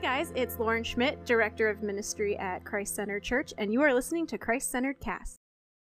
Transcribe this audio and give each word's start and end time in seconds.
Hey 0.00 0.06
guys, 0.06 0.32
it's 0.34 0.58
Lauren 0.58 0.82
Schmidt, 0.82 1.26
Director 1.26 1.68
of 1.68 1.82
Ministry 1.82 2.34
at 2.38 2.64
Christ 2.64 2.94
Centered 2.94 3.22
Church, 3.22 3.52
and 3.58 3.70
you 3.70 3.82
are 3.82 3.92
listening 3.92 4.26
to 4.28 4.38
Christ 4.38 4.70
Centered 4.70 4.98
Cast. 4.98 5.40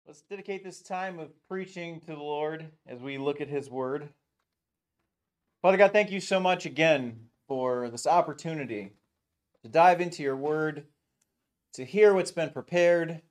Let's 0.08 0.22
dedicate 0.22 0.64
this 0.64 0.82
time 0.82 1.20
of 1.20 1.28
preaching 1.46 2.00
to 2.00 2.06
the 2.06 2.14
Lord 2.14 2.66
as 2.84 2.98
we 2.98 3.16
look 3.16 3.40
at 3.40 3.46
His 3.46 3.70
Word. 3.70 4.08
Father 5.62 5.76
God, 5.76 5.92
thank 5.92 6.10
you 6.10 6.18
so 6.18 6.40
much 6.40 6.66
again 6.66 7.26
for 7.46 7.88
this 7.90 8.04
opportunity 8.04 8.90
to 9.62 9.68
dive 9.68 10.00
into 10.00 10.24
your 10.24 10.36
Word, 10.36 10.86
to 11.74 11.84
hear 11.84 12.12
what's 12.12 12.32
been 12.32 12.50
prepared, 12.50 13.22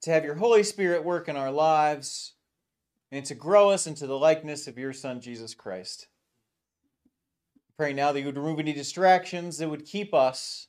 to 0.00 0.10
have 0.10 0.24
your 0.24 0.36
Holy 0.36 0.62
Spirit 0.62 1.04
work 1.04 1.28
in 1.28 1.36
our 1.36 1.52
lives, 1.52 2.32
and 3.12 3.26
to 3.26 3.34
grow 3.34 3.68
us 3.68 3.86
into 3.86 4.06
the 4.06 4.18
likeness 4.18 4.66
of 4.66 4.78
your 4.78 4.94
Son, 4.94 5.20
Jesus 5.20 5.52
Christ. 5.52 6.08
Pray 7.78 7.92
now 7.92 8.10
that 8.10 8.20
you 8.20 8.26
would 8.26 8.38
remove 8.38 8.58
any 8.58 8.72
distractions 8.72 9.58
that 9.58 9.68
would 9.68 9.84
keep 9.84 10.14
us 10.14 10.68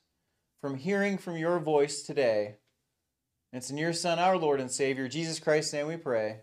from 0.60 0.76
hearing 0.76 1.16
from 1.16 1.38
your 1.38 1.58
voice 1.58 2.02
today. 2.02 2.56
And 3.50 3.62
it's 3.62 3.70
in 3.70 3.78
your 3.78 3.94
Son, 3.94 4.18
our 4.18 4.36
Lord 4.36 4.60
and 4.60 4.70
Savior, 4.70 5.08
Jesus 5.08 5.40
Christ's 5.40 5.72
name 5.72 5.86
we 5.86 5.96
pray. 5.96 6.40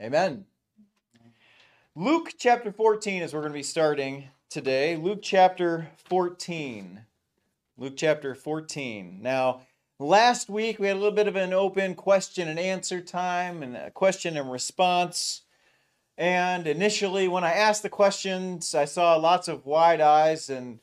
Amen. 0.00 0.44
Luke 1.96 2.34
chapter 2.38 2.70
14 2.70 3.22
is 3.22 3.32
where 3.32 3.40
we're 3.40 3.48
going 3.48 3.54
to 3.54 3.58
be 3.58 3.64
starting 3.64 4.28
today. 4.48 4.94
Luke 4.94 5.18
chapter 5.20 5.88
14. 5.96 7.00
Luke 7.76 7.94
chapter 7.96 8.36
14. 8.36 9.18
Now, 9.20 9.62
last 9.98 10.48
week 10.48 10.78
we 10.78 10.86
had 10.86 10.94
a 10.94 11.00
little 11.00 11.10
bit 11.10 11.26
of 11.26 11.34
an 11.34 11.52
open 11.52 11.96
question 11.96 12.46
and 12.46 12.60
answer 12.60 13.00
time 13.00 13.64
and 13.64 13.76
a 13.76 13.90
question 13.90 14.36
and 14.36 14.52
response. 14.52 15.42
And 16.20 16.66
initially, 16.66 17.28
when 17.28 17.44
I 17.44 17.54
asked 17.54 17.82
the 17.82 17.88
questions, 17.88 18.74
I 18.74 18.84
saw 18.84 19.16
lots 19.16 19.48
of 19.48 19.64
wide 19.64 20.02
eyes 20.02 20.50
and 20.50 20.78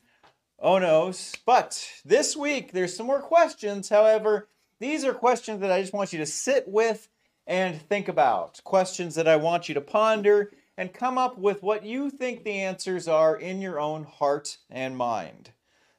oh 0.58 0.78
no's. 0.78 1.32
But 1.46 1.88
this 2.04 2.36
week, 2.36 2.72
there's 2.72 2.96
some 2.96 3.06
more 3.06 3.22
questions. 3.22 3.88
However, 3.88 4.48
these 4.80 5.04
are 5.04 5.14
questions 5.14 5.60
that 5.60 5.70
I 5.70 5.80
just 5.80 5.92
want 5.92 6.12
you 6.12 6.18
to 6.18 6.26
sit 6.26 6.66
with 6.66 7.08
and 7.46 7.80
think 7.80 8.08
about. 8.08 8.60
Questions 8.64 9.14
that 9.14 9.28
I 9.28 9.36
want 9.36 9.68
you 9.68 9.76
to 9.76 9.80
ponder 9.80 10.50
and 10.76 10.92
come 10.92 11.16
up 11.16 11.38
with 11.38 11.62
what 11.62 11.84
you 11.84 12.10
think 12.10 12.42
the 12.42 12.58
answers 12.58 13.06
are 13.06 13.36
in 13.36 13.62
your 13.62 13.78
own 13.78 14.02
heart 14.02 14.58
and 14.68 14.96
mind 14.96 15.52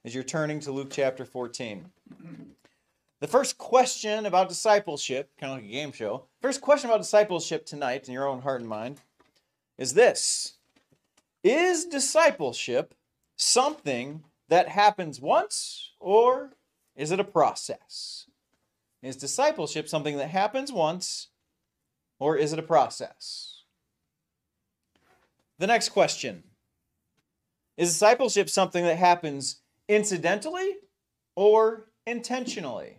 as 0.03 0.13
you're 0.13 0.21
turning 0.21 0.59
to 0.59 0.73
Luke 0.73 0.91
chapter 0.91 1.23
14. 1.23 1.85
The 3.21 3.27
first 3.27 3.57
question 3.57 4.25
about 4.25 4.49
discipleship, 4.49 5.31
kind 5.39 5.53
of 5.53 5.59
like 5.59 5.69
a 5.69 5.71
game 5.71 5.93
show, 5.93 6.25
first 6.41 6.59
question 6.59 6.89
about 6.89 6.99
discipleship 6.99 7.65
tonight 7.65 8.09
in 8.09 8.13
your 8.13 8.27
own 8.27 8.41
heart 8.41 8.59
and 8.59 8.69
mind 8.69 8.99
is 9.79 9.93
this 9.93 10.55
Is 11.43 11.85
discipleship 11.85 12.93
something 13.37 14.25
that 14.49 14.67
happens 14.67 15.21
once 15.21 15.93
or 15.99 16.51
is 16.95 17.11
it 17.11 17.19
a 17.19 17.23
process? 17.23 18.25
Is 19.01 19.15
discipleship 19.15 19.87
something 19.87 20.17
that 20.17 20.29
happens 20.29 20.71
once 20.71 21.29
or 22.19 22.35
is 22.35 22.51
it 22.51 22.59
a 22.59 22.63
process? 22.63 23.63
The 25.57 25.67
next 25.67 25.89
question 25.89 26.43
Is 27.77 27.89
discipleship 27.89 28.49
something 28.49 28.83
that 28.83 28.97
happens 28.97 29.61
incidentally 29.87 30.75
or 31.37 31.89
intentionally? 32.05 32.97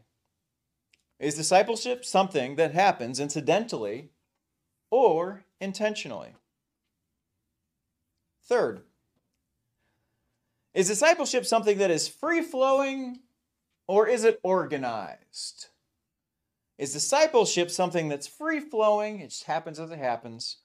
Is 1.19 1.35
discipleship 1.35 2.07
something 2.07 2.57
that 2.57 2.73
happens 2.73 3.21
incidentally 3.21 4.09
or 4.91 5.45
intentionally? 5.61 6.31
Third, 8.51 8.83
is 10.75 10.89
discipleship 10.89 11.47
something 11.47 11.79
that 11.79 11.93
is 11.93 12.09
free 12.09 12.43
flowing 12.43 13.21
or 13.87 14.09
is 14.09 14.25
it 14.25 14.41
organized? 14.43 15.69
Is 16.77 16.93
discipleship 16.93 17.71
something 17.71 18.09
that's 18.09 18.27
free 18.27 18.59
flowing, 18.59 19.21
it 19.21 19.29
just 19.29 19.45
happens 19.45 19.79
as 19.79 19.93
it 19.93 20.01
happens, 20.01 20.57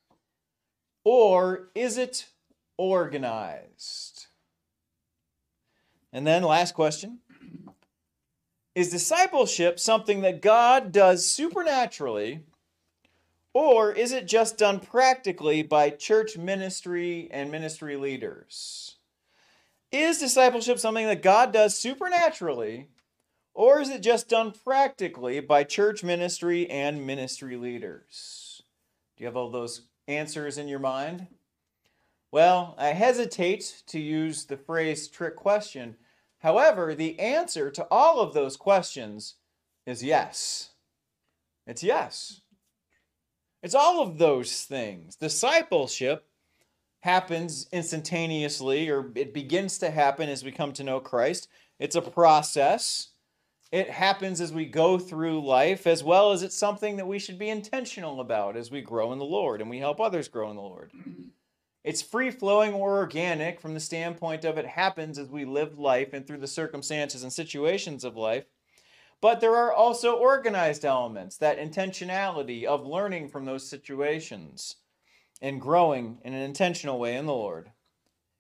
or 1.04 1.70
is 1.76 2.00
it 2.00 2.26
organized? 2.80 4.26
And 6.12 6.26
then, 6.26 6.42
last 6.42 6.74
question 6.74 7.20
Is 8.74 8.90
discipleship 8.90 9.80
something 9.80 10.22
that 10.22 10.42
God 10.42 10.92
does 10.92 11.24
supernaturally 11.24 12.46
or 13.56 13.90
is 13.94 14.12
it 14.12 14.28
just 14.28 14.58
done 14.58 14.82
practically 14.82 15.64
by 15.64 15.90
church 15.90 16.38
ministry 16.38 17.30
and 17.32 17.50
ministry 17.50 17.96
leaders? 17.96 18.98
Is 19.94 20.20
discipleship 20.20 20.78
something 20.78 21.08
that 21.08 21.22
God 21.22 21.54
does 21.54 21.80
supernaturally, 21.80 22.90
or 23.54 23.80
is 23.80 23.90
it 23.90 24.04
just 24.04 24.28
done 24.28 24.52
practically 24.52 25.40
by 25.40 25.64
church 25.64 26.04
ministry 26.04 26.70
and 26.70 27.08
ministry 27.08 27.56
leaders? 27.56 28.62
Do 29.16 29.24
you 29.24 29.28
have 29.28 29.38
all 29.38 29.50
those 29.50 29.84
answers 30.06 30.58
in 30.58 30.68
your 30.68 30.80
mind? 30.80 31.28
Well, 32.34 32.76
I 32.78 32.88
hesitate 32.88 33.84
to 33.88 34.02
use 34.02 34.44
the 34.44 34.58
phrase 34.58 35.08
trick 35.08 35.38
question. 35.38 35.96
However, 36.40 36.94
the 36.94 37.18
answer 37.22 37.72
to 37.72 37.88
all 37.90 38.20
of 38.20 38.34
those 38.34 38.58
questions 38.58 39.36
is 39.86 40.04
yes. 40.04 40.72
It's 41.66 41.84
yes. 41.84 42.42
It's 43.66 43.74
all 43.74 44.00
of 44.00 44.20
those 44.20 44.62
things. 44.62 45.16
Discipleship 45.16 46.28
happens 47.00 47.68
instantaneously, 47.72 48.92
or 48.92 49.12
it 49.16 49.34
begins 49.34 49.80
to 49.80 49.90
happen 49.90 50.30
as 50.30 50.44
we 50.44 50.52
come 50.52 50.72
to 50.74 50.84
know 50.84 51.00
Christ. 51.00 51.48
It's 51.80 51.96
a 51.96 52.02
process. 52.04 53.08
It 53.72 53.90
happens 53.90 54.40
as 54.40 54.54
we 54.54 54.66
go 54.66 55.00
through 55.00 55.44
life, 55.44 55.88
as 55.88 56.04
well 56.04 56.32
as 56.32 56.44
it's 56.44 56.56
something 56.56 56.98
that 56.98 57.08
we 57.08 57.18
should 57.18 57.40
be 57.40 57.50
intentional 57.50 58.22
about 58.22 58.56
as 58.56 58.70
we 58.70 58.82
grow 58.82 59.12
in 59.12 59.18
the 59.18 59.26
Lord 59.26 59.62
and 59.62 59.70
we 59.72 59.80
help 59.80 60.00
others 60.00 60.28
grow 60.28 60.52
in 60.52 60.58
the 60.58 60.62
Lord. 60.62 60.92
It's 61.84 62.04
free 62.04 62.30
flowing 62.30 62.76
or 62.76 62.98
organic 62.98 63.60
from 63.60 63.74
the 63.74 63.80
standpoint 63.80 64.46
of 64.46 64.60
it 64.60 64.68
happens 64.68 65.18
as 65.18 65.30
we 65.30 65.44
live 65.44 65.80
life 65.80 66.14
and 66.14 66.28
through 66.28 66.38
the 66.38 66.48
circumstances 66.48 67.24
and 67.24 67.34
situations 67.34 68.04
of 68.04 68.16
life. 68.16 68.46
But 69.26 69.40
there 69.40 69.56
are 69.56 69.74
also 69.74 70.14
organized 70.14 70.86
elements, 70.86 71.38
that 71.38 71.58
intentionality 71.58 72.66
of 72.66 72.86
learning 72.86 73.30
from 73.30 73.46
those 73.46 73.68
situations 73.68 74.76
and 75.42 75.60
growing 75.60 76.20
in 76.24 76.36
an 76.36 76.44
intentional 76.44 77.00
way 77.00 77.16
in 77.16 77.26
the 77.26 77.34
Lord. 77.34 77.72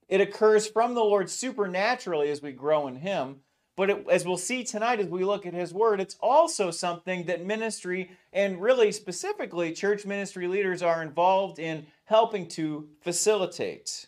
It 0.07 0.22
occurs 0.22 0.68
from 0.68 0.94
the 0.94 1.03
Lord 1.03 1.28
supernaturally 1.28 2.29
as 2.29 2.44
we 2.44 2.51
grow 2.51 2.85
in 2.85 2.97
Him, 2.97 3.38
but 3.75 3.90
it, 3.90 4.06
as 4.12 4.28
we'll 4.28 4.38
see 4.38 4.63
tonight 4.63 5.00
as 5.00 5.07
we 5.07 5.25
look 5.25 5.47
at 5.47 5.56
His 5.56 5.73
Word, 5.73 6.00
it's 6.00 6.18
also 6.22 6.69
something 6.69 7.23
that 7.23 7.44
ministry 7.44 8.12
and 8.31 8.62
really 8.62 8.91
specifically 8.91 9.73
church 9.73 10.06
ministry 10.06 10.47
leaders 10.47 10.84
are 10.84 11.02
involved 11.02 11.57
in 11.57 11.88
helping 12.03 12.47
to 12.50 12.90
facilitate. 13.02 14.06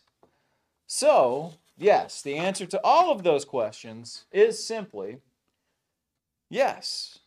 So, 0.86 1.54
yes, 1.76 2.22
the 2.22 2.36
answer 2.36 2.68
to 2.68 2.80
all 2.84 3.12
of 3.12 3.24
those 3.24 3.46
questions 3.46 4.26
is 4.32 4.64
simply 4.64 5.22
Yes. 6.50 7.20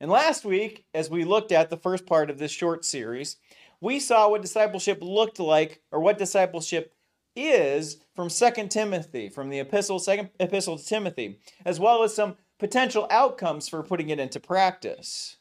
And 0.00 0.10
last 0.10 0.44
week, 0.44 0.84
as 0.94 1.10
we 1.10 1.24
looked 1.24 1.52
at 1.52 1.70
the 1.70 1.76
first 1.76 2.06
part 2.06 2.30
of 2.30 2.38
this 2.38 2.50
short 2.50 2.84
series, 2.84 3.36
we 3.80 3.98
saw 3.98 4.28
what 4.28 4.42
discipleship 4.42 4.98
looked 5.00 5.38
like 5.38 5.80
or 5.90 6.00
what 6.00 6.18
discipleship 6.18 6.94
is 7.34 7.98
from 8.14 8.28
2 8.28 8.68
Timothy, 8.68 9.28
from 9.28 9.50
the 9.50 9.58
epistle, 9.58 9.98
second 9.98 10.30
epistle 10.40 10.78
to 10.78 10.84
Timothy, 10.84 11.38
as 11.64 11.80
well 11.80 12.02
as 12.02 12.14
some 12.14 12.36
potential 12.58 13.06
outcomes 13.10 13.68
for 13.68 13.82
putting 13.82 14.08
it 14.10 14.18
into 14.20 14.40
practice. 14.40 15.36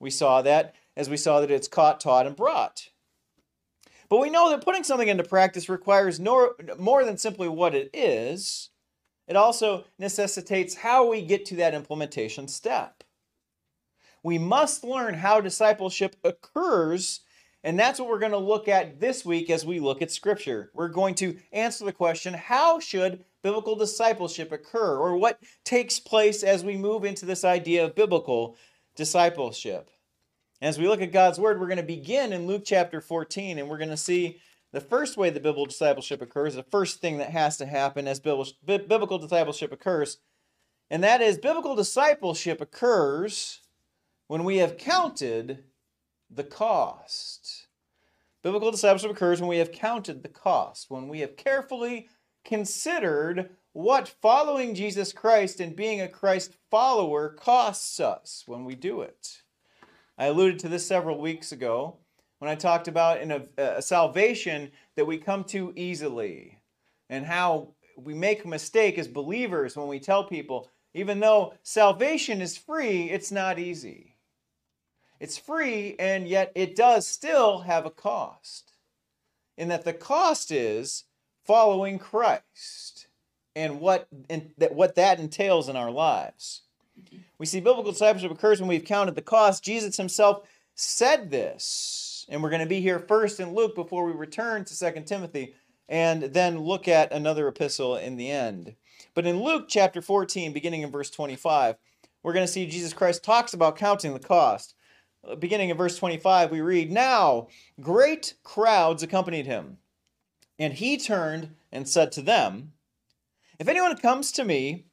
We 0.00 0.10
saw 0.10 0.42
that 0.42 0.74
as 0.96 1.10
we 1.10 1.16
saw 1.16 1.40
that 1.40 1.50
it's 1.50 1.68
caught, 1.68 2.00
taught, 2.00 2.26
and 2.26 2.34
brought. 2.34 2.88
But 4.08 4.20
we 4.20 4.30
know 4.30 4.50
that 4.50 4.64
putting 4.64 4.84
something 4.84 5.08
into 5.08 5.24
practice 5.24 5.68
requires 5.68 6.18
no, 6.18 6.54
more 6.78 7.04
than 7.04 7.18
simply 7.18 7.48
what 7.48 7.74
it 7.74 7.90
is. 7.92 8.70
It 9.26 9.36
also 9.36 9.84
necessitates 9.98 10.76
how 10.76 11.08
we 11.08 11.22
get 11.22 11.44
to 11.46 11.56
that 11.56 11.74
implementation 11.74 12.48
step. 12.48 13.02
We 14.22 14.38
must 14.38 14.84
learn 14.84 15.14
how 15.14 15.40
discipleship 15.40 16.16
occurs, 16.24 17.20
and 17.62 17.78
that's 17.78 17.98
what 17.98 18.08
we're 18.08 18.18
going 18.18 18.32
to 18.32 18.38
look 18.38 18.68
at 18.68 19.00
this 19.00 19.24
week 19.24 19.50
as 19.50 19.64
we 19.64 19.80
look 19.80 20.02
at 20.02 20.10
Scripture. 20.10 20.70
We're 20.74 20.88
going 20.88 21.14
to 21.16 21.36
answer 21.52 21.84
the 21.84 21.92
question 21.92 22.34
how 22.34 22.80
should 22.80 23.24
biblical 23.42 23.76
discipleship 23.76 24.50
occur, 24.50 24.98
or 24.98 25.16
what 25.16 25.40
takes 25.64 26.00
place 26.00 26.42
as 26.42 26.64
we 26.64 26.76
move 26.76 27.04
into 27.04 27.24
this 27.24 27.44
idea 27.44 27.84
of 27.84 27.94
biblical 27.94 28.56
discipleship. 28.96 29.90
As 30.60 30.78
we 30.78 30.88
look 30.88 31.02
at 31.02 31.12
God's 31.12 31.38
Word, 31.38 31.60
we're 31.60 31.68
going 31.68 31.76
to 31.76 31.84
begin 31.84 32.32
in 32.32 32.46
Luke 32.46 32.62
chapter 32.64 33.00
14, 33.00 33.58
and 33.58 33.68
we're 33.68 33.78
going 33.78 33.90
to 33.90 33.96
see 33.96 34.40
the 34.76 34.80
first 34.82 35.16
way 35.16 35.30
that 35.30 35.42
biblical 35.42 35.64
discipleship 35.64 36.20
occurs, 36.20 36.54
the 36.54 36.62
first 36.62 37.00
thing 37.00 37.16
that 37.16 37.30
has 37.30 37.56
to 37.56 37.64
happen 37.64 38.06
as 38.06 38.20
biblical 38.20 39.18
discipleship 39.18 39.72
occurs, 39.72 40.18
and 40.90 41.02
that 41.02 41.22
is 41.22 41.38
biblical 41.38 41.74
discipleship 41.74 42.60
occurs 42.60 43.62
when 44.26 44.44
we 44.44 44.58
have 44.58 44.76
counted 44.76 45.64
the 46.28 46.44
cost. 46.44 47.68
Biblical 48.42 48.70
discipleship 48.70 49.10
occurs 49.10 49.40
when 49.40 49.48
we 49.48 49.56
have 49.56 49.72
counted 49.72 50.22
the 50.22 50.28
cost, 50.28 50.90
when 50.90 51.08
we 51.08 51.20
have 51.20 51.38
carefully 51.38 52.10
considered 52.44 53.48
what 53.72 54.06
following 54.20 54.74
Jesus 54.74 55.10
Christ 55.10 55.58
and 55.58 55.74
being 55.74 56.02
a 56.02 56.08
Christ 56.08 56.52
follower 56.70 57.30
costs 57.30 57.98
us 57.98 58.42
when 58.44 58.66
we 58.66 58.74
do 58.74 59.00
it. 59.00 59.40
I 60.18 60.26
alluded 60.26 60.58
to 60.58 60.68
this 60.68 60.86
several 60.86 61.18
weeks 61.18 61.50
ago 61.50 61.96
when 62.38 62.50
I 62.50 62.54
talked 62.54 62.88
about 62.88 63.20
in 63.20 63.32
a, 63.32 63.42
a 63.56 63.82
salvation 63.82 64.70
that 64.96 65.06
we 65.06 65.18
come 65.18 65.44
to 65.44 65.72
easily 65.76 66.58
and 67.08 67.24
how 67.24 67.68
we 67.96 68.14
make 68.14 68.44
a 68.44 68.48
mistake 68.48 68.98
as 68.98 69.08
believers 69.08 69.76
when 69.76 69.88
we 69.88 69.98
tell 69.98 70.24
people, 70.24 70.68
even 70.94 71.20
though 71.20 71.54
salvation 71.62 72.40
is 72.40 72.56
free, 72.56 73.10
it's 73.10 73.32
not 73.32 73.58
easy. 73.58 74.16
It's 75.18 75.38
free, 75.38 75.96
and 75.98 76.28
yet 76.28 76.52
it 76.54 76.76
does 76.76 77.06
still 77.06 77.60
have 77.60 77.86
a 77.86 77.90
cost. 77.90 78.72
In 79.56 79.68
that 79.68 79.84
the 79.84 79.94
cost 79.94 80.50
is 80.50 81.04
following 81.44 81.98
Christ 81.98 83.06
and 83.54 83.80
what, 83.80 84.08
and 84.28 84.50
that, 84.58 84.74
what 84.74 84.96
that 84.96 85.18
entails 85.18 85.70
in 85.70 85.76
our 85.76 85.90
lives. 85.90 86.62
We 87.38 87.46
see 87.46 87.60
biblical 87.60 87.92
discipleship 87.92 88.30
occurs 88.30 88.60
when 88.60 88.68
we've 88.68 88.84
counted 88.84 89.14
the 89.14 89.22
cost. 89.22 89.64
Jesus 89.64 89.96
himself 89.96 90.46
said 90.74 91.30
this. 91.30 92.05
And 92.28 92.42
we're 92.42 92.50
going 92.50 92.60
to 92.60 92.66
be 92.66 92.80
here 92.80 92.98
first 92.98 93.40
in 93.40 93.54
Luke 93.54 93.74
before 93.74 94.04
we 94.04 94.12
return 94.12 94.64
to 94.64 94.78
2 94.78 95.02
Timothy 95.02 95.54
and 95.88 96.22
then 96.22 96.58
look 96.58 96.88
at 96.88 97.12
another 97.12 97.46
epistle 97.48 97.96
in 97.96 98.16
the 98.16 98.30
end. 98.30 98.74
But 99.14 99.26
in 99.26 99.42
Luke 99.42 99.66
chapter 99.68 100.02
14, 100.02 100.52
beginning 100.52 100.82
in 100.82 100.90
verse 100.90 101.10
25, 101.10 101.76
we're 102.22 102.32
going 102.32 102.46
to 102.46 102.52
see 102.52 102.66
Jesus 102.66 102.92
Christ 102.92 103.22
talks 103.22 103.54
about 103.54 103.76
counting 103.76 104.12
the 104.12 104.18
cost. 104.18 104.74
Uh, 105.26 105.36
beginning 105.36 105.70
in 105.70 105.76
verse 105.76 105.96
25, 105.96 106.50
we 106.50 106.60
read, 106.60 106.90
Now 106.90 107.48
great 107.80 108.34
crowds 108.42 109.02
accompanied 109.02 109.46
him. 109.46 109.78
And 110.58 110.72
he 110.74 110.96
turned 110.96 111.54
and 111.70 111.88
said 111.88 112.10
to 112.12 112.22
them, 112.22 112.72
If 113.60 113.68
anyone 113.68 113.96
comes 113.96 114.32
to 114.32 114.44
me 114.44 114.86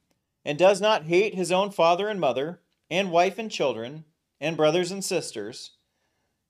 and 0.44 0.58
does 0.58 0.80
not 0.80 1.04
hate 1.04 1.34
his 1.34 1.50
own 1.50 1.70
father 1.70 2.08
and 2.08 2.20
mother, 2.20 2.60
and 2.90 3.10
wife 3.10 3.38
and 3.38 3.50
children, 3.50 4.04
and 4.40 4.56
brothers 4.56 4.92
and 4.92 5.02
sisters, 5.02 5.72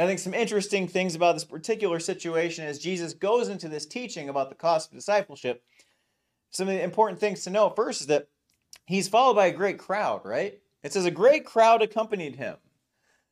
I 0.00 0.06
think 0.06 0.18
some 0.18 0.34
interesting 0.34 0.88
things 0.88 1.14
about 1.14 1.34
this 1.34 1.44
particular 1.44 2.00
situation 2.00 2.64
as 2.64 2.78
Jesus 2.78 3.12
goes 3.12 3.48
into 3.48 3.68
this 3.68 3.86
teaching 3.86 4.28
about 4.28 4.48
the 4.48 4.54
cost 4.54 4.90
of 4.90 4.96
discipleship 4.96 5.62
some 6.50 6.68
of 6.68 6.74
the 6.74 6.82
important 6.82 7.20
things 7.20 7.44
to 7.44 7.50
know 7.50 7.70
first 7.70 8.02
is 8.02 8.06
that 8.08 8.28
he's 8.86 9.08
followed 9.08 9.34
by 9.34 9.46
a 9.46 9.52
great 9.52 9.78
crowd, 9.78 10.22
right? 10.24 10.58
It 10.82 10.92
says 10.92 11.04
a 11.04 11.10
great 11.10 11.44
crowd 11.44 11.82
accompanied 11.82 12.36
him. 12.36 12.56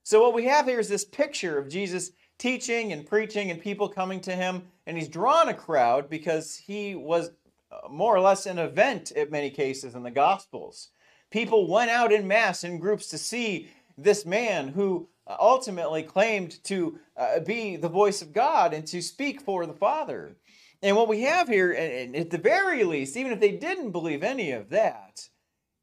So 0.05 0.23
what 0.23 0.35
we 0.35 0.45
have 0.45 0.67
here 0.67 0.81
is 0.81 0.89
this 0.89 1.05
picture 1.05 1.59
of 1.59 1.69
Jesus 1.69 2.13
teaching 2.39 2.93
and 2.93 3.05
preaching 3.05 3.51
and 3.51 3.61
people 3.61 3.89
coming 3.89 4.21
to 4.21 4.33
him, 4.33 4.63
and 4.87 4.97
he's 4.97 5.09
drawn 5.09 5.49
a 5.49 5.55
crowd 5.55 6.09
because 6.09 6.57
he 6.57 6.95
was 6.95 7.33
uh, 7.71 7.89
more 7.91 8.15
or 8.15 8.21
less 8.21 8.47
an 8.47 8.59
event 8.59 9.11
in 9.11 9.31
many 9.31 9.51
cases 9.51 9.95
in 9.95 10.05
the 10.05 10.11
Gospels. 10.11 10.91
People 11.31 11.69
went 11.69 11.91
out 11.91 12.13
in 12.13 12.29
mass 12.29 12.65
in 12.65 12.79
groups 12.79 13.09
to 13.09 13.19
see 13.19 13.69
this 13.99 14.25
man 14.25 14.69
who 14.69 15.09
ultimately 15.39 16.03
claimed 16.03 16.63
to 16.65 16.99
uh, 17.17 17.41
be 17.41 17.77
the 17.77 17.89
voice 17.89 18.23
of 18.23 18.33
God 18.33 18.73
and 18.73 18.87
to 18.87 19.03
speak 19.03 19.41
for 19.41 19.67
the 19.67 19.73
Father. 19.73 20.37
And 20.83 20.97
what 20.97 21.09
we 21.09 21.23
have 21.23 21.49
here, 21.49 21.73
and 21.73 22.15
at 22.15 22.31
the 22.31 22.39
very 22.39 22.85
least, 22.85 23.17
even 23.17 23.33
if 23.33 23.41
they 23.41 23.53
didn't 23.53 23.91
believe 23.91 24.23
any 24.23 24.53
of 24.53 24.71
that, 24.71 25.29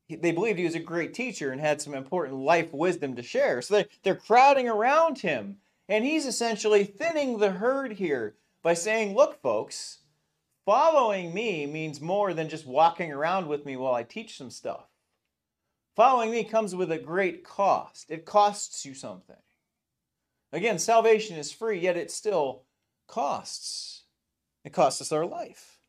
they 0.09 0.31
believed 0.31 0.59
he 0.59 0.65
was 0.65 0.75
a 0.75 0.79
great 0.79 1.13
teacher 1.13 1.51
and 1.51 1.59
had 1.59 1.81
some 1.81 1.93
important 1.93 2.39
life 2.39 2.73
wisdom 2.73 3.15
to 3.15 3.23
share. 3.23 3.61
So 3.61 3.75
they're, 3.75 3.87
they're 4.03 4.15
crowding 4.15 4.69
around 4.69 5.19
him. 5.19 5.57
And 5.89 6.05
he's 6.05 6.25
essentially 6.25 6.83
thinning 6.83 7.37
the 7.37 7.51
herd 7.51 7.93
here 7.93 8.35
by 8.63 8.73
saying, 8.73 9.15
Look, 9.15 9.41
folks, 9.41 9.99
following 10.65 11.33
me 11.33 11.65
means 11.65 12.01
more 12.01 12.33
than 12.33 12.49
just 12.49 12.65
walking 12.65 13.11
around 13.11 13.47
with 13.47 13.65
me 13.65 13.75
while 13.75 13.93
I 13.93 14.03
teach 14.03 14.37
some 14.37 14.49
stuff. 14.49 14.85
Following 15.95 16.31
me 16.31 16.43
comes 16.43 16.75
with 16.75 16.91
a 16.91 16.97
great 16.97 17.43
cost, 17.43 18.05
it 18.09 18.25
costs 18.25 18.85
you 18.85 18.93
something. 18.93 19.35
Again, 20.51 20.77
salvation 20.77 21.37
is 21.37 21.51
free, 21.51 21.79
yet 21.79 21.97
it 21.97 22.11
still 22.11 22.63
costs. 23.07 24.03
It 24.63 24.73
costs 24.73 25.01
us 25.01 25.11
our 25.11 25.25
life. 25.25 25.79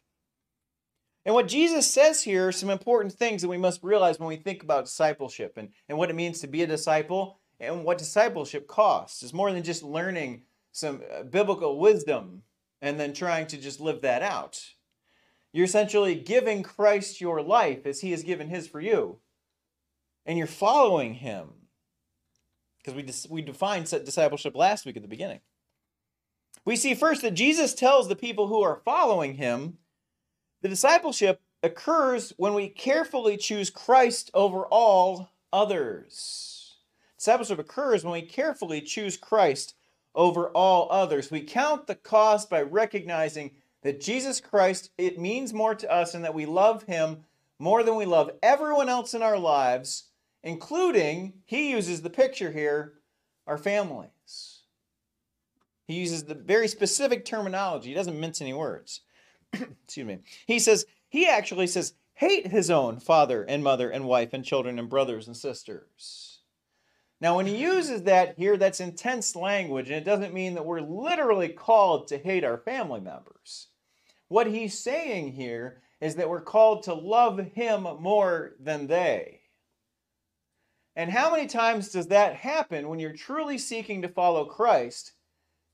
And 1.25 1.35
what 1.35 1.49
Jesus 1.49 1.91
says 1.91 2.23
here 2.23 2.49
are 2.49 2.53
some 2.53 2.71
important 2.71 3.13
things 3.13 3.43
that 3.43 3.49
we 3.49 3.57
must 3.57 3.83
realize 3.83 4.21
when 4.21 4.29
we 4.29 4.37
think 4.37 4.63
about 4.63 4.85
discipleship 4.85 5.55
and, 5.57 5.71
and 5.89 5.99
what 5.99 6.11
it 6.11 6.15
means 6.15 6.41
to 6.41 6.47
be 6.47 6.63
a 6.63 6.69
disciple 6.69 7.41
and 7.59 7.85
what 7.85 7.99
discipleship 7.99 8.69
costs. 8.69 9.25
It's 9.25 9.33
more 9.33 9.51
than 9.51 9.65
just 9.65 9.83
learning 9.83 10.43
some 10.71 11.03
uh, 11.13 11.25
biblical 11.25 11.81
wisdom 11.81 12.43
and 12.81 13.01
then 13.01 13.13
trying 13.13 13.49
to 13.49 13.57
just 13.57 13.81
live 13.81 14.03
that 14.03 14.23
out. 14.23 14.63
You're 15.53 15.65
essentially 15.65 16.15
giving 16.15 16.63
Christ 16.63 17.21
your 17.21 17.43
life 17.43 17.87
as 17.87 18.03
he 18.03 18.13
has 18.13 18.23
given 18.23 18.49
his 18.49 18.69
for 18.69 18.81
you. 18.81 19.19
And 20.27 20.37
you're 20.37 20.47
following 20.47 21.15
him. 21.15 21.49
Because 22.79 22.95
we, 22.95 23.35
we 23.35 23.43
defined 23.43 23.87
discipleship 23.87 24.55
last 24.55 24.85
week 24.85 24.97
at 24.97 25.03
the 25.03 25.09
beginning. 25.09 25.41
We 26.65 26.77
see 26.77 26.95
first 26.95 27.23
that 27.23 27.35
Jesus 27.35 27.75
tells 27.75 28.09
the 28.09 28.17
people 28.17 28.49
who 28.49 28.63
are 28.63 28.83
following 28.85 29.35
him 29.35 29.79
the 30.63 30.69
discipleship 30.69 31.41
occurs 31.63 32.33
when 32.37 32.55
we 32.55 32.69
carefully 32.69 33.37
choose 33.37 33.71
Christ 33.71 34.31
over 34.35 34.65
all 34.65 35.31
others. 35.53 36.77
Discipleship 37.19 37.59
occurs 37.59 38.03
when 38.03 38.13
we 38.13 38.23
carefully 38.23 38.81
choose 38.81 39.17
Christ 39.17 39.75
over 40.15 40.49
all 40.49 40.89
others. 40.91 41.31
We 41.31 41.43
count 41.43 41.87
the 41.87 41.95
cost 41.95 42.51
by 42.51 42.63
recognizing 42.63 43.53
that 43.83 44.01
Jesus 44.01 44.41
Christ, 44.41 44.91
it 44.99 45.21
means 45.21 45.53
more 45.53 45.75
to 45.75 45.93
us 45.93 46.15
and 46.15 46.25
that 46.25 46.35
we 46.35 46.47
love 46.47 46.83
him 46.85 47.25
more 47.59 47.83
than 47.83 47.95
we 47.95 48.05
love 48.05 48.33
everyone 48.43 48.89
else 48.89 49.15
in 49.15 49.23
our 49.23 49.39
lives, 49.39 50.05
including, 50.47 51.33
he 51.45 51.73
uses 51.73 52.03
the 52.03 52.09
picture 52.09 52.53
here, 52.53 52.95
our 53.49 53.59
families. 53.59 54.61
He 55.89 55.95
uses 55.95 56.25
the 56.25 56.37
very 56.37 56.69
specific 56.69 57.25
terminology. 57.25 57.89
He 57.89 57.95
doesn't 57.95 58.19
mince 58.19 58.41
any 58.41 58.55
words. 58.55 59.01
Excuse 59.53 60.07
me. 60.07 60.19
He 60.47 60.61
says, 60.61 60.87
he 61.09 61.27
actually 61.27 61.67
says, 61.67 61.95
hate 62.15 62.47
his 62.47 62.71
own 62.71 63.01
father 63.01 63.43
and 63.43 63.65
mother 63.65 63.91
and 63.91 64.05
wife 64.05 64.33
and 64.33 64.45
children 64.45 64.79
and 64.79 64.89
brothers 64.89 65.27
and 65.27 65.37
sisters. 65.37 66.39
Now, 67.21 67.37
when 67.37 67.47
he 67.47 67.57
uses 67.57 68.05
that 68.05 68.39
here, 68.39 68.57
that's 68.57 68.79
intense 68.79 69.35
language, 69.35 69.89
and 69.89 69.97
it 69.97 70.05
doesn't 70.05 70.35
mean 70.35 70.55
that 70.55 70.67
we're 70.67 70.81
literally 70.81 71.49
called 71.49 72.07
to 72.09 72.19
hate 72.19 72.45
our 72.45 72.59
family 72.59 73.01
members. 73.01 73.69
What 74.29 74.47
he's 74.47 74.79
saying 74.79 75.33
here 75.33 75.83
is 76.01 76.15
that 76.17 76.29
we're 76.29 76.41
called 76.41 76.85
to 76.85 76.95
love 76.95 77.39
him 77.39 77.83
more 78.01 78.55
than 78.61 78.87
they. 78.87 79.41
And 80.97 81.11
how 81.11 81.31
many 81.31 81.47
times 81.47 81.91
does 81.91 82.09
that 82.09 82.37
happen 82.37 82.89
when 82.89 82.99
you're 82.99 83.13
truly 83.13 83.59
seeking 83.59 84.01
to 84.03 84.09
follow 84.09 84.47
Christ 84.47 85.13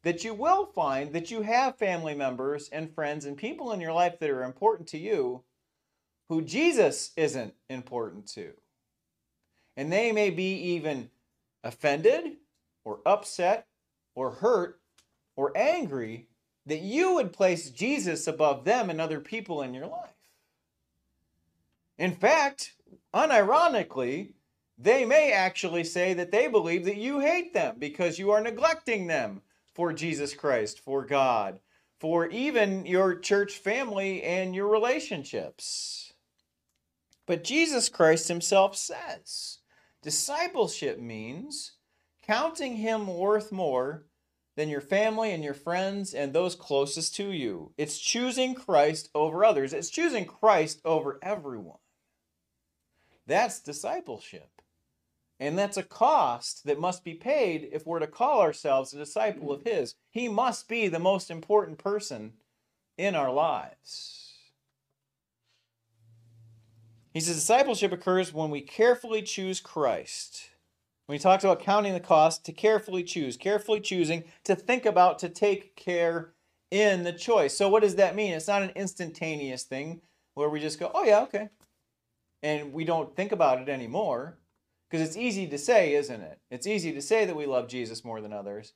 that 0.03 0.25
you 0.25 0.35
will 0.35 0.67
find 0.67 1.13
that 1.13 1.31
you 1.31 1.43
have 1.43 1.79
family 1.79 2.15
members 2.15 2.69
and 2.71 2.93
friends 2.93 3.25
and 3.25 3.37
people 3.37 3.71
in 3.71 3.81
your 3.81 3.93
life 3.93 4.19
that 4.19 4.31
are 4.31 4.43
important 4.43 4.89
to 4.89 4.99
you 4.99 5.45
who 6.29 6.43
Jesus 6.43 7.13
isn't 7.17 7.55
important 7.71 8.27
to. 8.27 8.53
And 9.77 9.93
they 9.93 10.11
may 10.11 10.31
be 10.31 10.55
even 10.55 11.09
offended 11.63 12.37
or 12.85 12.99
upset 13.07 13.69
or 14.17 14.33
hurt 14.33 14.81
or 15.37 15.57
angry 15.57 16.27
that 16.67 16.81
you 16.81 17.15
would 17.15 17.33
place 17.33 17.71
Jesus 17.71 18.27
above 18.27 18.65
them 18.65 18.91
and 18.91 19.01
other 19.01 19.21
people 19.21 19.63
in 19.63 19.73
your 19.73 19.87
life. 19.87 20.11
In 21.97 22.13
fact, 22.13 22.75
unironically, 23.15 24.33
they 24.83 25.05
may 25.05 25.31
actually 25.33 25.85
say 25.85 26.13
that 26.15 26.33
they 26.33 26.49
believe 26.49 26.85
that 26.87 26.97
you 26.97 27.21
hate 27.21 27.55
them 27.55 27.77
because 27.79 28.19
you 28.19 28.33
are 28.33 28.41
neglecting 28.41 29.07
them 29.07 29.43
for 29.73 29.93
Jesus 29.93 30.35
Christ, 30.35 30.81
for 30.81 31.05
God, 31.05 31.61
for 32.01 32.27
even 32.27 32.85
your 32.85 33.15
church 33.15 33.53
family 33.53 34.25
and 34.25 34.57
your 34.57 34.67
relationships. 34.67 36.13
But 37.27 37.45
Jesus 37.45 37.89
Christ 37.89 38.27
himself 38.27 38.77
says 38.77 39.59
discipleship 40.03 40.99
means 40.99 41.75
counting 42.27 42.77
him 42.77 43.07
worth 43.07 43.53
more 43.53 44.07
than 44.57 44.69
your 44.69 44.81
family 44.81 45.31
and 45.31 45.45
your 45.45 45.55
friends 45.55 46.13
and 46.13 46.33
those 46.33 46.57
closest 46.57 47.15
to 47.17 47.31
you. 47.31 47.73
It's 47.79 47.99
choosing 47.99 48.57
Christ 48.57 49.11
over 49.15 49.45
others, 49.45 49.73
it's 49.73 49.91
choosing 49.91 50.25
Christ 50.25 50.81
over 50.85 51.21
everyone. 51.23 51.79
That's 53.29 53.61
discipleship. 53.61 54.62
And 55.43 55.59
that's 55.59 55.77
a 55.77 55.83
cost 55.83 56.67
that 56.67 56.79
must 56.79 57.03
be 57.03 57.15
paid 57.15 57.69
if 57.73 57.85
we're 57.85 57.99
to 57.99 58.07
call 58.07 58.43
ourselves 58.43 58.95
a 58.95 58.99
disciple 58.99 59.51
of 59.51 59.65
His. 59.65 59.97
He 60.09 60.29
must 60.29 60.69
be 60.69 60.87
the 60.87 61.01
most 61.01 61.33
important 61.33 61.79
person 61.79 62.35
in 62.97 63.17
our 63.17 63.33
lives. 63.33 64.35
He 67.13 67.19
says 67.19 67.35
discipleship 67.35 67.91
occurs 67.91 68.33
when 68.33 68.51
we 68.51 68.61
carefully 68.61 69.21
choose 69.21 69.59
Christ. 69.59 70.51
When 71.07 71.19
he 71.19 71.23
talks 71.23 71.43
about 71.43 71.59
counting 71.59 71.93
the 71.93 71.99
cost, 71.99 72.47
to 72.47 72.53
carefully 72.53 73.03
choose, 73.03 73.37
carefully 73.37 73.81
choosing, 73.81 74.23
to 74.45 74.55
think 74.55 74.87
about, 74.87 75.19
to 75.19 75.29
take 75.29 75.75
care 75.75 76.35
in 76.71 77.03
the 77.03 77.13
choice. 77.13 77.59
So, 77.59 77.69
what 77.69 77.83
does 77.83 77.97
that 77.97 78.15
mean? 78.15 78.33
It's 78.33 78.47
not 78.47 78.63
an 78.63 78.71
instantaneous 78.77 79.65
thing 79.65 80.03
where 80.35 80.49
we 80.49 80.61
just 80.61 80.79
go, 80.79 80.93
oh, 80.95 81.03
yeah, 81.03 81.23
okay. 81.23 81.49
And 82.45 82.73
we 82.73 82.85
don't 82.85 83.17
think 83.17 83.33
about 83.33 83.61
it 83.61 83.69
anymore. 83.69 84.39
Because 84.93 85.09
it's 85.09 85.17
easy 85.17 85.47
to 85.47 85.57
say, 85.57 85.95
isn't 85.95 86.21
it? 86.21 86.39
It's 86.51 86.67
easy 86.67 86.93
to 86.93 87.01
say 87.01 87.25
that 87.25 87.35
we 87.35 87.47
love 87.47 87.67
Jesus 87.67 88.05
more 88.05 88.21
than 88.21 88.35
others. 88.35 88.75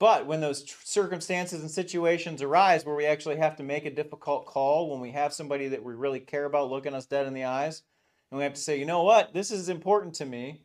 But 0.00 0.26
when 0.26 0.40
those 0.40 0.64
tr- 0.64 0.78
circumstances 0.84 1.60
and 1.60 1.70
situations 1.70 2.40
arise 2.40 2.86
where 2.86 2.94
we 2.94 3.04
actually 3.04 3.36
have 3.36 3.54
to 3.56 3.62
make 3.62 3.84
a 3.84 3.94
difficult 3.94 4.46
call, 4.46 4.90
when 4.90 5.00
we 5.00 5.10
have 5.10 5.34
somebody 5.34 5.68
that 5.68 5.84
we 5.84 5.92
really 5.92 6.18
care 6.18 6.46
about 6.46 6.70
looking 6.70 6.94
us 6.94 7.04
dead 7.04 7.26
in 7.26 7.34
the 7.34 7.44
eyes, 7.44 7.82
and 8.30 8.38
we 8.38 8.44
have 8.44 8.54
to 8.54 8.60
say, 8.60 8.78
you 8.78 8.86
know 8.86 9.02
what, 9.02 9.34
this 9.34 9.50
is 9.50 9.68
important 9.68 10.14
to 10.14 10.24
me. 10.24 10.62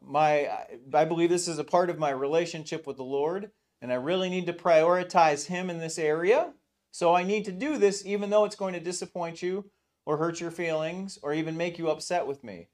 My, 0.00 0.48
I 0.94 1.04
believe 1.04 1.28
this 1.28 1.46
is 1.46 1.58
a 1.58 1.64
part 1.64 1.90
of 1.90 1.98
my 1.98 2.10
relationship 2.10 2.86
with 2.86 2.96
the 2.96 3.04
Lord, 3.04 3.50
and 3.82 3.92
I 3.92 3.96
really 3.96 4.30
need 4.30 4.46
to 4.46 4.54
prioritize 4.54 5.48
Him 5.48 5.68
in 5.68 5.76
this 5.76 5.98
area. 5.98 6.54
So 6.92 7.14
I 7.14 7.24
need 7.24 7.44
to 7.44 7.52
do 7.52 7.76
this, 7.76 8.06
even 8.06 8.30
though 8.30 8.46
it's 8.46 8.56
going 8.56 8.72
to 8.72 8.80
disappoint 8.80 9.42
you, 9.42 9.70
or 10.06 10.16
hurt 10.16 10.40
your 10.40 10.50
feelings, 10.50 11.18
or 11.22 11.34
even 11.34 11.58
make 11.58 11.76
you 11.76 11.90
upset 11.90 12.26
with 12.26 12.42
me 12.42 12.68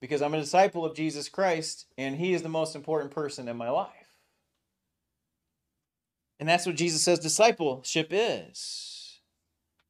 because 0.00 0.22
I'm 0.22 0.34
a 0.34 0.40
disciple 0.40 0.84
of 0.84 0.96
Jesus 0.96 1.28
Christ 1.28 1.86
and 1.98 2.16
he 2.16 2.32
is 2.32 2.42
the 2.42 2.48
most 2.48 2.74
important 2.74 3.10
person 3.10 3.48
in 3.48 3.56
my 3.56 3.70
life. 3.70 3.88
And 6.38 6.48
that's 6.48 6.64
what 6.64 6.76
Jesus 6.76 7.02
says 7.02 7.18
discipleship 7.18 8.08
is. 8.10 9.20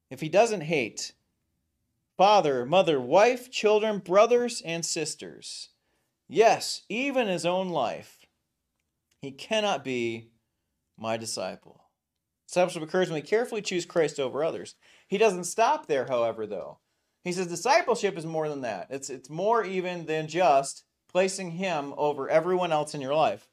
If 0.09 0.19
he 0.19 0.27
doesn't 0.27 0.61
hate 0.61 1.13
father, 2.17 2.65
mother, 2.65 2.99
wife, 2.99 3.49
children, 3.49 3.99
brothers, 3.99 4.61
and 4.65 4.85
sisters, 4.85 5.69
yes, 6.27 6.81
even 6.89 7.27
his 7.27 7.45
own 7.45 7.69
life, 7.69 8.25
he 9.21 9.31
cannot 9.31 9.83
be 9.83 10.31
my 10.97 11.15
disciple. 11.15 11.85
Discipleship 12.47 12.83
occurs 12.83 13.09
when 13.09 13.15
we 13.15 13.27
carefully 13.27 13.61
choose 13.61 13.85
Christ 13.85 14.19
over 14.19 14.43
others. 14.43 14.75
He 15.07 15.17
doesn't 15.17 15.45
stop 15.45 15.87
there, 15.87 16.07
however, 16.07 16.45
though. 16.45 16.79
He 17.23 17.31
says 17.31 17.47
discipleship 17.47 18.17
is 18.17 18.25
more 18.25 18.49
than 18.49 18.61
that. 18.61 18.87
It's 18.89 19.09
it's 19.09 19.29
more 19.29 19.63
even 19.63 20.05
than 20.05 20.27
just 20.27 20.83
placing 21.09 21.51
him 21.51 21.93
over 21.97 22.29
everyone 22.29 22.71
else 22.71 22.95
in 22.95 23.01
your 23.01 23.15
life. 23.15 23.47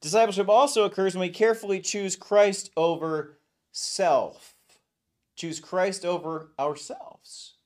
Discipleship 0.00 0.48
also 0.48 0.84
occurs 0.84 1.14
when 1.14 1.28
we 1.28 1.30
carefully 1.30 1.80
choose 1.80 2.16
Christ 2.16 2.70
over 2.76 3.38
self. 3.72 4.54
Choose 5.36 5.60
Christ 5.60 6.04
over 6.04 6.52
ourselves. 6.58 7.56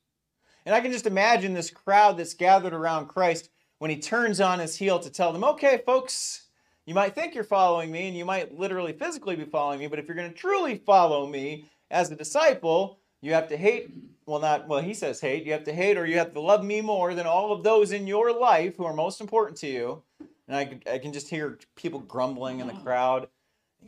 And 0.66 0.74
I 0.74 0.80
can 0.80 0.90
just 0.90 1.06
imagine 1.06 1.52
this 1.52 1.70
crowd 1.70 2.16
that's 2.16 2.34
gathered 2.34 2.72
around 2.72 3.06
Christ 3.06 3.50
when 3.78 3.90
he 3.90 3.98
turns 3.98 4.40
on 4.40 4.58
his 4.58 4.76
heel 4.76 4.98
to 4.98 5.10
tell 5.10 5.32
them, 5.32 5.44
okay, 5.44 5.82
folks, 5.84 6.46
you 6.86 6.94
might 6.94 7.14
think 7.14 7.34
you're 7.34 7.44
following 7.44 7.90
me 7.90 8.08
and 8.08 8.16
you 8.16 8.24
might 8.24 8.58
literally 8.58 8.92
physically 8.92 9.36
be 9.36 9.44
following 9.44 9.78
me, 9.78 9.86
but 9.86 9.98
if 9.98 10.06
you're 10.06 10.16
going 10.16 10.30
to 10.30 10.36
truly 10.36 10.76
follow 10.76 11.26
me 11.26 11.66
as 11.90 12.10
a 12.10 12.16
disciple, 12.16 12.98
you 13.24 13.32
have 13.32 13.48
to 13.48 13.56
hate, 13.56 13.90
well, 14.26 14.40
not, 14.40 14.68
well, 14.68 14.82
he 14.82 14.92
says 14.92 15.20
hate. 15.20 15.44
You 15.44 15.52
have 15.52 15.64
to 15.64 15.72
hate 15.72 15.96
or 15.96 16.06
you 16.06 16.18
have 16.18 16.34
to 16.34 16.40
love 16.40 16.62
me 16.62 16.80
more 16.80 17.14
than 17.14 17.26
all 17.26 17.52
of 17.52 17.62
those 17.62 17.90
in 17.90 18.06
your 18.06 18.38
life 18.38 18.76
who 18.76 18.84
are 18.84 18.92
most 18.92 19.20
important 19.20 19.56
to 19.58 19.66
you. 19.66 20.02
And 20.46 20.56
I, 20.56 20.92
I 20.92 20.98
can 20.98 21.12
just 21.12 21.30
hear 21.30 21.58
people 21.74 22.00
grumbling 22.00 22.60
in 22.60 22.66
the 22.66 22.74
crowd. 22.74 23.28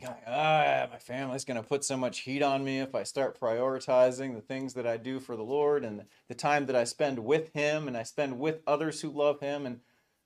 Going, 0.01 0.15
ah, 0.27 0.87
my 0.91 0.97
family's 0.99 1.45
going 1.45 1.61
to 1.61 1.67
put 1.67 1.83
so 1.83 1.97
much 1.97 2.19
heat 2.19 2.43
on 2.43 2.63
me 2.63 2.79
if 2.79 2.93
I 2.93 3.01
start 3.01 3.39
prioritizing 3.39 4.35
the 4.35 4.41
things 4.41 4.75
that 4.75 4.85
I 4.85 4.97
do 4.97 5.19
for 5.19 5.35
the 5.35 5.43
Lord 5.43 5.83
and 5.83 6.03
the 6.27 6.35
time 6.35 6.67
that 6.67 6.75
I 6.75 6.83
spend 6.83 7.17
with 7.17 7.51
Him 7.53 7.87
and 7.87 7.97
I 7.97 8.03
spend 8.03 8.37
with 8.37 8.61
others 8.67 9.01
who 9.01 9.09
love 9.09 9.39
Him. 9.39 9.65
And 9.65 9.79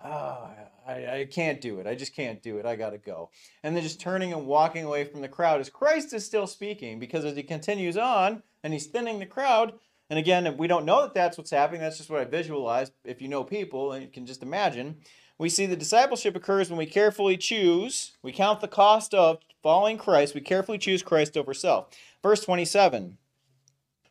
oh, 0.03 0.49
I, 0.87 1.19
I 1.19 1.27
can't 1.29 1.61
do 1.61 1.79
it. 1.79 1.87
I 1.87 1.95
just 1.95 2.15
can't 2.15 2.41
do 2.41 2.57
it. 2.57 2.65
I 2.65 2.75
got 2.75 2.91
to 2.91 2.97
go. 2.97 3.29
And 3.63 3.75
then 3.75 3.83
just 3.83 3.99
turning 3.99 4.33
and 4.33 4.47
walking 4.47 4.85
away 4.85 5.03
from 5.05 5.21
the 5.21 5.27
crowd 5.27 5.61
as 5.61 5.69
Christ 5.69 6.13
is 6.13 6.25
still 6.25 6.47
speaking 6.47 6.99
because 6.99 7.25
as 7.25 7.35
He 7.35 7.43
continues 7.43 7.97
on, 7.97 8.43
and 8.63 8.73
he's 8.73 8.87
thinning 8.87 9.19
the 9.19 9.25
crowd. 9.25 9.73
And 10.09 10.19
again, 10.19 10.57
we 10.57 10.67
don't 10.67 10.85
know 10.85 11.01
that 11.01 11.13
that's 11.13 11.37
what's 11.37 11.51
happening. 11.51 11.81
That's 11.81 11.97
just 11.97 12.09
what 12.09 12.19
I 12.19 12.25
visualize. 12.25 12.91
If 13.03 13.21
you 13.21 13.27
know 13.27 13.43
people, 13.43 13.93
and 13.93 14.03
you 14.03 14.09
can 14.09 14.25
just 14.25 14.43
imagine. 14.43 14.97
We 15.37 15.49
see 15.49 15.65
the 15.65 15.75
discipleship 15.75 16.35
occurs 16.35 16.69
when 16.69 16.77
we 16.77 16.85
carefully 16.85 17.37
choose, 17.37 18.11
we 18.21 18.31
count 18.31 18.61
the 18.61 18.67
cost 18.67 19.13
of 19.13 19.39
following 19.63 19.97
Christ, 19.97 20.35
we 20.35 20.41
carefully 20.41 20.77
choose 20.77 21.01
Christ 21.01 21.35
over 21.35 21.53
self. 21.53 21.87
Verse 22.21 22.41
27 22.41 23.17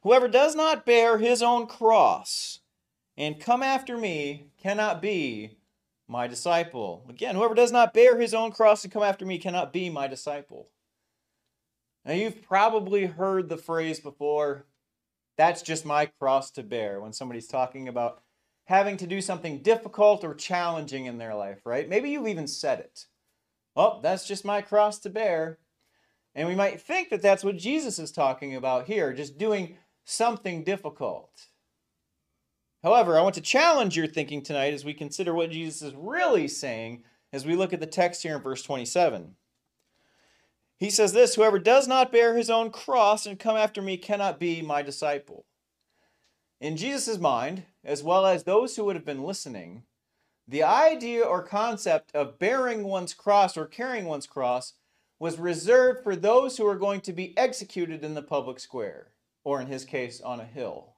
Whoever 0.02 0.28
does 0.28 0.56
not 0.56 0.86
bear 0.86 1.18
his 1.18 1.42
own 1.42 1.66
cross 1.66 2.60
and 3.16 3.38
come 3.38 3.62
after 3.62 3.96
me 3.96 4.46
cannot 4.60 5.02
be 5.02 5.58
my 6.10 6.26
disciple. 6.26 7.04
Again, 7.08 7.36
whoever 7.36 7.54
does 7.54 7.70
not 7.70 7.94
bear 7.94 8.18
his 8.18 8.34
own 8.34 8.50
cross 8.50 8.82
and 8.82 8.92
come 8.92 9.04
after 9.04 9.24
me 9.24 9.38
cannot 9.38 9.72
be 9.72 9.88
my 9.88 10.08
disciple. 10.08 10.68
Now, 12.04 12.14
you've 12.14 12.42
probably 12.42 13.06
heard 13.06 13.48
the 13.48 13.56
phrase 13.56 14.00
before, 14.00 14.66
that's 15.38 15.62
just 15.62 15.86
my 15.86 16.06
cross 16.06 16.50
to 16.52 16.64
bear, 16.64 17.00
when 17.00 17.12
somebody's 17.12 17.46
talking 17.46 17.86
about 17.86 18.22
having 18.64 18.96
to 18.96 19.06
do 19.06 19.20
something 19.20 19.62
difficult 19.62 20.24
or 20.24 20.34
challenging 20.34 21.06
in 21.06 21.18
their 21.18 21.34
life, 21.34 21.60
right? 21.64 21.88
Maybe 21.88 22.10
you've 22.10 22.26
even 22.26 22.48
said 22.48 22.80
it. 22.80 23.06
Oh, 23.76 24.00
that's 24.02 24.26
just 24.26 24.44
my 24.44 24.62
cross 24.62 24.98
to 25.00 25.10
bear. 25.10 25.58
And 26.34 26.48
we 26.48 26.56
might 26.56 26.80
think 26.80 27.10
that 27.10 27.22
that's 27.22 27.44
what 27.44 27.56
Jesus 27.56 28.00
is 28.00 28.10
talking 28.10 28.56
about 28.56 28.86
here, 28.86 29.12
just 29.12 29.38
doing 29.38 29.76
something 30.04 30.64
difficult. 30.64 31.30
However, 32.82 33.18
I 33.18 33.22
want 33.22 33.34
to 33.34 33.40
challenge 33.40 33.96
your 33.96 34.06
thinking 34.06 34.42
tonight 34.42 34.72
as 34.72 34.84
we 34.84 34.94
consider 34.94 35.34
what 35.34 35.50
Jesus 35.50 35.82
is 35.82 35.94
really 35.94 36.48
saying 36.48 37.04
as 37.32 37.44
we 37.44 37.54
look 37.54 37.72
at 37.72 37.80
the 37.80 37.86
text 37.86 38.22
here 38.22 38.36
in 38.36 38.42
verse 38.42 38.62
27. 38.62 39.36
He 40.78 40.88
says 40.88 41.12
this 41.12 41.34
Whoever 41.34 41.58
does 41.58 41.86
not 41.86 42.10
bear 42.10 42.36
his 42.36 42.48
own 42.48 42.70
cross 42.70 43.26
and 43.26 43.38
come 43.38 43.56
after 43.56 43.82
me 43.82 43.98
cannot 43.98 44.40
be 44.40 44.62
my 44.62 44.80
disciple. 44.80 45.44
In 46.58 46.76
Jesus' 46.76 47.18
mind, 47.18 47.64
as 47.84 48.02
well 48.02 48.26
as 48.26 48.44
those 48.44 48.76
who 48.76 48.84
would 48.84 48.96
have 48.96 49.04
been 49.04 49.24
listening, 49.24 49.82
the 50.48 50.62
idea 50.62 51.22
or 51.22 51.42
concept 51.42 52.14
of 52.14 52.38
bearing 52.38 52.84
one's 52.84 53.14
cross 53.14 53.56
or 53.56 53.66
carrying 53.66 54.06
one's 54.06 54.26
cross 54.26 54.74
was 55.18 55.38
reserved 55.38 56.02
for 56.02 56.16
those 56.16 56.56
who 56.56 56.66
are 56.66 56.76
going 56.76 57.02
to 57.02 57.12
be 57.12 57.36
executed 57.36 58.02
in 58.02 58.14
the 58.14 58.22
public 58.22 58.58
square, 58.58 59.08
or 59.44 59.60
in 59.60 59.66
his 59.66 59.84
case, 59.84 60.20
on 60.20 60.40
a 60.40 60.44
hill. 60.44 60.89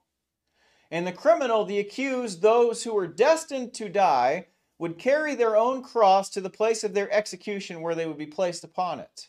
And 0.93 1.05
the 1.05 1.11
criminal, 1.11 1.65
the 1.65 1.79
accused, 1.79 2.41
those 2.41 2.83
who 2.83 2.93
were 2.93 3.07
destined 3.07 3.73
to 3.73 3.89
die, 3.89 4.47
would 4.79 4.97
carry 4.97 5.35
their 5.35 5.57
own 5.57 5.83
cross 5.83 6.29
to 6.29 6.41
the 6.41 6.49
place 6.49 6.85
of 6.85 6.93
their 6.93 7.11
execution 7.11 7.81
where 7.81 7.95
they 7.95 8.05
would 8.05 8.17
be 8.17 8.25
placed 8.25 8.63
upon 8.63 9.01
it 9.01 9.27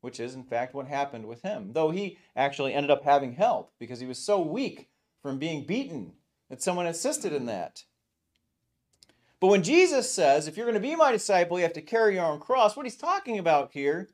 which 0.00 0.20
is 0.20 0.34
in 0.34 0.44
fact 0.44 0.74
what 0.74 0.86
happened 0.86 1.26
with 1.26 1.42
him, 1.42 1.72
though 1.72 1.90
he 1.90 2.18
actually 2.36 2.74
ended 2.74 2.90
up 2.90 3.04
having 3.04 3.34
help 3.34 3.72
because 3.78 4.00
he 4.00 4.06
was 4.06 4.18
so 4.18 4.40
weak 4.40 4.88
from 5.22 5.38
being 5.38 5.64
beaten 5.64 6.12
that 6.48 6.62
someone 6.62 6.86
assisted 6.86 7.32
in 7.32 7.46
that. 7.46 7.84
But 9.40 9.48
when 9.48 9.62
Jesus 9.62 10.10
says, 10.10 10.48
if 10.48 10.56
you're 10.56 10.66
going 10.66 10.74
to 10.74 10.88
be 10.88 10.96
my 10.96 11.12
disciple, 11.12 11.58
you 11.58 11.62
have 11.64 11.72
to 11.74 11.82
carry 11.82 12.14
your 12.14 12.24
own 12.24 12.40
cross, 12.40 12.76
what 12.76 12.86
he's 12.86 12.96
talking 12.96 13.38
about 13.38 13.72
here 13.72 14.08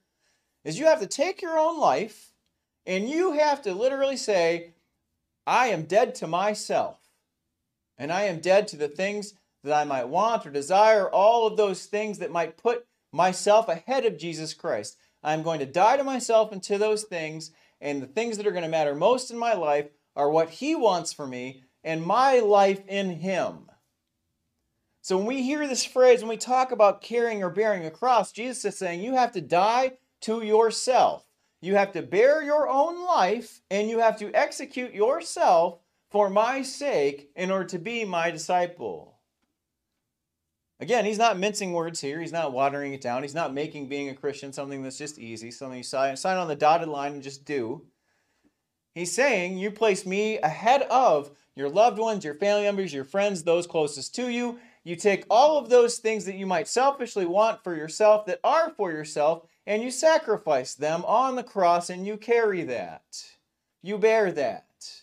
is 0.64 0.78
you 0.78 0.86
have 0.86 1.00
to 1.00 1.06
take 1.06 1.40
your 1.40 1.58
own 1.58 1.78
life 1.78 2.32
and 2.86 3.08
you 3.08 3.32
have 3.32 3.62
to 3.62 3.74
literally 3.74 4.16
say, 4.16 4.74
I 5.46 5.68
am 5.68 5.84
dead 5.84 6.14
to 6.16 6.26
myself. 6.26 6.98
And 7.96 8.12
I 8.12 8.24
am 8.24 8.40
dead 8.40 8.68
to 8.68 8.76
the 8.76 8.88
things 8.88 9.34
that 9.62 9.72
I 9.72 9.84
might 9.84 10.08
want 10.08 10.46
or 10.46 10.50
desire, 10.50 11.08
all 11.08 11.46
of 11.46 11.56
those 11.56 11.86
things 11.86 12.18
that 12.18 12.30
might 12.30 12.56
put 12.56 12.86
myself 13.12 13.68
ahead 13.68 14.04
of 14.04 14.18
Jesus 14.18 14.52
Christ. 14.52 14.96
I'm 15.22 15.42
going 15.42 15.60
to 15.60 15.66
die 15.66 15.96
to 15.96 16.04
myself 16.04 16.52
and 16.52 16.62
to 16.64 16.76
those 16.76 17.04
things, 17.04 17.52
and 17.80 18.02
the 18.02 18.06
things 18.06 18.36
that 18.36 18.46
are 18.46 18.52
going 18.52 18.64
to 18.64 18.68
matter 18.68 18.94
most 18.94 19.30
in 19.30 19.38
my 19.38 19.54
life 19.54 19.88
are 20.16 20.30
what 20.30 20.50
He 20.50 20.74
wants 20.74 21.12
for 21.12 21.26
me 21.26 21.62
and 21.84 22.02
my 22.02 22.40
life 22.40 22.80
in 22.88 23.10
him. 23.10 23.70
So 25.02 25.18
when 25.18 25.26
we 25.26 25.42
hear 25.42 25.68
this 25.68 25.84
phrase, 25.84 26.20
when 26.20 26.30
we 26.30 26.38
talk 26.38 26.72
about 26.72 27.02
carrying 27.02 27.44
or 27.44 27.50
bearing 27.50 27.84
a 27.84 27.90
cross, 27.90 28.32
Jesus 28.32 28.64
is 28.64 28.78
saying 28.78 29.02
you 29.02 29.14
have 29.14 29.32
to 29.32 29.42
die 29.42 29.92
to 30.22 30.42
yourself. 30.42 31.26
You 31.64 31.76
have 31.76 31.92
to 31.92 32.02
bear 32.02 32.42
your 32.42 32.68
own 32.68 33.06
life 33.06 33.62
and 33.70 33.88
you 33.88 34.00
have 34.00 34.18
to 34.18 34.30
execute 34.34 34.92
yourself 34.92 35.78
for 36.10 36.28
my 36.28 36.60
sake 36.60 37.30
in 37.34 37.50
order 37.50 37.64
to 37.68 37.78
be 37.78 38.04
my 38.04 38.30
disciple. 38.30 39.18
Again, 40.78 41.06
he's 41.06 41.16
not 41.16 41.38
mincing 41.38 41.72
words 41.72 42.02
here. 42.02 42.20
He's 42.20 42.32
not 42.32 42.52
watering 42.52 42.92
it 42.92 43.00
down. 43.00 43.22
He's 43.22 43.34
not 43.34 43.54
making 43.54 43.88
being 43.88 44.10
a 44.10 44.14
Christian 44.14 44.52
something 44.52 44.82
that's 44.82 44.98
just 44.98 45.18
easy, 45.18 45.50
something 45.50 45.78
you 45.78 45.84
sign, 45.84 46.18
sign 46.18 46.36
on 46.36 46.48
the 46.48 46.54
dotted 46.54 46.88
line 46.88 47.14
and 47.14 47.22
just 47.22 47.46
do. 47.46 47.86
He's 48.94 49.14
saying 49.14 49.56
you 49.56 49.70
place 49.70 50.04
me 50.04 50.38
ahead 50.40 50.82
of 50.82 51.30
your 51.56 51.70
loved 51.70 51.98
ones, 51.98 52.26
your 52.26 52.34
family 52.34 52.64
members, 52.64 52.92
your 52.92 53.04
friends, 53.04 53.42
those 53.42 53.66
closest 53.66 54.14
to 54.16 54.28
you. 54.28 54.58
You 54.82 54.96
take 54.96 55.24
all 55.30 55.56
of 55.56 55.70
those 55.70 55.96
things 55.96 56.26
that 56.26 56.36
you 56.36 56.44
might 56.44 56.68
selfishly 56.68 57.24
want 57.24 57.64
for 57.64 57.74
yourself, 57.74 58.26
that 58.26 58.40
are 58.44 58.68
for 58.76 58.92
yourself, 58.92 59.46
and 59.66 59.82
you 59.82 59.90
sacrifice 59.90 60.74
them 60.74 61.04
on 61.04 61.36
the 61.36 61.42
cross 61.42 61.90
and 61.90 62.06
you 62.06 62.16
carry 62.16 62.62
that. 62.64 63.24
You 63.82 63.98
bear 63.98 64.32
that. 64.32 65.02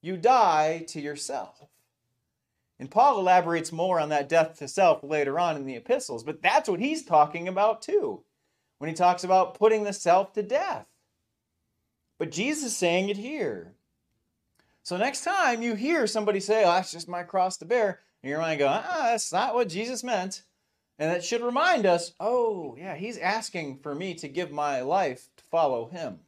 You 0.00 0.16
die 0.16 0.84
to 0.88 1.00
yourself. 1.00 1.66
And 2.78 2.90
Paul 2.90 3.20
elaborates 3.20 3.70
more 3.70 4.00
on 4.00 4.08
that 4.08 4.28
death 4.28 4.58
to 4.58 4.66
self 4.66 5.04
later 5.04 5.38
on 5.38 5.56
in 5.56 5.66
the 5.66 5.76
epistles, 5.76 6.24
but 6.24 6.42
that's 6.42 6.68
what 6.68 6.80
he's 6.80 7.04
talking 7.04 7.46
about 7.46 7.82
too 7.82 8.24
when 8.78 8.88
he 8.88 8.94
talks 8.94 9.22
about 9.22 9.54
putting 9.54 9.84
the 9.84 9.92
self 9.92 10.32
to 10.32 10.42
death. 10.42 10.86
But 12.18 12.32
Jesus 12.32 12.72
is 12.72 12.76
saying 12.76 13.08
it 13.08 13.16
here. 13.16 13.74
So 14.82 14.96
next 14.96 15.22
time 15.22 15.62
you 15.62 15.74
hear 15.76 16.08
somebody 16.08 16.40
say, 16.40 16.64
oh, 16.64 16.72
that's 16.72 16.90
just 16.90 17.08
my 17.08 17.22
cross 17.22 17.56
to 17.58 17.64
bear, 17.64 18.00
and 18.24 18.36
mind 18.36 18.58
go, 18.58 18.66
ah, 18.66 19.10
that's 19.10 19.32
not 19.32 19.54
what 19.54 19.68
Jesus 19.68 20.02
meant. 20.02 20.42
And 20.98 21.10
that 21.10 21.24
should 21.24 21.42
remind 21.42 21.86
us, 21.86 22.12
oh, 22.20 22.76
yeah, 22.78 22.94
he's 22.94 23.18
asking 23.18 23.78
for 23.78 23.94
me 23.94 24.14
to 24.14 24.28
give 24.28 24.50
my 24.50 24.82
life 24.82 25.28
to 25.36 25.44
follow 25.44 25.86
him. 25.86 26.20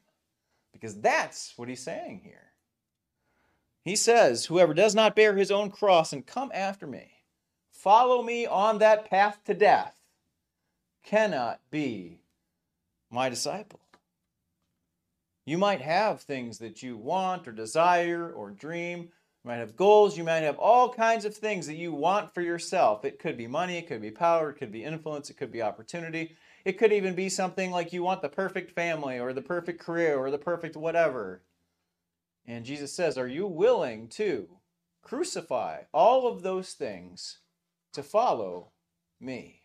Because 0.73 1.01
that's 1.01 1.53
what 1.57 1.69
he's 1.69 1.83
saying 1.83 2.23
here. 2.25 2.53
He 3.85 3.97
says, 3.97 4.47
Whoever 4.47 4.75
does 4.75 4.95
not 4.95 5.15
bear 5.15 5.37
his 5.37 5.51
own 5.51 5.71
cross 5.71 6.13
and 6.13 6.27
come 6.27 6.51
after 6.55 6.87
me, 6.87 7.13
follow 7.71 8.23
me 8.23 8.47
on 8.47 8.79
that 8.79 9.09
path 9.09 9.41
to 9.45 9.55
death, 9.55 9.95
cannot 11.05 11.61
be 11.71 12.21
my 13.11 13.29
disciple. 13.29 13.81
You 15.47 15.59
might 15.59 15.83
have 15.83 16.23
things 16.23 16.59
that 16.59 16.83
you 16.83 16.97
want 16.97 17.47
or 17.47 17.53
desire 17.53 18.33
or 18.33 18.51
dream. 18.51 19.11
You 19.45 19.51
might 19.51 19.57
have 19.57 19.77
goals. 19.77 20.17
You 20.17 20.25
might 20.25 20.43
have 20.43 20.59
all 20.59 20.93
kinds 20.93 21.27
of 21.27 21.37
things 21.37 21.67
that 21.67 21.77
you 21.77 21.93
want 21.93 22.33
for 22.33 22.41
yourself. 22.41 23.05
It 23.05 23.19
could 23.19 23.37
be 23.37 23.47
money, 23.47 23.77
it 23.77 23.87
could 23.87 24.01
be 24.01 24.11
power, 24.11 24.51
it 24.51 24.55
could 24.55 24.73
be 24.73 24.85
influence, 24.85 25.29
it 25.29 25.37
could 25.37 25.53
be 25.53 25.61
opportunity. 25.61 26.35
It 26.65 26.79
could 26.79 26.95
even 26.95 27.15
be 27.15 27.29
something 27.29 27.71
like 27.71 27.93
you 27.93 28.03
want 28.03 28.23
the 28.23 28.31
perfect 28.31 28.71
family 28.71 29.21
or 29.21 29.35
the 29.35 29.43
perfect 29.43 29.81
career 29.81 30.17
or 30.17 30.31
the 30.31 30.39
perfect 30.39 30.77
whatever. 30.77 31.43
And 32.47 32.65
Jesus 32.65 32.95
says, 32.95 33.19
Are 33.19 33.29
you 33.29 33.47
willing 33.47 34.09
to 34.09 34.49
crucify 35.03 35.83
all 35.93 36.27
of 36.27 36.43
those 36.43 36.73
things 36.73 37.41
to 37.93 38.03
follow 38.03 38.71
me? 39.21 39.61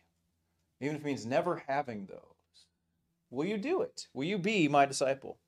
Even 0.78 0.96
if 0.96 1.00
it 1.00 1.06
means 1.06 1.24
never 1.24 1.62
having 1.68 2.04
those. 2.04 2.18
Will 3.30 3.46
you 3.46 3.56
do 3.56 3.80
it? 3.80 4.08
Will 4.12 4.24
you 4.24 4.36
be 4.36 4.68
my 4.68 4.84
disciple? 4.84 5.38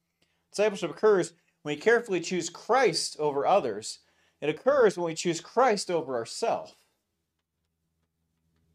Discipleship 0.51 0.91
occurs 0.91 1.35
when 1.63 1.75
we 1.75 1.81
carefully 1.81 2.21
choose 2.21 2.49
Christ 2.49 3.17
over 3.19 3.47
others. 3.47 3.99
It 4.43 4.51
occurs 4.51 4.99
when 4.99 5.07
we 5.07 5.15
choose 5.15 5.41
Christ 5.41 5.89
over 5.89 6.17
ourselves. 6.17 6.75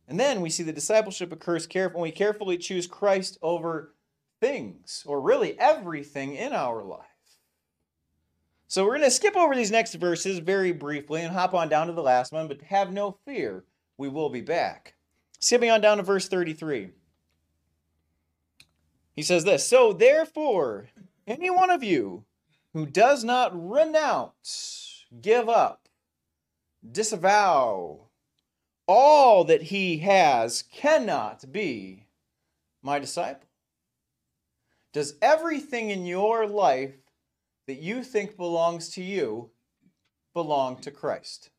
And 0.07 0.17
then 0.17 0.39
we 0.39 0.49
see 0.49 0.63
the 0.63 0.71
discipleship 0.71 1.33
occurs 1.33 1.67
when 1.67 2.01
we 2.01 2.11
carefully 2.11 2.57
choose 2.57 2.87
Christ 2.87 3.37
over 3.41 3.93
things, 4.39 5.03
or 5.05 5.19
really 5.19 5.59
everything 5.59 6.35
in 6.35 6.53
our 6.53 6.81
life. 6.83 7.03
So 8.69 8.85
we're 8.85 8.97
going 8.97 9.09
to 9.09 9.11
skip 9.11 9.35
over 9.35 9.53
these 9.53 9.71
next 9.71 9.93
verses 9.95 10.39
very 10.39 10.71
briefly 10.71 11.21
and 11.21 11.33
hop 11.33 11.53
on 11.53 11.67
down 11.67 11.87
to 11.87 11.93
the 11.93 12.01
last 12.01 12.31
one, 12.31 12.47
but 12.47 12.61
have 12.61 12.93
no 12.93 13.17
fear, 13.25 13.65
we 13.97 14.07
will 14.07 14.29
be 14.29 14.41
back. 14.41 14.95
Skipping 15.39 15.69
on 15.69 15.81
down 15.81 15.97
to 15.97 16.03
verse 16.03 16.29
33. 16.29 16.91
He 19.15 19.21
says 19.21 19.43
this 19.43 19.67
So 19.67 19.91
therefore, 19.91 20.87
any 21.25 21.49
one 21.49 21.69
of 21.69 21.83
you 21.83 22.23
who 22.73 22.85
does 22.85 23.25
not 23.25 23.51
renounce, 23.53 24.86
give 25.21 25.49
up, 25.49 25.87
disavow 26.89 28.07
all 28.87 29.43
that 29.43 29.63
he 29.63 29.97
has 29.99 30.63
cannot 30.71 31.51
be 31.51 32.05
my 32.81 32.99
disciple. 32.99 33.47
Does 34.93 35.15
everything 35.21 35.89
in 35.89 36.05
your 36.05 36.47
life 36.47 36.95
that 37.67 37.79
you 37.79 38.03
think 38.03 38.37
belongs 38.37 38.89
to 38.89 39.03
you 39.03 39.51
belong 40.33 40.77
to 40.77 40.91
Christ? 40.91 41.49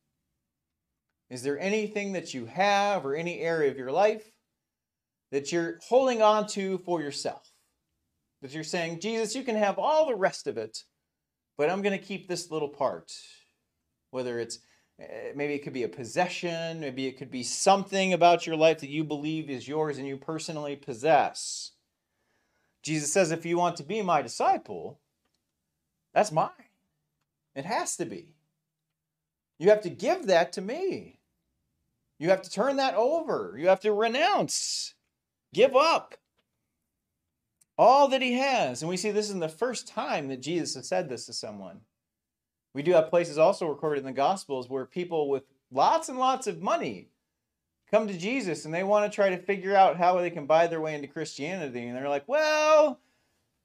Is 1.31 1.43
there 1.43 1.59
anything 1.59 2.13
that 2.15 2.33
you 2.33 2.47
have 2.47 3.05
or 3.05 3.15
any 3.15 3.41
area 3.41 3.71
of 3.71 3.77
your 3.77 3.93
life 3.93 4.31
that 5.31 5.53
you're 5.53 5.79
holding 5.87 6.23
on 6.23 6.47
to 6.49 6.79
for 6.79 7.03
yourself? 7.03 7.53
That 8.41 8.55
you're 8.55 8.65
saying, 8.65 9.01
Jesus, 9.01 9.35
you 9.35 9.43
can 9.43 9.57
have 9.57 9.79
all 9.79 10.07
the 10.07 10.15
rest 10.15 10.47
of 10.47 10.57
it, 10.57 10.85
but 11.59 11.69
I'm 11.69 11.83
going 11.83 11.99
to 11.99 12.05
keep 12.05 12.29
this 12.29 12.51
little 12.51 12.69
part. 12.69 13.13
Whether 14.11 14.39
it's 14.39 14.59
eh, 14.99 15.33
maybe 15.35 15.55
it 15.55 15.63
could 15.63 15.73
be 15.73 15.83
a 15.83 15.89
possession, 15.89 16.81
maybe 16.81 17.07
it 17.07 17.19
could 17.19 17.31
be 17.31 17.43
something 17.43 18.13
about 18.13 18.47
your 18.47 18.57
life 18.57 18.81
that 18.81 18.91
you 18.91 19.05
believe 19.05 19.51
is 19.51 19.69
yours 19.69 19.99
and 19.99 20.07
you 20.07 20.17
personally 20.17 20.77
possess. 20.77 21.73
Jesus 22.83 23.13
says, 23.13 23.31
if 23.31 23.45
you 23.45 23.59
want 23.59 23.77
to 23.77 23.83
be 23.83 24.03
my 24.03 24.23
disciple, 24.23 25.01
that's 26.15 26.33
mine. 26.33 26.51
It 27.55 27.65
has 27.65 27.97
to 27.97 28.05
be. 28.05 28.35
You 29.59 29.71
have 29.71 29.83
to 29.83 29.91
give 29.91 30.27
that 30.27 30.53
to 30.55 30.61
me. 30.61 31.19
You 32.19 32.31
have 32.31 32.43
to 32.43 32.51
turn 32.51 32.77
that 32.77 32.95
over. 32.95 33.57
You 33.59 33.69
have 33.69 33.81
to 33.81 33.93
renounce, 33.93 34.95
give 35.53 35.77
up 35.77 36.15
all 37.77 38.09
that 38.09 38.23
he 38.23 38.35
has. 38.35 38.83
And 38.83 38.89
we 38.89 38.97
see 38.97 39.11
this 39.11 39.31
is 39.31 39.39
the 39.39 39.49
first 39.49 39.87
time 39.87 40.29
that 40.29 40.43
Jesus 40.43 40.75
has 40.75 40.89
said 40.89 41.09
this 41.09 41.27
to 41.27 41.33
someone. 41.33 41.81
We 42.75 42.83
do 42.83 42.93
have 42.93 43.11
places 43.11 43.39
also 43.39 43.67
recorded 43.67 44.01
in 44.01 44.07
the 44.07 44.13
Gospels 44.13 44.69
where 44.69 44.85
people 44.85 45.29
with 45.29 45.45
lots 45.71 46.09
and 46.09 46.19
lots 46.19 46.47
of 46.47 46.63
money 46.63 47.09
come 47.91 48.07
to 48.07 48.17
Jesus 48.17 48.65
and 48.65 48.75
they 48.75 48.85
want 48.85 49.11
to 49.11 49.15
try 49.15 49.31
to 49.31 49.39
figure 49.39 49.75
out 49.75 49.97
how 49.97 50.19
they 50.19 50.31
can 50.31 50.47
buy 50.47 50.67
their 50.67 50.81
way 50.81 50.95
into 50.95 51.09
Christianity. 51.09 51.87
And 51.87 51.97
they're 51.97 52.09
like, 52.09 52.29
well, 52.29 53.01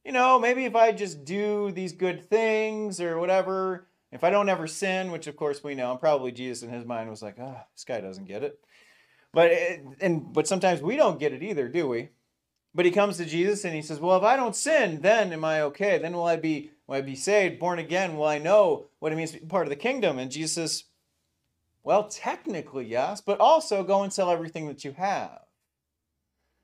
you 0.06 0.12
know, 0.12 0.40
maybe 0.40 0.66
if 0.66 0.76
I 0.76 0.92
just 0.92 1.26
do 1.26 1.72
these 1.72 1.94
good 1.94 2.30
things 2.30 3.00
or 3.02 3.20
whatever, 3.20 3.88
if 4.12 4.24
I 4.24 4.30
don't 4.30 4.50
ever 4.50 4.68
sin, 4.68 5.12
which 5.12 5.28
of 5.28 5.36
course 5.36 5.64
we 5.64 5.76
know, 5.76 5.92
and 5.92 6.00
probably 6.00 6.32
Jesus 6.32 6.64
in 6.64 6.70
his 6.70 6.86
mind 6.86 7.10
was 7.10 7.22
like, 7.22 7.36
ah, 7.40 7.56
oh, 7.58 7.62
this 7.74 7.84
guy 7.84 8.02
doesn't 8.02 8.28
get 8.28 8.44
it. 8.44 8.60
But 9.34 9.52
it, 9.52 9.84
and 10.00 10.32
but 10.32 10.48
sometimes 10.48 10.82
we 10.82 10.96
don't 10.96 11.20
get 11.20 11.34
it 11.34 11.42
either, 11.42 11.68
do 11.68 11.88
we? 11.88 12.10
But 12.76 12.86
he 12.86 12.92
comes 12.92 13.18
to 13.18 13.26
Jesus 13.26 13.66
and 13.66 13.74
he 13.74 13.82
says, 13.82 14.00
Well, 14.00 14.18
if 14.18 14.24
I 14.24 14.36
don't 14.36 14.56
sin, 14.56 15.02
then 15.02 15.34
am 15.34 15.44
I 15.44 15.62
okay? 15.62 15.98
Then 15.98 16.14
will 16.14 16.26
I 16.26 16.36
be 16.36 16.72
will 16.88 16.96
I 16.96 17.02
be 17.02 17.16
saved, 17.16 17.60
born 17.60 17.80
again? 17.80 18.16
Will 18.16 18.28
I 18.28 18.38
know 18.38 18.86
what 19.04 19.12
it 19.12 19.18
means 19.18 19.32
to 19.32 19.40
be 19.42 19.46
part 19.46 19.68
of 19.68 19.70
the 19.70 19.76
kingdom? 19.76 20.18
And 20.18 20.32
Jesus 20.32 20.86
Well, 21.84 22.08
technically, 22.08 22.86
yes, 22.86 23.20
but 23.20 23.42
also 23.42 23.84
go 23.84 24.02
and 24.02 24.14
sell 24.14 24.32
everything 24.32 24.68
that 24.68 24.86
you 24.86 24.94
have. 24.94 25.42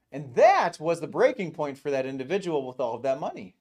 And 0.10 0.34
that 0.36 0.80
was 0.80 1.02
the 1.02 1.08
breaking 1.08 1.52
point 1.52 1.78
for 1.78 1.92
that 1.92 2.06
individual 2.06 2.66
with 2.66 2.80
all 2.80 2.96
of 2.96 3.04
that 3.04 3.20
money. 3.20 3.58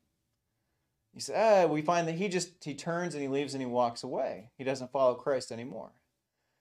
He 1.13 1.19
said, 1.19 1.67
ah, 1.67 1.67
we 1.67 1.83
find 1.83 2.07
that 2.07 2.15
he 2.15 2.29
just 2.29 2.63
he 2.63 2.75
turns 2.77 3.15
and 3.15 3.23
he 3.23 3.29
leaves 3.29 3.53
and 3.53 3.61
he 3.61 3.67
walks 3.67 4.05
away. 4.05 4.51
He 4.57 4.63
doesn't 4.63 4.93
follow 4.93 5.15
Christ 5.15 5.51
anymore. 5.51 5.91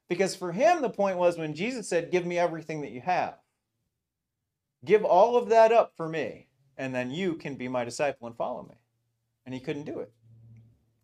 Because 0.10 0.36
for 0.36 0.52
him, 0.52 0.82
the 0.82 0.90
point 0.90 1.20
was 1.20 1.38
when 1.38 1.54
Jesus 1.54 1.88
said, 1.88 2.10
Give 2.10 2.26
me 2.26 2.40
everything 2.40 2.82
that 2.82 2.92
you 2.92 3.02
have. 3.02 3.36
Give 4.84 5.06
all 5.06 5.38
of 5.38 5.50
that 5.50 5.72
up 5.72 5.94
for 5.96 6.10
me, 6.10 6.48
and 6.78 6.96
then 6.96 7.12
you 7.12 7.36
can 7.36 7.58
be 7.58 7.68
my 7.68 7.86
disciple 7.86 8.26
and 8.26 8.36
follow 8.36 8.64
me. 8.64 8.76
And 9.46 9.54
he 9.54 9.62
couldn't 9.62 9.86
do 9.86 10.00
it. 10.00 10.12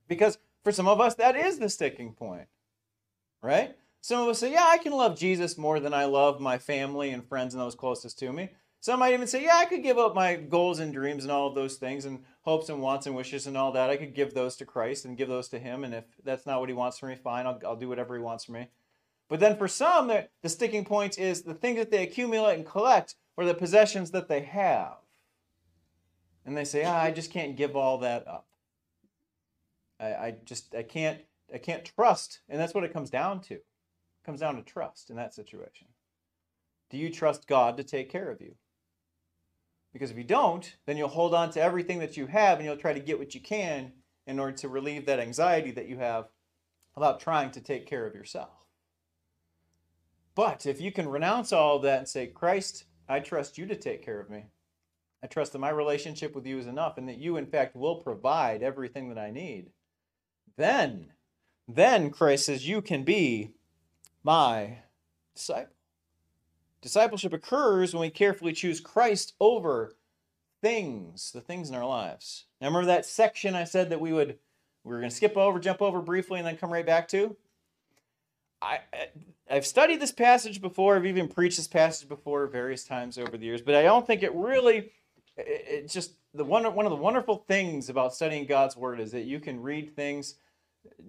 Because 0.08 0.40
for 0.64 0.72
some 0.72 0.88
of 0.88 1.00
us, 1.00 1.16
that 1.16 1.36
is 1.36 1.60
the 1.60 1.70
sticking 1.70 2.14
point. 2.14 2.48
Right? 3.42 3.76
Some 4.02 4.22
of 4.22 4.30
us 4.30 4.40
say, 4.40 4.52
Yeah, 4.52 4.66
I 4.66 4.78
can 4.78 4.94
love 4.94 5.18
Jesus 5.18 5.58
more 5.58 5.80
than 5.80 5.94
I 5.94 6.06
love 6.06 6.40
my 6.40 6.58
family 6.58 7.12
and 7.12 7.28
friends 7.28 7.54
and 7.54 7.62
those 7.62 7.76
closest 7.76 8.20
to 8.20 8.32
me. 8.32 8.50
Some 8.84 9.00
might 9.00 9.14
even 9.14 9.28
say, 9.28 9.46
yeah, 9.46 9.56
I 9.56 9.64
could 9.64 9.82
give 9.82 9.98
up 9.98 10.14
my 10.14 10.36
goals 10.36 10.80
and 10.80 10.92
dreams 10.92 11.24
and 11.24 11.32
all 11.32 11.48
of 11.48 11.56
those 11.56 11.78
things 11.78 12.04
and 12.04 12.20
hopes 12.42 12.68
and 12.68 12.82
wants 12.82 13.06
and 13.08 13.16
wishes 13.16 13.48
and 13.48 13.56
all 13.56 13.72
that. 13.72 13.90
I 13.90 13.96
could 13.96 14.14
give 14.14 14.34
those 14.34 14.58
to 14.58 14.66
Christ 14.66 15.06
and 15.06 15.16
give 15.16 15.30
those 15.30 15.48
to 15.50 15.60
Him. 15.60 15.86
And 15.86 15.94
if 15.94 16.04
that's 16.26 16.46
not 16.46 16.60
what 16.60 16.68
He 16.68 16.76
wants 16.76 17.00
for 17.00 17.06
me, 17.06 17.16
fine, 17.16 17.48
I'll, 17.48 17.62
I'll 17.66 17.78
do 17.78 17.88
whatever 17.88 18.14
He 18.14 18.22
wants 18.22 18.44
for 18.44 18.52
me. 18.52 18.68
But 19.30 19.40
then 19.40 19.56
for 19.56 19.70
some, 19.70 20.10
the, 20.10 20.28
the 20.42 20.50
sticking 20.50 20.84
point 20.84 21.18
is 21.18 21.44
the 21.44 21.54
things 21.54 21.78
that 21.78 21.92
they 21.92 22.04
accumulate 22.04 22.56
and 22.56 22.66
collect 22.66 23.16
or 23.38 23.46
the 23.46 23.54
possessions 23.54 24.12
that 24.12 24.28
they 24.28 24.42
have. 24.42 24.98
And 26.46 26.58
they 26.58 26.66
say, 26.66 26.84
ah, 26.84 27.04
I 27.04 27.12
just 27.12 27.32
can't 27.32 27.56
give 27.56 27.78
all 27.78 28.00
that 28.00 28.28
up. 28.28 28.48
I, 30.04 30.26
I 30.28 30.36
just, 30.46 30.76
I 30.76 30.84
can't, 30.84 31.20
I 31.54 31.58
can't 31.58 31.86
trust, 31.86 32.40
and 32.50 32.60
that's 32.60 32.74
what 32.74 32.84
it 32.84 32.94
comes 32.94 33.10
down 33.10 33.42
to. 33.42 33.56
It 33.56 33.64
comes 34.26 34.40
down 34.40 34.56
to 34.56 34.62
trust 34.62 35.10
in 35.10 35.16
that 35.16 35.34
situation. 35.34 35.88
Do 36.90 36.98
you 36.98 37.10
trust 37.10 37.48
God 37.48 37.78
to 37.78 37.84
take 37.84 38.12
care 38.12 38.30
of 38.30 38.42
you? 38.42 38.56
Because 39.94 40.12
if 40.12 40.18
you 40.18 40.24
don't, 40.24 40.76
then 40.86 40.98
you'll 40.98 41.08
hold 41.08 41.34
on 41.34 41.52
to 41.52 41.62
everything 41.62 42.00
that 42.00 42.18
you 42.18 42.28
have 42.28 42.58
and 42.58 42.66
you'll 42.66 42.78
try 42.78 42.94
to 42.94 43.00
get 43.00 43.20
what 43.20 43.36
you 43.36 43.42
can 43.42 43.94
in 44.26 44.40
order 44.40 44.58
to 44.58 44.70
relieve 44.70 45.06
that 45.06 45.20
anxiety 45.20 45.72
that 45.72 45.88
you 45.88 45.98
have 45.98 46.30
about 46.96 47.20
trying 47.20 47.52
to 47.52 47.62
take 47.62 47.86
care 47.86 48.06
of 48.06 48.16
yourself. 48.16 48.68
But 50.36 50.66
if 50.66 50.82
you 50.82 50.92
can 50.92 51.08
renounce 51.08 51.54
all 51.54 51.78
of 51.78 51.84
that 51.84 52.00
and 52.00 52.08
say, 52.08 52.28
Christ, 52.28 52.86
I 53.08 53.20
trust 53.20 53.58
you 53.58 53.66
to 53.68 53.76
take 53.76 54.04
care 54.04 54.20
of 54.20 54.30
me. 54.30 54.46
I 55.24 55.28
trust 55.28 55.54
that 55.54 55.60
my 55.60 55.70
relationship 55.70 56.36
with 56.36 56.46
you 56.46 56.58
is 56.58 56.68
enough 56.68 56.98
and 56.98 57.08
that 57.08 57.20
you, 57.20 57.38
in 57.38 57.46
fact, 57.46 57.76
will 57.76 57.96
provide 57.96 58.64
everything 58.64 59.10
that 59.10 59.18
I 59.18 59.32
need. 59.32 59.70
Then, 60.58 61.14
then 61.68 62.10
Christ 62.10 62.46
says, 62.46 62.68
You 62.68 62.82
can 62.82 63.04
be 63.04 63.52
my 64.24 64.80
disciple. 65.36 65.74
Discipleship 66.82 67.32
occurs 67.32 67.94
when 67.94 68.02
we 68.02 68.10
carefully 68.10 68.52
choose 68.52 68.82
Christ 68.82 69.34
over 69.40 69.96
things, 70.62 71.32
the 71.32 71.40
things 71.42 71.70
in 71.70 71.76
our 71.76 71.86
lives. 71.86 72.46
Now, 72.60 72.68
remember 72.68 72.88
that 72.88 73.06
section 73.06 73.56
I 73.56 73.64
said 73.64 73.90
that 73.90 74.02
we 74.02 74.12
would 74.12 74.38
we 74.84 74.92
were 74.92 75.00
going 75.00 75.10
to 75.10 75.16
skip 75.16 75.38
over, 75.38 75.60
jump 75.60 75.82
over 75.82 76.02
briefly, 76.02 76.40
and 76.40 76.48
then 76.48 76.58
come 76.58 76.74
right 76.74 76.86
back 76.86 77.08
to? 77.10 77.38
I, 78.62 78.80
I've 79.50 79.66
studied 79.66 80.02
this 80.02 80.12
passage 80.12 80.62
before. 80.62 80.96
I've 80.96 81.06
even 81.06 81.28
preached 81.28 81.58
this 81.58 81.68
passage 81.68 82.08
before 82.08 82.48
various 82.48 82.84
times 82.84 83.18
over 83.18 83.38
the 83.38 83.46
years, 83.46 83.62
but 83.62 83.76
I 83.76 83.84
don't 83.84 84.06
think 84.06 84.24
it 84.24 84.34
really. 84.34 84.92
It, 85.36 85.90
just 85.90 86.14
the 86.34 86.44
one 86.44 86.64
one 86.76 86.86
of 86.86 86.92
the 86.92 86.98
wonderful 86.98 87.44
things 87.48 87.90
about 87.90 88.14
studying 88.14 88.46
God's 88.46 88.78
word 88.78 89.00
is 89.00 89.12
that 89.12 89.24
you 89.24 89.40
can 89.40 89.62
read 89.62 89.96
things 89.96 90.36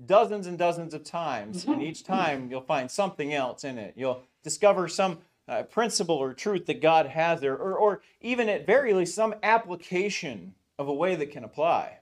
dozens 0.07 0.47
and 0.47 0.59
dozens 0.59 0.95
of 0.95 1.05
times, 1.05 1.65
and 1.65 1.83
each 1.83 2.05
time 2.05 2.49
you'll 2.51 2.61
find 2.61 2.91
something 2.91 3.33
else 3.33 3.65
in 3.65 3.79
it. 3.79 3.95
You'll 3.97 4.23
discover 4.43 4.89
some 4.89 5.19
uh, 5.49 5.63
principle 5.65 6.17
or 6.17 6.33
truth 6.33 6.67
that 6.67 6.81
God 6.81 7.07
has 7.07 7.41
there, 7.41 7.57
or, 7.57 7.77
or 7.77 8.03
even 8.21 8.49
at 8.49 8.67
very 8.67 8.93
least 8.93 9.15
some 9.15 9.35
application 9.43 10.55
of 10.79 10.89
a 10.89 10.95
way 10.95 11.15
that 11.15 11.31
can 11.31 11.45
apply. 11.45 11.99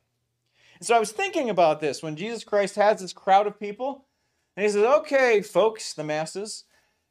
And 0.78 0.87
so 0.87 0.96
I 0.96 1.00
was 1.00 1.12
thinking 1.12 1.50
about 1.50 1.80
this 1.80 2.02
when 2.02 2.16
Jesus 2.16 2.44
Christ 2.44 2.76
has 2.76 3.00
this 3.00 3.12
crowd 3.12 3.46
of 3.46 3.58
people, 3.58 4.04
and 4.56 4.64
he 4.64 4.70
says, 4.70 4.85
Okay, 4.85 5.42
folks, 5.42 5.94
the 5.94 6.04
masses, 6.04 6.64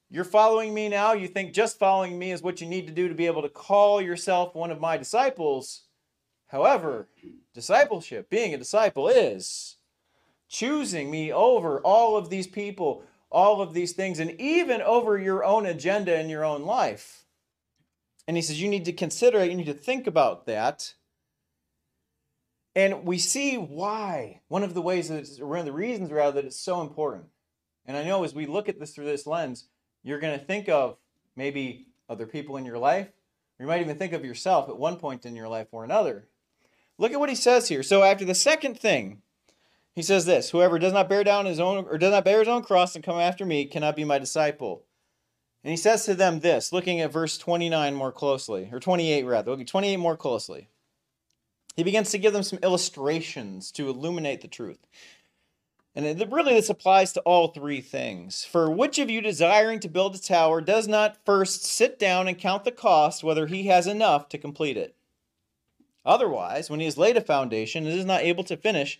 you're 0.09 0.23
following 0.25 0.73
me 0.73 0.89
now. 0.89 1.13
You 1.13 1.27
think 1.27 1.53
just 1.53 1.79
following 1.79 2.19
me 2.19 2.31
is 2.31 2.41
what 2.41 2.59
you 2.59 2.67
need 2.67 2.85
to 2.87 2.93
do 2.93 3.07
to 3.07 3.15
be 3.15 3.27
able 3.27 3.41
to 3.41 3.49
call 3.49 4.01
yourself 4.01 4.53
one 4.53 4.71
of 4.71 4.81
my 4.81 4.97
disciples. 4.97 5.83
However, 6.47 7.07
discipleship, 7.53 8.29
being 8.29 8.53
a 8.53 8.57
disciple, 8.57 9.07
is 9.07 9.77
choosing 10.51 11.09
me 11.09 11.33
over 11.33 11.79
all 11.79 12.15
of 12.17 12.29
these 12.29 12.47
people 12.47 13.03
all 13.31 13.61
of 13.61 13.73
these 13.73 13.93
things 13.93 14.19
and 14.19 14.39
even 14.39 14.81
over 14.81 15.17
your 15.17 15.43
own 15.43 15.65
agenda 15.65 16.19
in 16.19 16.29
your 16.29 16.43
own 16.43 16.63
life. 16.63 17.23
And 18.27 18.35
he 18.35 18.43
says, 18.43 18.61
You 18.61 18.69
need 18.69 18.85
to 18.85 18.93
consider 18.93 19.39
it, 19.39 19.49
you 19.49 19.57
need 19.57 19.65
to 19.65 19.73
think 19.73 20.05
about 20.05 20.45
that. 20.45 20.93
And 22.75 23.05
we 23.05 23.17
see 23.17 23.57
why. 23.57 24.41
One 24.47 24.63
of 24.63 24.73
the 24.73 24.81
ways 24.81 25.09
that 25.09 25.45
one 25.45 25.59
of 25.59 25.65
the 25.65 25.71
reasons, 25.71 26.11
rather, 26.11 26.41
that 26.41 26.47
it's 26.47 26.59
so 26.59 26.81
important. 26.81 27.25
And 27.85 27.97
I 27.97 28.03
know 28.03 28.23
as 28.23 28.33
we 28.33 28.45
look 28.45 28.69
at 28.69 28.79
this 28.79 28.91
through 28.91 29.05
this 29.05 29.27
lens, 29.27 29.67
you're 30.03 30.19
going 30.19 30.37
to 30.37 30.45
think 30.45 30.69
of 30.69 30.97
maybe 31.35 31.87
other 32.07 32.25
people 32.25 32.57
in 32.57 32.65
your 32.65 32.77
life. 32.77 33.07
Or 33.07 33.63
you 33.63 33.67
might 33.67 33.81
even 33.81 33.97
think 33.97 34.13
of 34.13 34.23
yourself 34.23 34.69
at 34.69 34.77
one 34.77 34.97
point 34.97 35.25
in 35.25 35.35
your 35.35 35.49
life 35.49 35.67
or 35.71 35.83
another. 35.83 36.27
Look 36.97 37.11
at 37.11 37.19
what 37.19 37.29
he 37.29 37.35
says 37.35 37.67
here. 37.67 37.83
So, 37.83 38.03
after 38.03 38.25
the 38.25 38.35
second 38.35 38.79
thing, 38.79 39.21
he 39.95 40.01
says 40.01 40.25
this 40.25 40.49
Whoever 40.51 40.79
does 40.79 40.93
not 40.93 41.09
bear 41.09 41.23
down 41.23 41.45
his 41.45 41.59
own 41.59 41.85
or 41.85 41.97
does 41.97 42.11
not 42.11 42.25
bear 42.25 42.39
his 42.39 42.47
own 42.47 42.63
cross 42.63 42.95
and 42.95 43.03
come 43.03 43.17
after 43.17 43.45
me 43.45 43.65
cannot 43.65 43.95
be 43.95 44.03
my 44.03 44.19
disciple. 44.19 44.85
And 45.63 45.71
he 45.71 45.77
says 45.77 46.05
to 46.05 46.15
them 46.15 46.39
this, 46.39 46.73
looking 46.73 47.01
at 47.01 47.11
verse 47.11 47.37
29 47.37 47.93
more 47.93 48.11
closely, 48.11 48.69
or 48.71 48.79
28 48.79 49.25
rather, 49.25 49.51
looking 49.51 49.65
28 49.65 49.97
more 49.97 50.17
closely. 50.17 50.69
He 51.75 51.83
begins 51.83 52.09
to 52.11 52.17
give 52.17 52.33
them 52.33 52.43
some 52.43 52.59
illustrations 52.63 53.71
to 53.73 53.87
illuminate 53.87 54.41
the 54.41 54.47
truth. 54.47 54.79
And 55.93 56.05
it, 56.05 56.31
really, 56.31 56.53
this 56.53 56.69
applies 56.69 57.13
to 57.13 57.21
all 57.21 57.49
three 57.49 57.81
things. 57.81 58.45
For 58.45 58.71
which 58.71 58.97
of 58.97 59.09
you 59.09 59.21
desiring 59.21 59.79
to 59.81 59.89
build 59.89 60.15
a 60.15 60.19
tower 60.19 60.61
does 60.61 60.87
not 60.87 61.17
first 61.25 61.65
sit 61.65 61.99
down 61.99 62.27
and 62.27 62.37
count 62.37 62.63
the 62.63 62.71
cost, 62.71 63.23
whether 63.23 63.47
he 63.47 63.67
has 63.67 63.87
enough 63.87 64.29
to 64.29 64.37
complete 64.37 64.77
it? 64.77 64.95
Otherwise, 66.05 66.69
when 66.69 66.79
he 66.79 66.85
has 66.85 66.97
laid 66.97 67.17
a 67.17 67.21
foundation 67.21 67.85
and 67.85 67.97
is 67.97 68.05
not 68.05 68.21
able 68.21 68.43
to 68.45 68.57
finish, 68.57 68.99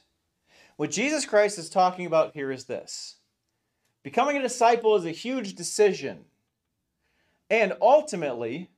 What 0.81 0.89
Jesus 0.89 1.27
Christ 1.27 1.59
is 1.59 1.69
talking 1.69 2.07
about 2.07 2.33
here 2.33 2.51
is 2.51 2.63
this 2.63 3.17
becoming 4.01 4.35
a 4.35 4.41
disciple 4.41 4.95
is 4.95 5.05
a 5.05 5.11
huge 5.11 5.53
decision. 5.53 6.25
And 7.51 7.73
ultimately, 7.79 8.71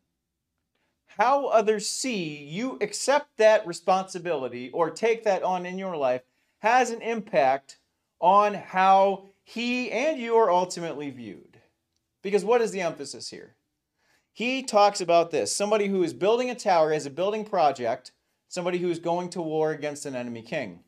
how 1.08 1.46
others 1.46 1.88
see 1.88 2.44
you 2.44 2.78
accept 2.82 3.38
that 3.38 3.66
responsibility 3.66 4.70
or 4.72 4.90
take 4.90 5.24
that 5.24 5.44
on 5.44 5.66
in 5.66 5.78
your 5.78 5.96
life 5.96 6.24
has 6.60 6.90
an 6.90 7.02
impact 7.02 7.78
on 8.20 8.54
how 8.54 9.28
he 9.42 9.90
and 9.90 10.20
you 10.20 10.36
are 10.36 10.52
ultimately 10.52 11.10
viewed. 11.10 11.58
Because 12.22 12.44
what 12.44 12.62
is 12.62 12.72
the 12.72 12.82
emphasis 12.82 13.30
here? 13.30 13.56
He 14.34 14.62
talks 14.62 15.00
about 15.00 15.32
this 15.32 15.56
somebody 15.56 15.88
who 15.88 16.04
is 16.04 16.14
building 16.14 16.50
a 16.50 16.56
tower 16.56 16.92
as 16.92 17.06
a 17.06 17.10
building 17.10 17.46
project, 17.46 18.12
somebody 18.50 18.80
who 18.80 18.90
is 18.90 19.00
going 19.00 19.30
to 19.30 19.42
war 19.42 19.72
against 19.72 20.06
an 20.06 20.18
enemy 20.18 20.42
king 20.42 20.84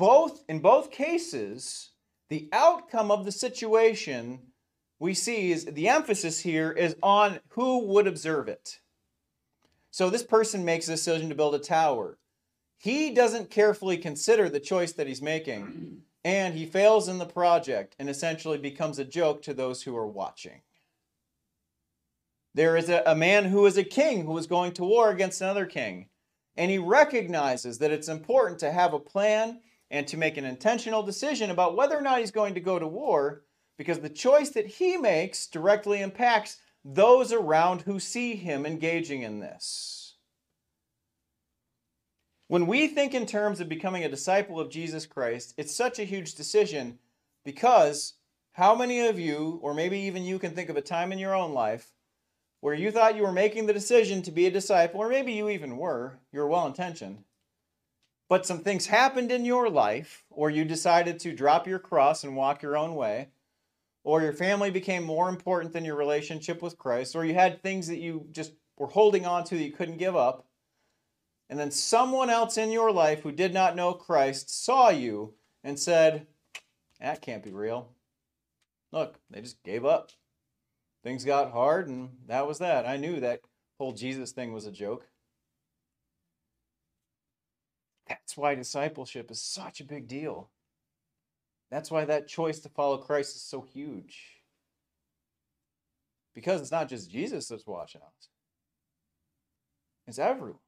both 0.00 0.42
in 0.48 0.60
both 0.60 0.90
cases, 0.90 1.90
the 2.30 2.48
outcome 2.54 3.10
of 3.10 3.26
the 3.26 3.30
situation 3.30 4.38
we 4.98 5.12
see 5.12 5.52
is 5.52 5.66
the 5.66 5.88
emphasis 5.88 6.40
here 6.40 6.72
is 6.72 6.96
on 7.02 7.38
who 7.50 7.84
would 7.84 8.06
observe 8.06 8.48
it. 8.48 8.80
So 9.90 10.08
this 10.08 10.22
person 10.22 10.64
makes 10.64 10.88
a 10.88 10.92
decision 10.92 11.28
to 11.28 11.34
build 11.34 11.54
a 11.54 11.58
tower. 11.58 12.16
He 12.78 13.10
doesn't 13.10 13.50
carefully 13.50 13.98
consider 13.98 14.48
the 14.48 14.58
choice 14.58 14.92
that 14.92 15.06
he's 15.06 15.20
making, 15.20 16.00
and 16.24 16.54
he 16.54 16.64
fails 16.64 17.06
in 17.06 17.18
the 17.18 17.26
project 17.26 17.94
and 17.98 18.08
essentially 18.08 18.56
becomes 18.56 18.98
a 18.98 19.04
joke 19.04 19.42
to 19.42 19.52
those 19.52 19.82
who 19.82 19.94
are 19.94 20.06
watching. 20.06 20.62
There 22.54 22.74
is 22.74 22.88
a, 22.88 23.02
a 23.04 23.14
man 23.14 23.44
who 23.44 23.66
is 23.66 23.76
a 23.76 23.84
king 23.84 24.24
who 24.24 24.38
is 24.38 24.46
going 24.46 24.72
to 24.72 24.84
war 24.84 25.10
against 25.10 25.42
another 25.42 25.66
king, 25.66 26.08
and 26.56 26.70
he 26.70 26.78
recognizes 26.78 27.76
that 27.78 27.90
it's 27.90 28.08
important 28.08 28.60
to 28.60 28.72
have 28.72 28.94
a 28.94 28.98
plan 28.98 29.60
and 29.90 30.06
to 30.06 30.16
make 30.16 30.36
an 30.36 30.44
intentional 30.44 31.02
decision 31.02 31.50
about 31.50 31.76
whether 31.76 31.96
or 31.96 32.02
not 32.02 32.20
he's 32.20 32.30
going 32.30 32.54
to 32.54 32.60
go 32.60 32.78
to 32.78 32.86
war 32.86 33.42
because 33.76 34.00
the 34.00 34.08
choice 34.08 34.50
that 34.50 34.66
he 34.66 34.96
makes 34.96 35.46
directly 35.46 36.00
impacts 36.00 36.58
those 36.84 37.32
around 37.32 37.82
who 37.82 37.98
see 37.98 38.36
him 38.36 38.64
engaging 38.64 39.22
in 39.22 39.40
this. 39.40 40.14
When 42.46 42.66
we 42.66 42.88
think 42.88 43.14
in 43.14 43.26
terms 43.26 43.60
of 43.60 43.68
becoming 43.68 44.04
a 44.04 44.08
disciple 44.08 44.58
of 44.58 44.70
Jesus 44.70 45.06
Christ, 45.06 45.54
it's 45.56 45.74
such 45.74 45.98
a 45.98 46.04
huge 46.04 46.34
decision 46.34 46.98
because 47.44 48.14
how 48.52 48.74
many 48.74 49.06
of 49.06 49.18
you, 49.18 49.60
or 49.62 49.72
maybe 49.72 49.98
even 50.00 50.24
you, 50.24 50.38
can 50.38 50.50
think 50.50 50.68
of 50.68 50.76
a 50.76 50.82
time 50.82 51.12
in 51.12 51.18
your 51.18 51.34
own 51.34 51.52
life 51.52 51.92
where 52.60 52.74
you 52.74 52.90
thought 52.90 53.16
you 53.16 53.22
were 53.22 53.32
making 53.32 53.66
the 53.66 53.72
decision 53.72 54.20
to 54.22 54.30
be 54.30 54.46
a 54.46 54.50
disciple, 54.50 55.00
or 55.00 55.08
maybe 55.08 55.32
you 55.32 55.48
even 55.48 55.76
were, 55.76 56.18
you 56.32 56.40
were 56.40 56.48
well 56.48 56.66
intentioned, 56.66 57.24
but 58.30 58.46
some 58.46 58.60
things 58.60 58.86
happened 58.86 59.32
in 59.32 59.44
your 59.44 59.68
life, 59.68 60.24
or 60.30 60.50
you 60.50 60.64
decided 60.64 61.18
to 61.18 61.34
drop 61.34 61.66
your 61.66 61.80
cross 61.80 62.22
and 62.22 62.36
walk 62.36 62.62
your 62.62 62.76
own 62.76 62.94
way, 62.94 63.30
or 64.04 64.22
your 64.22 64.32
family 64.32 64.70
became 64.70 65.02
more 65.02 65.28
important 65.28 65.72
than 65.72 65.84
your 65.84 65.96
relationship 65.96 66.62
with 66.62 66.78
Christ, 66.78 67.16
or 67.16 67.24
you 67.24 67.34
had 67.34 67.60
things 67.60 67.88
that 67.88 67.98
you 67.98 68.28
just 68.30 68.52
were 68.78 68.86
holding 68.86 69.26
on 69.26 69.42
to 69.44 69.56
that 69.56 69.64
you 69.64 69.72
couldn't 69.72 69.98
give 69.98 70.14
up, 70.14 70.46
and 71.48 71.58
then 71.58 71.72
someone 71.72 72.30
else 72.30 72.56
in 72.56 72.70
your 72.70 72.92
life 72.92 73.24
who 73.24 73.32
did 73.32 73.52
not 73.52 73.74
know 73.74 73.92
Christ 73.92 74.64
saw 74.64 74.90
you 74.90 75.34
and 75.64 75.76
said, 75.76 76.28
That 77.00 77.22
can't 77.22 77.42
be 77.42 77.50
real. 77.50 77.88
Look, 78.92 79.18
they 79.28 79.40
just 79.40 79.60
gave 79.64 79.84
up. 79.84 80.12
Things 81.02 81.24
got 81.24 81.50
hard, 81.50 81.88
and 81.88 82.10
that 82.28 82.46
was 82.46 82.58
that. 82.58 82.86
I 82.86 82.96
knew 82.96 83.18
that 83.18 83.40
whole 83.78 83.92
Jesus 83.92 84.30
thing 84.30 84.52
was 84.52 84.66
a 84.66 84.72
joke. 84.72 85.09
That's 88.10 88.36
why 88.36 88.56
discipleship 88.56 89.30
is 89.30 89.40
such 89.40 89.80
a 89.80 89.84
big 89.84 90.08
deal. 90.08 90.50
That's 91.70 91.92
why 91.92 92.04
that 92.04 92.26
choice 92.26 92.58
to 92.60 92.68
follow 92.68 92.98
Christ 92.98 93.36
is 93.36 93.42
so 93.42 93.62
huge. 93.62 94.42
Because 96.34 96.60
it's 96.60 96.72
not 96.72 96.88
just 96.88 97.10
Jesus 97.10 97.46
that's 97.46 97.66
watching 97.66 98.02
us, 98.02 98.28
it's 100.08 100.18
everyone. 100.18 100.58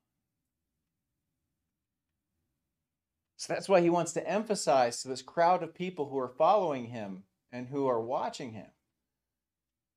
So 3.37 3.52
that's 3.52 3.68
why 3.68 3.81
he 3.81 3.90
wants 3.90 4.12
to 4.12 4.28
emphasize 4.28 5.02
to 5.02 5.09
this 5.09 5.20
crowd 5.22 5.64
of 5.64 5.74
people 5.74 6.09
who 6.09 6.18
are 6.18 6.28
following 6.28 6.87
him 6.87 7.24
and 7.50 7.66
who 7.66 7.88
are 7.88 8.00
watching 8.00 8.52
him 8.52 8.68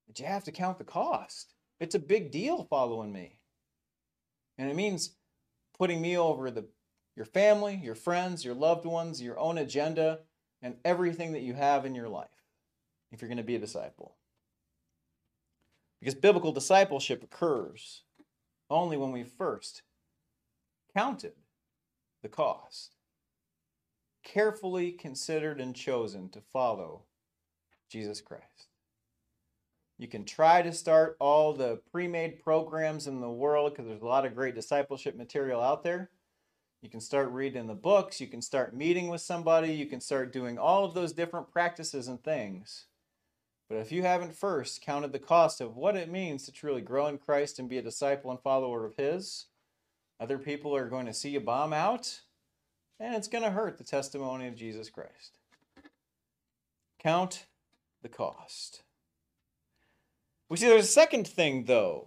that 0.08 0.18
you 0.18 0.26
have 0.26 0.42
to 0.44 0.52
count 0.52 0.78
the 0.78 0.84
cost. 0.84 1.54
It's 1.78 1.94
a 1.94 2.00
big 2.00 2.32
deal 2.32 2.64
following 2.64 3.12
me. 3.12 3.38
And 4.58 4.68
it 4.68 4.74
means 4.74 5.12
putting 5.78 6.00
me 6.00 6.18
over 6.18 6.50
the 6.50 6.64
your 7.16 7.24
family, 7.24 7.80
your 7.82 7.94
friends, 7.94 8.44
your 8.44 8.54
loved 8.54 8.84
ones, 8.84 9.22
your 9.22 9.38
own 9.38 9.58
agenda, 9.58 10.20
and 10.62 10.76
everything 10.84 11.32
that 11.32 11.42
you 11.42 11.54
have 11.54 11.86
in 11.86 11.94
your 11.94 12.08
life 12.08 12.28
if 13.10 13.20
you're 13.20 13.28
going 13.28 13.38
to 13.38 13.42
be 13.42 13.56
a 13.56 13.60
disciple. 13.60 14.16
Because 16.00 16.14
biblical 16.14 16.52
discipleship 16.52 17.22
occurs 17.22 18.02
only 18.68 18.96
when 18.96 19.12
we 19.12 19.24
first 19.24 19.82
counted 20.94 21.32
the 22.22 22.28
cost 22.28 22.96
carefully 24.26 24.90
considered 24.90 25.60
and 25.60 25.74
chosen 25.74 26.28
to 26.30 26.40
follow 26.52 27.04
Jesus 27.88 28.20
Christ. 28.20 28.68
You 29.98 30.08
can 30.08 30.24
try 30.24 30.60
to 30.60 30.72
start 30.72 31.16
all 31.20 31.52
the 31.54 31.80
pre 31.90 32.08
made 32.08 32.42
programs 32.42 33.06
in 33.06 33.20
the 33.20 33.30
world 33.30 33.72
because 33.72 33.86
there's 33.86 34.02
a 34.02 34.06
lot 34.06 34.26
of 34.26 34.34
great 34.34 34.54
discipleship 34.54 35.16
material 35.16 35.62
out 35.62 35.82
there. 35.82 36.10
You 36.86 36.90
can 36.90 37.00
start 37.00 37.32
reading 37.32 37.66
the 37.66 37.74
books, 37.74 38.20
you 38.20 38.28
can 38.28 38.40
start 38.40 38.72
meeting 38.72 39.08
with 39.08 39.20
somebody, 39.20 39.72
you 39.72 39.86
can 39.86 40.00
start 40.00 40.32
doing 40.32 40.56
all 40.56 40.84
of 40.84 40.94
those 40.94 41.12
different 41.12 41.50
practices 41.50 42.06
and 42.06 42.22
things. 42.22 42.84
But 43.68 43.78
if 43.78 43.90
you 43.90 44.02
haven't 44.02 44.36
first 44.36 44.82
counted 44.82 45.10
the 45.10 45.18
cost 45.18 45.60
of 45.60 45.76
what 45.76 45.96
it 45.96 46.08
means 46.08 46.44
to 46.44 46.52
truly 46.52 46.80
grow 46.80 47.08
in 47.08 47.18
Christ 47.18 47.58
and 47.58 47.68
be 47.68 47.78
a 47.78 47.82
disciple 47.82 48.30
and 48.30 48.38
follower 48.38 48.86
of 48.86 48.94
His, 48.94 49.46
other 50.20 50.38
people 50.38 50.76
are 50.76 50.88
going 50.88 51.06
to 51.06 51.12
see 51.12 51.30
you 51.30 51.40
bomb 51.40 51.72
out 51.72 52.20
and 53.00 53.16
it's 53.16 53.26
going 53.26 53.42
to 53.42 53.50
hurt 53.50 53.78
the 53.78 53.84
testimony 53.84 54.46
of 54.46 54.54
Jesus 54.54 54.88
Christ. 54.88 55.40
Count 57.00 57.46
the 58.00 58.08
cost. 58.08 58.84
We 60.48 60.56
see 60.56 60.68
there's 60.68 60.84
a 60.84 60.86
second 60.86 61.26
thing, 61.26 61.64
though, 61.64 62.06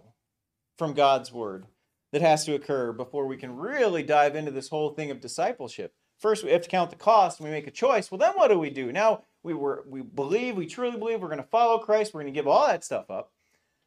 from 0.78 0.94
God's 0.94 1.30
word 1.30 1.66
that 2.12 2.22
has 2.22 2.44
to 2.44 2.54
occur 2.54 2.92
before 2.92 3.26
we 3.26 3.36
can 3.36 3.56
really 3.56 4.02
dive 4.02 4.34
into 4.34 4.50
this 4.50 4.68
whole 4.68 4.90
thing 4.90 5.10
of 5.10 5.20
discipleship. 5.20 5.94
First, 6.18 6.44
we 6.44 6.50
have 6.50 6.62
to 6.62 6.68
count 6.68 6.90
the 6.90 6.96
cost 6.96 7.40
and 7.40 7.48
we 7.48 7.54
make 7.54 7.66
a 7.66 7.70
choice. 7.70 8.10
Well, 8.10 8.18
then 8.18 8.32
what 8.34 8.48
do 8.48 8.58
we 8.58 8.70
do? 8.70 8.92
Now 8.92 9.22
we 9.42 9.54
were 9.54 9.84
we 9.88 10.02
believe, 10.02 10.56
we 10.56 10.66
truly 10.66 10.98
believe 10.98 11.20
we're 11.20 11.28
going 11.28 11.38
to 11.38 11.44
follow 11.44 11.78
Christ, 11.78 12.12
we're 12.12 12.22
going 12.22 12.32
to 12.32 12.38
give 12.38 12.46
all 12.46 12.66
that 12.66 12.84
stuff 12.84 13.10
up. 13.10 13.32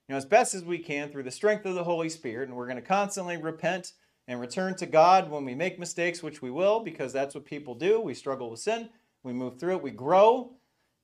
You 0.07 0.13
know, 0.13 0.17
as 0.17 0.25
best 0.25 0.53
as 0.53 0.63
we 0.63 0.79
can 0.79 1.09
through 1.09 1.23
the 1.23 1.31
strength 1.31 1.65
of 1.65 1.75
the 1.75 1.83
Holy 1.83 2.09
Spirit, 2.09 2.49
and 2.49 2.57
we're 2.57 2.65
going 2.67 2.75
to 2.75 2.81
constantly 2.81 3.38
repent 3.38 3.93
and 4.27 4.39
return 4.39 4.75
to 4.75 4.86
God 4.86 5.29
when 5.29 5.45
we 5.45 5.53
make 5.53 5.79
mistakes, 5.79 6.23
which 6.23 6.41
we 6.41 6.49
will, 6.49 6.79
because 6.79 7.13
that's 7.13 7.36
what 7.36 7.45
people 7.45 7.75
do. 7.75 8.01
We 8.01 8.13
struggle 8.13 8.49
with 8.49 8.59
sin, 8.59 8.89
we 9.23 9.33
move 9.33 9.59
through 9.59 9.75
it, 9.75 9.83
we 9.83 9.91
grow. 9.91 10.53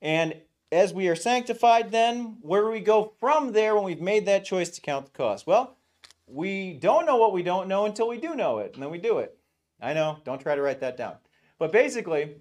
And 0.01 0.35
as 0.71 0.93
we 0.93 1.07
are 1.07 1.15
sanctified, 1.15 1.91
then 1.91 2.37
where 2.41 2.63
do 2.63 2.71
we 2.71 2.79
go 2.79 3.13
from 3.19 3.53
there 3.53 3.75
when 3.75 3.83
we've 3.83 4.01
made 4.01 4.25
that 4.25 4.45
choice 4.45 4.69
to 4.69 4.81
count 4.81 5.05
the 5.05 5.11
cost? 5.11 5.47
Well, 5.47 5.77
we 6.31 6.73
don't 6.73 7.05
know 7.05 7.17
what 7.17 7.33
we 7.33 7.43
don't 7.43 7.67
know 7.67 7.85
until 7.85 8.07
we 8.07 8.17
do 8.17 8.35
know 8.35 8.59
it, 8.59 8.73
and 8.73 8.83
then 8.83 8.91
we 8.91 8.97
do 8.97 9.19
it. 9.19 9.37
I 9.81 9.93
know, 9.93 10.17
don't 10.23 10.41
try 10.41 10.55
to 10.55 10.61
write 10.61 10.81
that 10.81 10.97
down. 10.97 11.15
But 11.57 11.71
basically, 11.71 12.35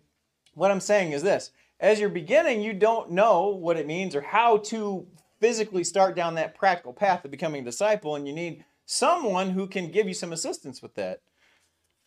what 0.55 0.71
I'm 0.71 0.81
saying 0.81 1.13
is 1.13 1.23
this 1.23 1.51
as 1.81 2.01
you're 2.01 2.09
beginning, 2.09 2.63
you 2.63 2.73
don't 2.73 3.13
know 3.13 3.49
what 3.49 3.77
it 3.77 3.87
means 3.87 4.15
or 4.15 4.21
how 4.21 4.59
to 4.59 5.07
physically 5.41 5.85
start 5.85 6.17
down 6.17 6.35
that 6.35 6.57
practical 6.57 6.93
path 6.93 7.25
of 7.25 7.31
becoming 7.31 7.63
a 7.63 7.65
disciple, 7.65 8.17
and 8.17 8.27
you 8.27 8.35
need 8.35 8.65
someone 8.85 9.51
who 9.51 9.67
can 9.67 9.91
give 9.91 10.09
you 10.09 10.15
some 10.15 10.33
assistance 10.33 10.83
with 10.83 10.95
that. 10.95 11.21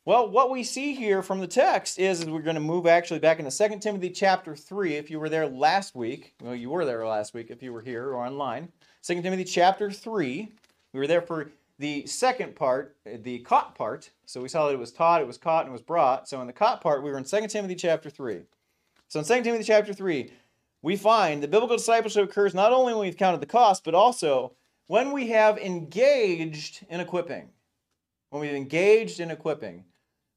Well, 0.04 0.28
what 0.30 0.50
we 0.50 0.64
see 0.64 0.96
here 0.96 1.22
from 1.22 1.40
the 1.40 1.48
text 1.48 2.00
is, 2.00 2.26
we're 2.26 2.42
going 2.42 2.56
to 2.56 2.60
move 2.60 2.88
actually 2.88 3.20
back 3.20 3.40
into 3.40 3.56
2 3.56 3.80
Timothy 3.80 4.10
chapter 4.10 4.56
3. 4.56 4.96
If 4.96 5.12
you 5.12 5.20
were 5.20 5.30
there 5.30 5.48
last 5.48 5.96
week, 5.96 6.34
well, 6.42 6.56
you 6.56 6.72
were 6.72 6.86
there 6.86 7.06
last 7.06 7.36
week 7.36 7.52
if 7.52 7.62
you 7.62 7.72
were 7.72 7.84
here 7.84 8.08
or 8.10 8.26
online. 8.26 8.70
2 9.04 9.22
Timothy 9.22 9.44
chapter 9.44 9.92
3. 9.92 10.52
We 10.94 11.00
were 11.00 11.06
there 11.06 11.22
for 11.22 11.52
the 11.82 12.06
second 12.06 12.56
part, 12.56 12.96
uh, 13.06 13.18
the 13.22 13.40
caught 13.40 13.74
part. 13.76 14.12
So 14.26 14.40
we 14.40 14.48
saw 14.48 14.68
that 14.68 14.74
it 14.74 14.80
was 14.80 14.92
taught, 14.92 15.22
it 15.22 15.28
was 15.28 15.40
caught, 15.40 15.66
and 15.66 15.70
it 15.70 15.74
was 15.74 15.82
brought. 15.82 16.30
So 16.30 16.40
in 16.40 16.48
the 16.48 16.54
caught 16.54 16.80
part, 16.80 17.04
we 17.04 17.12
were 17.12 17.18
in 17.18 17.24
2 17.24 17.48
Timothy 17.48 17.76
chapter 17.76 18.10
3. 18.10 18.42
So 19.08 19.20
in 19.20 19.26
2 19.26 19.42
Timothy 19.42 19.64
chapter 19.64 19.92
3, 19.92 20.32
we 20.84 20.96
find 20.96 21.42
that 21.42 21.52
biblical 21.52 21.78
discipleship 21.78 22.30
occurs 22.30 22.54
not 22.54 22.72
only 22.72 22.94
when 22.94 23.02
we've 23.02 23.18
counted 23.18 23.42
the 23.42 23.48
cost, 23.48 23.84
but 23.84 23.96
also 23.96 24.54
when 24.88 25.12
we 25.12 25.30
have 25.30 25.58
engaged 25.58 26.86
in 26.88 27.00
equipping, 27.00 27.50
when 28.30 28.42
we've 28.42 28.54
engaged 28.54 29.20
in 29.20 29.32
equipping, 29.32 29.86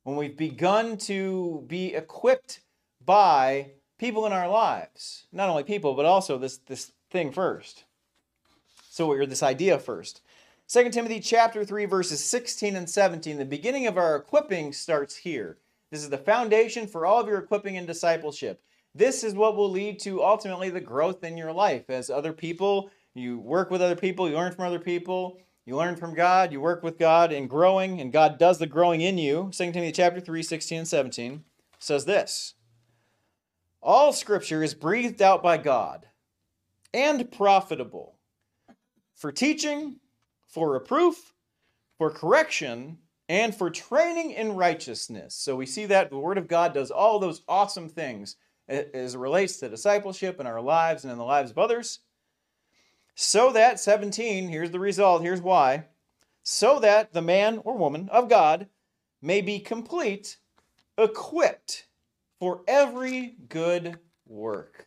when 0.03 0.17
we've 0.17 0.37
begun 0.37 0.97
to 0.97 1.63
be 1.67 1.95
equipped 1.95 2.61
by 3.05 3.71
people 3.99 4.25
in 4.25 4.33
our 4.33 4.49
lives, 4.49 5.27
not 5.31 5.51
only 5.51 5.63
people, 5.63 5.93
but 5.93 6.07
also 6.07 6.39
this, 6.39 6.57
this 6.57 6.93
thing 7.11 7.33
first. 7.33 7.85
So, 8.89 9.11
or 9.11 9.27
this 9.27 9.43
idea 9.43 9.79
first. 9.79 10.23
2 10.69 10.91
Timothy 10.91 11.21
chapter 11.21 11.65
3, 11.65 11.85
verses 11.85 12.25
16 12.25 12.75
and 12.75 12.89
17, 12.89 13.37
the 13.37 13.45
beginning 13.45 13.87
of 13.87 13.99
our 13.99 14.17
equipping 14.17 14.73
starts 14.73 15.17
here. 15.17 15.59
This 15.91 16.03
is 16.03 16.11
the 16.11 16.19
foundation 16.19 16.87
for 16.87 17.05
all 17.05 17.21
of 17.21 17.29
your 17.29 17.39
equipping 17.39 17.77
and 17.77 17.87
discipleship. 17.87 18.63
This 18.95 19.23
is 19.23 19.35
what 19.35 19.57
will 19.57 19.71
lead 19.71 20.01
to 20.01 20.23
ultimately 20.23 20.71
the 20.71 20.81
growth 20.81 21.23
in 21.23 21.37
your 21.37 21.53
life 21.53 21.91
as 21.91 22.09
other 22.09 22.33
people 22.33 22.91
you 23.15 23.39
work 23.39 23.71
with 23.71 23.81
other 23.81 23.97
people, 23.97 24.29
you 24.29 24.35
learn 24.35 24.53
from 24.53 24.67
other 24.67 24.81
people, 24.81 25.41
you 25.67 25.77
learn 25.77 25.97
from 25.97 26.15
God, 26.15 26.53
you 26.53 26.61
work 26.61 26.83
with 26.83 26.99
God 26.99 27.33
in 27.33 27.47
growing, 27.47 28.01
and 28.01 28.13
God 28.13 28.39
does 28.39 28.59
the 28.59 28.67
growing 28.67 29.01
in 29.01 29.19
you. 29.19 29.51
2 29.53 29.73
Timothy 29.73 29.93
chapter 29.93 30.21
3, 30.21 30.43
16 30.43 30.79
and 30.79 30.89
17 30.89 31.45
says 31.79 32.05
this 32.05 32.55
All 33.81 34.13
scripture 34.13 34.63
is 34.63 34.75
breathed 34.75 35.23
out 35.23 35.43
by 35.43 35.59
God 35.59 36.09
and 36.93 37.31
profitable 37.31 38.17
for 39.15 39.31
teaching, 39.31 40.01
for 40.55 40.71
reproof, 40.71 41.35
for 41.99 42.11
correction, 42.11 42.99
and 43.29 43.55
for 43.55 43.71
training 43.71 44.31
in 44.31 44.55
righteousness. 44.55 45.35
So 45.35 45.57
we 45.57 45.67
see 45.67 45.87
that 45.87 46.11
the 46.11 46.19
Word 46.19 46.39
of 46.39 46.47
God 46.47 46.73
does 46.73 46.93
all 46.93 47.19
those 47.19 47.43
awesome 47.49 47.89
things 47.89 48.37
as 48.69 49.15
it 49.15 49.19
relates 49.19 49.57
to 49.59 49.69
discipleship 49.69 50.39
in 50.39 50.47
our 50.47 50.61
lives 50.61 51.05
and 51.05 51.11
in 51.11 51.19
the 51.19 51.25
lives 51.25 51.51
of 51.51 51.59
others. 51.59 52.01
So 53.17 53.53
that, 53.53 53.81
17, 53.81 54.49
here's 54.49 54.71
the 54.71 54.81
result, 54.81 55.23
here's 55.23 55.43
why. 55.43 55.87
So 56.45 56.79
that 56.81 57.13
the 57.13 57.23
man 57.23 57.61
or 57.65 57.77
woman 57.77 58.09
of 58.11 58.29
God 58.29 58.69
may 59.21 59.41
be 59.41 59.59
complete, 59.59 60.37
equipped 60.97 61.87
for 62.39 62.63
every 62.69 63.37
good 63.49 63.99
work. 64.27 64.84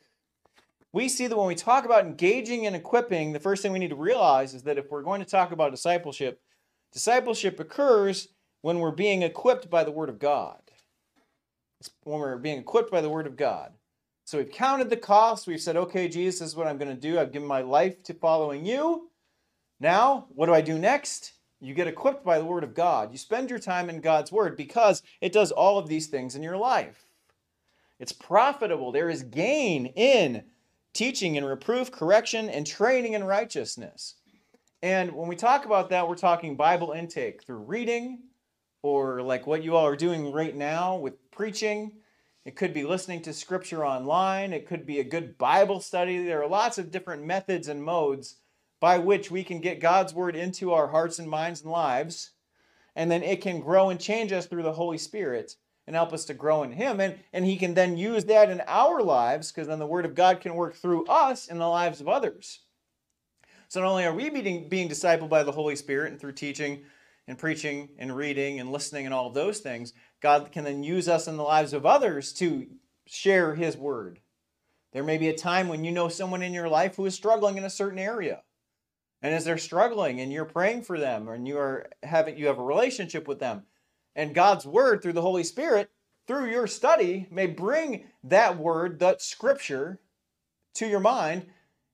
We 0.94 1.10
see 1.10 1.28
that 1.28 1.38
when 1.38 1.48
we 1.48 1.56
talk 1.56 1.86
about 1.86 2.06
engaging 2.06 2.66
and 2.66 2.76
equipping, 2.76 3.34
the 3.34 3.40
first 3.40 3.62
thing 3.62 3.72
we 3.72 3.80
need 3.80 3.90
to 3.90 3.96
realize 3.96 4.54
is 4.54 4.64
that 4.64 4.78
if 4.78 4.90
we're 4.90 5.04
going 5.04 5.20
to 5.20 5.30
talk 5.30 5.52
about 5.52 5.72
discipleship, 5.72 6.42
discipleship 6.94 7.60
occurs 7.60 8.30
when 8.62 8.80
we're 8.80 8.92
being 8.92 9.22
equipped 9.22 9.70
by 9.70 9.84
the 9.84 9.92
Word 9.92 10.10
of 10.10 10.20
God. 10.20 10.60
It's 11.80 11.92
when 12.04 12.20
we're 12.20 12.38
being 12.38 12.60
equipped 12.60 12.92
by 12.92 13.02
the 13.02 13.10
Word 13.10 13.28
of 13.28 13.38
God. 13.38 13.74
So 14.26 14.38
we've 14.38 14.52
counted 14.52 14.90
the 14.90 14.98
cost. 14.98 15.48
We've 15.48 15.62
said, 15.62 15.78
okay, 15.78 16.08
Jesus, 16.08 16.40
this 16.40 16.50
is 16.50 16.56
what 16.56 16.68
I'm 16.68 16.78
going 16.78 16.94
to 16.94 17.00
do. 17.00 17.20
I've 17.20 17.32
given 17.32 17.48
my 17.48 17.62
life 17.62 18.04
to 18.04 18.14
following 18.14 18.66
you. 18.66 19.10
Now, 19.80 20.28
what 20.30 20.48
do 20.48 20.54
I 20.54 20.62
do 20.62 20.78
next? 20.78 21.34
You 21.60 21.74
get 21.74 21.88
equipped 21.88 22.26
by 22.26 22.40
the 22.40 22.46
Word 22.46 22.64
of 22.64 22.74
God. 22.74 23.12
You 23.12 23.18
spend 23.18 23.50
your 23.50 23.60
time 23.60 23.90
in 23.90 24.02
God's 24.02 24.32
Word 24.32 24.58
because 24.58 25.04
it 25.22 25.32
does 25.32 25.52
all 25.52 25.78
of 25.78 25.88
these 25.88 26.08
things 26.08 26.36
in 26.36 26.44
your 26.44 26.58
life. 26.58 27.06
It's 28.00 28.12
profitable. 28.12 28.92
There 28.92 29.10
is 29.10 29.24
gain 29.24 29.88
in 29.88 30.44
teaching 30.98 31.38
and 31.38 31.46
reproof, 31.46 31.92
correction, 31.92 32.50
and 32.50 32.66
training 32.66 33.14
in 33.14 33.24
righteousness. 33.24 34.16
And 34.82 35.14
when 35.14 35.28
we 35.28 35.36
talk 35.36 35.66
about 35.66 35.90
that, 35.90 36.08
we're 36.08 36.16
talking 36.16 36.56
Bible 36.56 36.92
intake 36.92 37.44
through 37.44 37.60
reading, 37.60 38.24
or 38.82 39.22
like 39.22 39.48
what 39.48 39.64
you 39.64 39.76
all 39.76 39.86
are 39.86 39.96
doing 39.96 40.32
right 40.32 40.56
now 40.56 40.98
with 40.98 41.32
preaching 41.32 41.94
it 42.48 42.56
could 42.56 42.74
be 42.74 42.86
listening 42.86 43.22
to 43.24 43.34
scripture 43.34 43.86
online. 43.86 44.54
It 44.54 44.68
could 44.68 44.86
be 44.86 45.02
a 45.02 45.04
good 45.04 45.38
Bible 45.38 45.82
study. 45.82 46.24
There 46.24 46.42
are 46.42 46.48
lots 46.48 46.78
of 46.78 46.92
different 46.92 47.26
methods 47.26 47.68
and 47.68 47.84
modes 47.84 48.38
by 48.80 49.00
which 49.00 49.30
we 49.30 49.44
can 49.44 49.60
get 49.60 49.82
God's 49.82 50.14
word 50.14 50.34
into 50.34 50.72
our 50.72 50.88
hearts 50.88 51.20
and 51.20 51.30
minds 51.30 51.64
and 51.64 51.74
lives. 51.74 52.32
And 52.96 53.12
then 53.12 53.22
it 53.22 53.42
can 53.42 53.60
grow 53.60 53.90
and 53.90 54.00
change 54.00 54.32
us 54.32 54.46
through 54.46 54.64
the 54.64 54.72
Holy 54.72 54.98
Spirit 54.98 55.58
and 55.88 55.96
help 55.96 56.14
us 56.14 56.26
to 56.26 56.34
grow 56.34 56.64
in 56.64 56.74
Him. 56.74 57.00
And, 57.00 57.18
and 57.34 57.46
He 57.46 57.58
can 57.58 57.74
then 57.74 57.98
use 57.98 58.26
that 58.26 58.50
in 58.50 58.62
our 58.68 59.02
lives 59.02 59.52
because 59.52 59.68
then 59.68 59.80
the 59.80 59.88
Word 59.88 60.06
of 60.06 60.16
God 60.16 60.42
can 60.42 60.54
work 60.54 60.76
through 60.76 61.06
us 61.08 61.48
in 61.48 61.58
the 61.58 61.68
lives 61.68 62.02
of 62.02 62.10
others. 62.10 62.60
So 63.70 63.82
not 63.82 63.90
only 63.90 64.06
are 64.06 64.14
we 64.14 64.30
being, 64.30 64.70
being 64.70 64.90
discipled 64.90 65.30
by 65.30 65.44
the 65.44 65.52
Holy 65.52 65.76
Spirit 65.76 66.12
and 66.12 66.22
through 66.22 66.34
teaching 66.34 66.84
and 67.28 67.38
preaching 67.38 67.90
and 67.98 68.16
reading 68.16 68.60
and 68.60 68.72
listening 68.72 69.06
and 69.06 69.14
all 69.14 69.28
of 69.28 69.34
those 69.34 69.60
things, 69.60 69.94
God 70.22 70.52
can 70.52 70.64
then 70.64 70.84
use 70.84 71.10
us 71.10 71.28
in 71.28 71.38
the 71.38 71.44
lives 71.44 71.74
of 71.74 71.86
others 71.86 72.34
to 72.34 72.68
share 73.06 73.56
His 73.56 73.78
word 73.78 74.20
There 74.94 75.04
may 75.04 75.18
be 75.18 75.30
a 75.30 75.38
time 75.38 75.68
when 75.68 75.84
you 75.84 75.92
know 75.92 76.10
someone 76.10 76.42
in 76.42 76.54
your 76.54 76.70
life 76.70 76.96
who 76.96 77.06
is 77.06 77.16
struggling 77.16 77.58
in 77.58 77.64
a 77.64 77.70
certain 77.70 78.00
area. 78.00 78.44
And 79.22 79.34
as 79.34 79.46
they're 79.46 79.58
struggling 79.58 80.20
and 80.22 80.32
you're 80.32 80.46
praying 80.46 80.84
for 80.84 81.00
them 81.00 81.28
and 81.28 81.48
you 81.48 81.58
are 81.58 81.88
having 82.04 82.38
you 82.38 82.48
have 82.48 82.60
a 82.60 82.64
relationship 82.64 83.28
with 83.28 83.40
them, 83.40 83.64
and 84.18 84.36
God's 84.36 84.66
word 84.66 85.02
through 85.02 85.14
the 85.14 85.22
Holy 85.22 85.46
Spirit, 85.46 85.90
through 86.28 86.50
your 86.50 86.68
study, 86.68 87.28
may 87.32 87.48
bring 87.48 88.08
that 88.26 88.58
word, 88.58 89.00
that 89.00 89.22
scripture, 89.22 90.02
to 90.74 90.88
your 90.88 91.00
mind, 91.00 91.46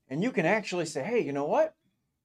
and 0.08 0.22
you 0.22 0.32
can 0.32 0.44
actually 0.44 0.86
say, 0.86 1.04
hey, 1.04 1.20
you 1.20 1.32
know 1.32 1.44
what? 1.44 1.76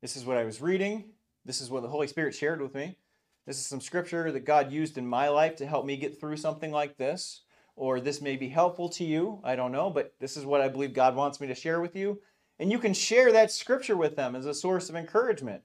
This 0.02 0.18
is 0.18 0.26
what 0.26 0.38
I 0.38 0.44
was 0.44 0.62
reading. 0.62 1.12
This 1.46 1.62
is 1.62 1.70
what 1.70 1.84
the 1.84 1.90
Holy 1.90 2.08
Spirit 2.08 2.34
shared 2.34 2.62
with 2.62 2.74
me. 2.74 2.98
This 3.46 3.58
is 3.58 3.66
some 3.66 3.82
scripture 3.82 4.32
that 4.32 4.46
God 4.46 4.72
used 4.72 4.98
in 4.98 5.08
my 5.08 5.30
life 5.30 5.56
to 5.58 5.68
help 5.68 5.86
me 5.86 5.98
get 5.98 6.20
through 6.20 6.38
something 6.38 6.72
like 6.72 6.98
this. 6.98 7.42
Or 7.76 8.02
this 8.02 8.22
may 8.22 8.36
be 8.36 8.50
helpful 8.50 8.90
to 8.90 9.06
you. 9.06 9.40
I 9.44 9.56
don't 9.56 9.72
know, 9.72 9.90
but 9.90 10.14
this 10.20 10.36
is 10.36 10.46
what 10.46 10.62
I 10.62 10.68
believe 10.68 10.94
God 10.94 11.16
wants 11.16 11.40
me 11.40 11.48
to 11.48 11.56
share 11.56 11.80
with 11.80 11.96
you. 11.96 12.20
And 12.60 12.72
you 12.72 12.80
can 12.80 12.94
share 12.94 13.32
that 13.32 13.52
scripture 13.52 13.96
with 13.96 14.18
them 14.18 14.36
as 14.36 14.46
a 14.46 14.54
source 14.54 14.90
of 14.90 14.96
encouragement. 14.96 15.64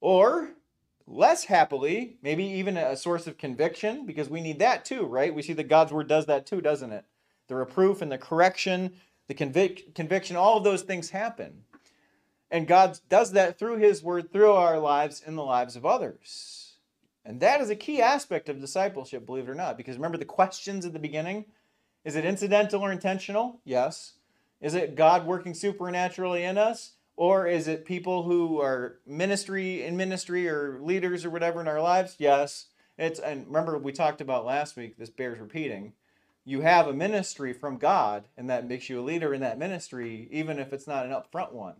Or, 0.00 0.54
less 1.06 1.44
happily, 1.44 2.16
maybe 2.22 2.44
even 2.44 2.76
a 2.76 2.96
source 2.96 3.26
of 3.26 3.38
conviction, 3.38 4.06
because 4.06 4.28
we 4.28 4.40
need 4.40 4.58
that 4.58 4.84
too, 4.84 5.04
right? 5.04 5.34
We 5.34 5.42
see 5.42 5.52
that 5.54 5.68
God's 5.68 5.92
word 5.92 6.08
does 6.08 6.26
that 6.26 6.46
too, 6.46 6.60
doesn't 6.60 6.92
it? 6.92 7.04
The 7.48 7.56
reproof 7.56 8.00
and 8.00 8.10
the 8.10 8.18
correction, 8.18 8.94
the 9.28 9.34
convic- 9.34 9.94
conviction, 9.94 10.36
all 10.36 10.56
of 10.56 10.64
those 10.64 10.82
things 10.82 11.10
happen. 11.10 11.64
And 12.50 12.66
God 12.66 12.98
does 13.08 13.32
that 13.32 13.58
through 13.58 13.78
His 13.78 14.02
Word, 14.02 14.32
through 14.32 14.52
our 14.52 14.78
lives, 14.78 15.22
in 15.26 15.34
the 15.34 15.42
lives 15.42 15.76
of 15.76 15.84
others. 15.84 16.74
And 17.24 17.40
that 17.40 17.60
is 17.60 17.70
a 17.70 17.76
key 17.76 18.00
aspect 18.00 18.48
of 18.48 18.60
discipleship, 18.60 19.26
believe 19.26 19.48
it 19.48 19.50
or 19.50 19.54
not. 19.54 19.76
Because 19.76 19.96
remember 19.96 20.18
the 20.18 20.24
questions 20.24 20.84
at 20.84 20.92
the 20.92 20.98
beginning? 20.98 21.46
Is 22.04 22.16
it 22.16 22.24
incidental 22.24 22.82
or 22.82 22.92
intentional? 22.92 23.60
Yes. 23.64 24.12
Is 24.60 24.74
it 24.74 24.94
God 24.94 25.26
working 25.26 25.54
supernaturally 25.54 26.44
in 26.44 26.58
us? 26.58 26.92
Or 27.16 27.46
is 27.46 27.68
it 27.68 27.84
people 27.84 28.24
who 28.24 28.60
are 28.60 28.98
ministry 29.06 29.82
in 29.82 29.96
ministry 29.96 30.48
or 30.48 30.80
leaders 30.80 31.24
or 31.24 31.30
whatever 31.30 31.60
in 31.60 31.68
our 31.68 31.80
lives? 31.80 32.16
Yes. 32.18 32.66
It's 32.98 33.20
and 33.20 33.46
remember 33.46 33.78
we 33.78 33.92
talked 33.92 34.20
about 34.20 34.44
last 34.44 34.76
week, 34.76 34.96
this 34.96 35.10
bears 35.10 35.38
repeating. 35.38 35.92
You 36.44 36.60
have 36.60 36.86
a 36.86 36.92
ministry 36.92 37.52
from 37.52 37.78
God, 37.78 38.24
and 38.36 38.50
that 38.50 38.68
makes 38.68 38.90
you 38.90 39.00
a 39.00 39.02
leader 39.02 39.32
in 39.32 39.40
that 39.40 39.58
ministry, 39.58 40.28
even 40.30 40.58
if 40.58 40.72
it's 40.72 40.86
not 40.86 41.06
an 41.06 41.12
upfront 41.12 41.52
one. 41.52 41.76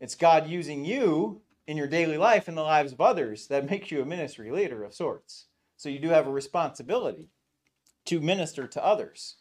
It's 0.00 0.14
God 0.14 0.48
using 0.48 0.84
you 0.84 1.42
in 1.66 1.76
your 1.76 1.86
daily 1.86 2.16
life 2.16 2.48
in 2.48 2.54
the 2.54 2.62
lives 2.62 2.92
of 2.92 3.00
others 3.00 3.46
that 3.48 3.68
makes 3.70 3.90
you 3.90 4.00
a 4.00 4.06
ministry 4.06 4.50
leader 4.50 4.82
of 4.84 4.94
sorts. 4.94 5.46
So 5.76 5.88
you 5.88 5.98
do 5.98 6.08
have 6.08 6.26
a 6.26 6.32
responsibility 6.32 7.28
to 8.06 8.20
minister 8.20 8.66
to 8.66 8.84
others. 8.84 9.36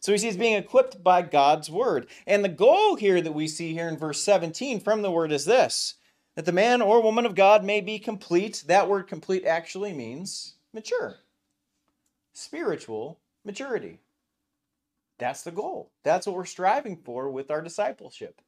So 0.00 0.12
he 0.12 0.18
sees 0.18 0.36
being 0.36 0.56
equipped 0.56 1.04
by 1.04 1.22
God's 1.22 1.70
word. 1.70 2.08
And 2.26 2.42
the 2.42 2.48
goal 2.48 2.96
here 2.96 3.20
that 3.20 3.34
we 3.34 3.46
see 3.46 3.74
here 3.74 3.88
in 3.88 3.98
verse 3.98 4.20
17 4.22 4.80
from 4.80 5.02
the 5.02 5.10
word 5.10 5.30
is 5.30 5.44
this 5.44 5.94
that 6.36 6.46
the 6.46 6.52
man 6.52 6.80
or 6.80 7.02
woman 7.02 7.26
of 7.26 7.34
God 7.34 7.64
may 7.64 7.80
be 7.80 7.98
complete. 7.98 8.64
That 8.66 8.88
word 8.88 9.06
complete 9.06 9.44
actually 9.44 9.92
means 9.92 10.54
mature, 10.72 11.18
spiritual 12.32 13.18
maturity. 13.44 13.98
That's 15.18 15.42
the 15.42 15.50
goal. 15.50 15.90
That's 16.02 16.26
what 16.26 16.34
we're 16.34 16.46
striving 16.46 16.96
for 16.96 17.30
with 17.30 17.50
our 17.50 17.60
discipleship. 17.60 18.40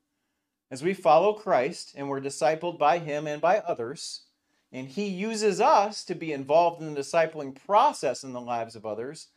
As 0.70 0.82
we 0.82 0.94
follow 0.94 1.34
Christ 1.34 1.92
and 1.94 2.08
we're 2.08 2.22
discipled 2.22 2.78
by 2.78 2.98
Him 2.98 3.26
and 3.26 3.42
by 3.42 3.58
others, 3.58 4.22
and 4.72 4.88
He 4.88 5.08
uses 5.08 5.60
us 5.60 6.02
to 6.04 6.14
be 6.14 6.32
involved 6.32 6.80
in 6.80 6.94
the 6.94 7.00
discipling 7.00 7.54
process 7.66 8.24
in 8.24 8.32
the 8.32 8.40
lives 8.40 8.74
of 8.74 8.86
others, 8.86 9.28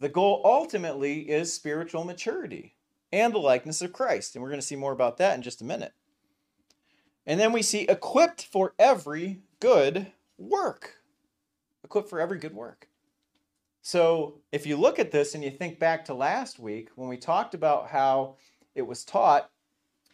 the 0.00 0.08
goal 0.08 0.40
ultimately 0.44 1.28
is 1.28 1.52
spiritual 1.52 2.04
maturity 2.04 2.74
and 3.12 3.34
the 3.34 3.38
likeness 3.38 3.82
of 3.82 3.92
Christ. 3.92 4.34
And 4.34 4.42
we're 4.42 4.50
going 4.50 4.60
to 4.60 4.66
see 4.66 4.76
more 4.76 4.92
about 4.92 5.18
that 5.18 5.34
in 5.34 5.42
just 5.42 5.60
a 5.60 5.64
minute. 5.64 5.92
And 7.26 7.38
then 7.38 7.52
we 7.52 7.62
see 7.62 7.82
equipped 7.82 8.46
for 8.46 8.74
every 8.78 9.42
good 9.60 10.06
work. 10.38 10.96
Equipped 11.84 12.08
for 12.08 12.20
every 12.20 12.38
good 12.38 12.54
work. 12.54 12.88
So 13.82 14.40
if 14.52 14.66
you 14.66 14.76
look 14.76 14.98
at 14.98 15.10
this 15.10 15.34
and 15.34 15.44
you 15.44 15.50
think 15.50 15.78
back 15.78 16.04
to 16.06 16.14
last 16.14 16.58
week 16.58 16.88
when 16.96 17.08
we 17.08 17.16
talked 17.16 17.54
about 17.54 17.88
how 17.88 18.36
it 18.74 18.86
was 18.86 19.04
taught 19.04 19.50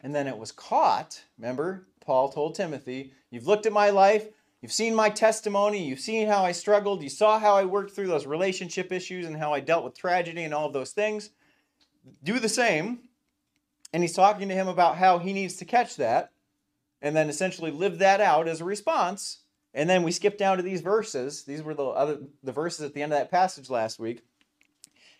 and 0.03 0.14
then 0.14 0.27
it 0.27 0.38
was 0.38 0.53
caught. 0.53 1.22
Remember, 1.38 1.87
Paul 2.01 2.29
told 2.29 2.55
Timothy, 2.55 3.12
You've 3.31 3.46
looked 3.46 3.66
at 3.66 3.72
my 3.72 3.90
life, 3.90 4.29
you've 4.61 4.73
seen 4.73 4.95
my 4.95 5.11
testimony, 5.11 5.85
you've 5.85 6.01
seen 6.01 6.27
how 6.27 6.45
I 6.45 6.53
struggled, 6.53 7.03
you 7.03 7.09
saw 7.09 7.38
how 7.38 7.55
I 7.57 7.64
worked 7.64 7.92
through 7.92 8.09
those 8.09 8.27
relationship 8.27 8.92
issues 8.92 9.27
and 9.27 9.37
how 9.37 9.53
I 9.53 9.61
dealt 9.61 9.85
with 9.85 9.99
tragedy 9.99 10.45
and 10.45 10.55
all 10.55 10.66
of 10.66 10.73
those 10.73 10.92
things. 10.92 11.31
Do 12.23 12.38
the 12.38 12.49
same. 12.49 13.01
And 13.92 14.03
he's 14.03 14.12
talking 14.12 14.49
to 14.49 14.55
him 14.55 14.69
about 14.69 14.97
how 14.97 15.19
he 15.19 15.33
needs 15.33 15.57
to 15.57 15.64
catch 15.64 15.97
that 15.97 16.33
and 17.01 17.14
then 17.14 17.29
essentially 17.29 17.71
live 17.71 17.99
that 17.99 18.21
out 18.21 18.49
as 18.49 18.61
a 18.61 18.64
response. 18.64 19.40
And 19.75 19.88
then 19.88 20.03
we 20.03 20.12
skip 20.12 20.38
down 20.38 20.57
to 20.57 20.62
these 20.62 20.81
verses. 20.81 21.45
These 21.45 21.62
were 21.62 21.75
the 21.75 21.85
other 21.85 22.19
the 22.42 22.53
verses 22.53 22.85
at 22.85 22.95
the 22.95 23.03
end 23.03 23.12
of 23.12 23.19
that 23.19 23.31
passage 23.31 23.71
last 23.71 23.99
week. 23.99 24.25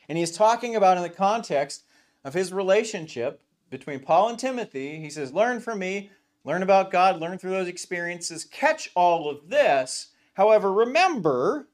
And 0.09 0.17
he's 0.17 0.33
talking 0.33 0.77
about 0.77 0.97
in 0.97 1.03
the 1.03 1.11
context 1.11 1.85
of 2.25 2.35
his 2.35 2.53
relationship 2.53 3.43
between 3.71 4.01
Paul 4.01 4.31
and 4.31 4.39
Timothy. 4.39 4.99
He 4.99 5.11
says, 5.11 5.33
Learn 5.33 5.61
from 5.61 5.79
me, 5.79 6.11
learn 6.47 6.63
about 6.63 6.91
God, 6.91 7.21
learn 7.21 7.37
through 7.37 7.51
those 7.51 7.69
experiences, 7.69 8.45
catch 8.45 8.91
all 8.95 9.29
of 9.29 9.51
this. 9.51 10.13
However, 10.35 10.73
remember 10.73 11.69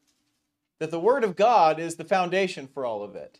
that 0.78 0.90
the 0.90 0.98
Word 0.98 1.22
of 1.22 1.36
God 1.36 1.78
is 1.78 1.94
the 1.94 2.04
foundation 2.04 2.66
for 2.66 2.84
all 2.84 3.04
of 3.04 3.14
it. 3.14 3.38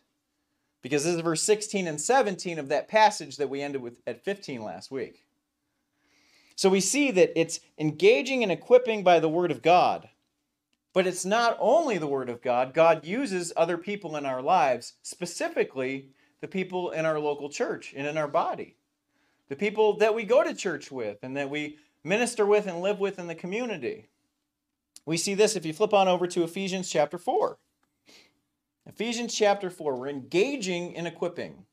Because 0.81 1.03
this 1.03 1.15
is 1.15 1.21
verse 1.21 1.41
16 1.41 1.87
and 1.87 1.99
17 1.99 2.59
of 2.59 2.69
that 2.69 2.87
passage 2.87 3.37
that 3.37 3.49
we 3.49 3.61
ended 3.61 3.81
with 3.81 3.99
at 4.05 4.23
15 4.23 4.63
last 4.63 4.91
week. 4.91 5.25
So 6.55 6.69
we 6.69 6.81
see 6.81 7.09
that 7.11 7.37
it's 7.39 7.59
engaging 7.79 8.43
and 8.43 8.51
equipping 8.51 9.03
by 9.03 9.19
the 9.19 9.29
Word 9.29 9.49
of 9.49 9.61
God. 9.61 10.09
But 10.93 11.07
it's 11.07 11.25
not 11.25 11.57
only 11.59 11.97
the 11.97 12.05
Word 12.05 12.29
of 12.29 12.43
God, 12.43 12.73
God 12.75 13.05
uses 13.05 13.51
other 13.57 13.77
people 13.77 14.15
in 14.15 14.25
our 14.25 14.41
lives, 14.41 14.93
specifically 15.01 16.09
the 16.41 16.47
people 16.47 16.91
in 16.91 17.05
our 17.05 17.19
local 17.19 17.49
church 17.49 17.93
and 17.97 18.05
in 18.05 18.17
our 18.17 18.27
body, 18.27 18.75
the 19.49 19.55
people 19.55 19.97
that 19.97 20.15
we 20.15 20.23
go 20.23 20.43
to 20.43 20.53
church 20.53 20.91
with 20.91 21.19
and 21.23 21.35
that 21.37 21.49
we 21.49 21.77
minister 22.03 22.45
with 22.45 22.67
and 22.67 22.81
live 22.81 22.99
with 22.99 23.19
in 23.19 23.27
the 23.27 23.35
community. 23.35 24.09
We 25.05 25.17
see 25.17 25.33
this 25.33 25.55
if 25.55 25.65
you 25.65 25.73
flip 25.73 25.93
on 25.93 26.07
over 26.07 26.27
to 26.27 26.43
Ephesians 26.43 26.89
chapter 26.89 27.17
4. 27.17 27.57
Ephesians 28.85 29.33
chapter 29.33 29.69
4, 29.69 29.95
we're 29.95 30.09
engaging 30.09 30.93
in 30.93 31.05
equipping. 31.05 31.65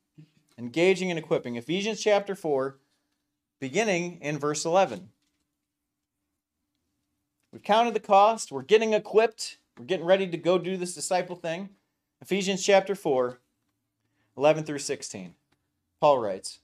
Engaging 0.57 1.09
in 1.09 1.17
equipping. 1.17 1.55
Ephesians 1.55 2.01
chapter 2.01 2.35
4, 2.35 2.77
beginning 3.59 4.19
in 4.21 4.37
verse 4.37 4.65
11. 4.65 5.09
We've 7.51 7.63
counted 7.63 7.93
the 7.93 7.99
cost, 7.99 8.51
we're 8.51 8.61
getting 8.61 8.93
equipped, 8.93 9.57
we're 9.77 9.85
getting 9.85 10.05
ready 10.05 10.27
to 10.27 10.37
go 10.37 10.57
do 10.57 10.77
this 10.77 10.95
disciple 10.95 11.35
thing. 11.35 11.69
Ephesians 12.21 12.63
chapter 12.63 12.95
4, 12.95 13.39
11 14.37 14.63
through 14.63 14.79
16. 14.79 15.33
Paul 15.99 16.19
writes, 16.19 16.59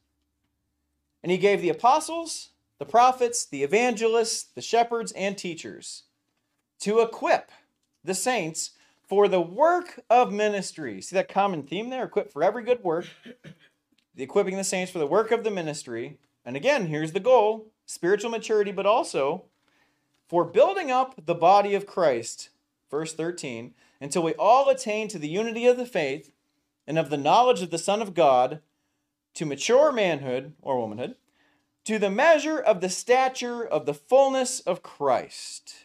And 1.27 1.31
he 1.33 1.37
gave 1.37 1.59
the 1.59 1.67
apostles, 1.67 2.51
the 2.79 2.85
prophets, 2.85 3.43
the 3.43 3.61
evangelists, 3.61 4.43
the 4.43 4.61
shepherds, 4.61 5.11
and 5.11 5.37
teachers 5.37 6.03
to 6.79 7.01
equip 7.01 7.51
the 8.01 8.13
saints 8.13 8.71
for 9.05 9.27
the 9.27 9.41
work 9.41 9.99
of 10.09 10.31
ministry. 10.31 11.01
See 11.01 11.17
that 11.17 11.27
common 11.27 11.63
theme 11.63 11.89
there? 11.89 12.05
Equipped 12.05 12.31
for 12.31 12.45
every 12.45 12.63
good 12.63 12.81
work. 12.81 13.07
The 14.15 14.23
equipping 14.23 14.55
the 14.55 14.63
saints 14.63 14.89
for 14.89 14.99
the 14.99 15.05
work 15.05 15.31
of 15.31 15.43
the 15.43 15.51
ministry. 15.51 16.17
And 16.45 16.55
again, 16.55 16.87
here's 16.87 17.11
the 17.11 17.19
goal 17.19 17.73
spiritual 17.85 18.31
maturity, 18.31 18.71
but 18.71 18.85
also 18.85 19.43
for 20.29 20.45
building 20.45 20.91
up 20.91 21.25
the 21.25 21.35
body 21.35 21.75
of 21.75 21.85
Christ. 21.85 22.51
Verse 22.89 23.13
13, 23.13 23.73
until 23.99 24.23
we 24.23 24.33
all 24.35 24.69
attain 24.69 25.09
to 25.09 25.19
the 25.19 25.27
unity 25.27 25.67
of 25.67 25.75
the 25.75 25.85
faith 25.85 26.31
and 26.87 26.97
of 26.97 27.09
the 27.09 27.17
knowledge 27.17 27.61
of 27.61 27.69
the 27.69 27.77
Son 27.77 28.01
of 28.01 28.13
God 28.13 28.61
to 29.37 29.45
mature 29.45 29.91
manhood 29.91 30.53
or 30.63 30.79
womanhood, 30.79 31.15
to 31.85 31.99
the 31.99 32.09
measure 32.09 32.59
of 32.59 32.81
the 32.81 32.89
stature 32.89 33.63
of 33.63 33.85
the 33.85 33.93
fullness 33.93 34.59
of 34.61 34.81
Christ. 34.81 35.75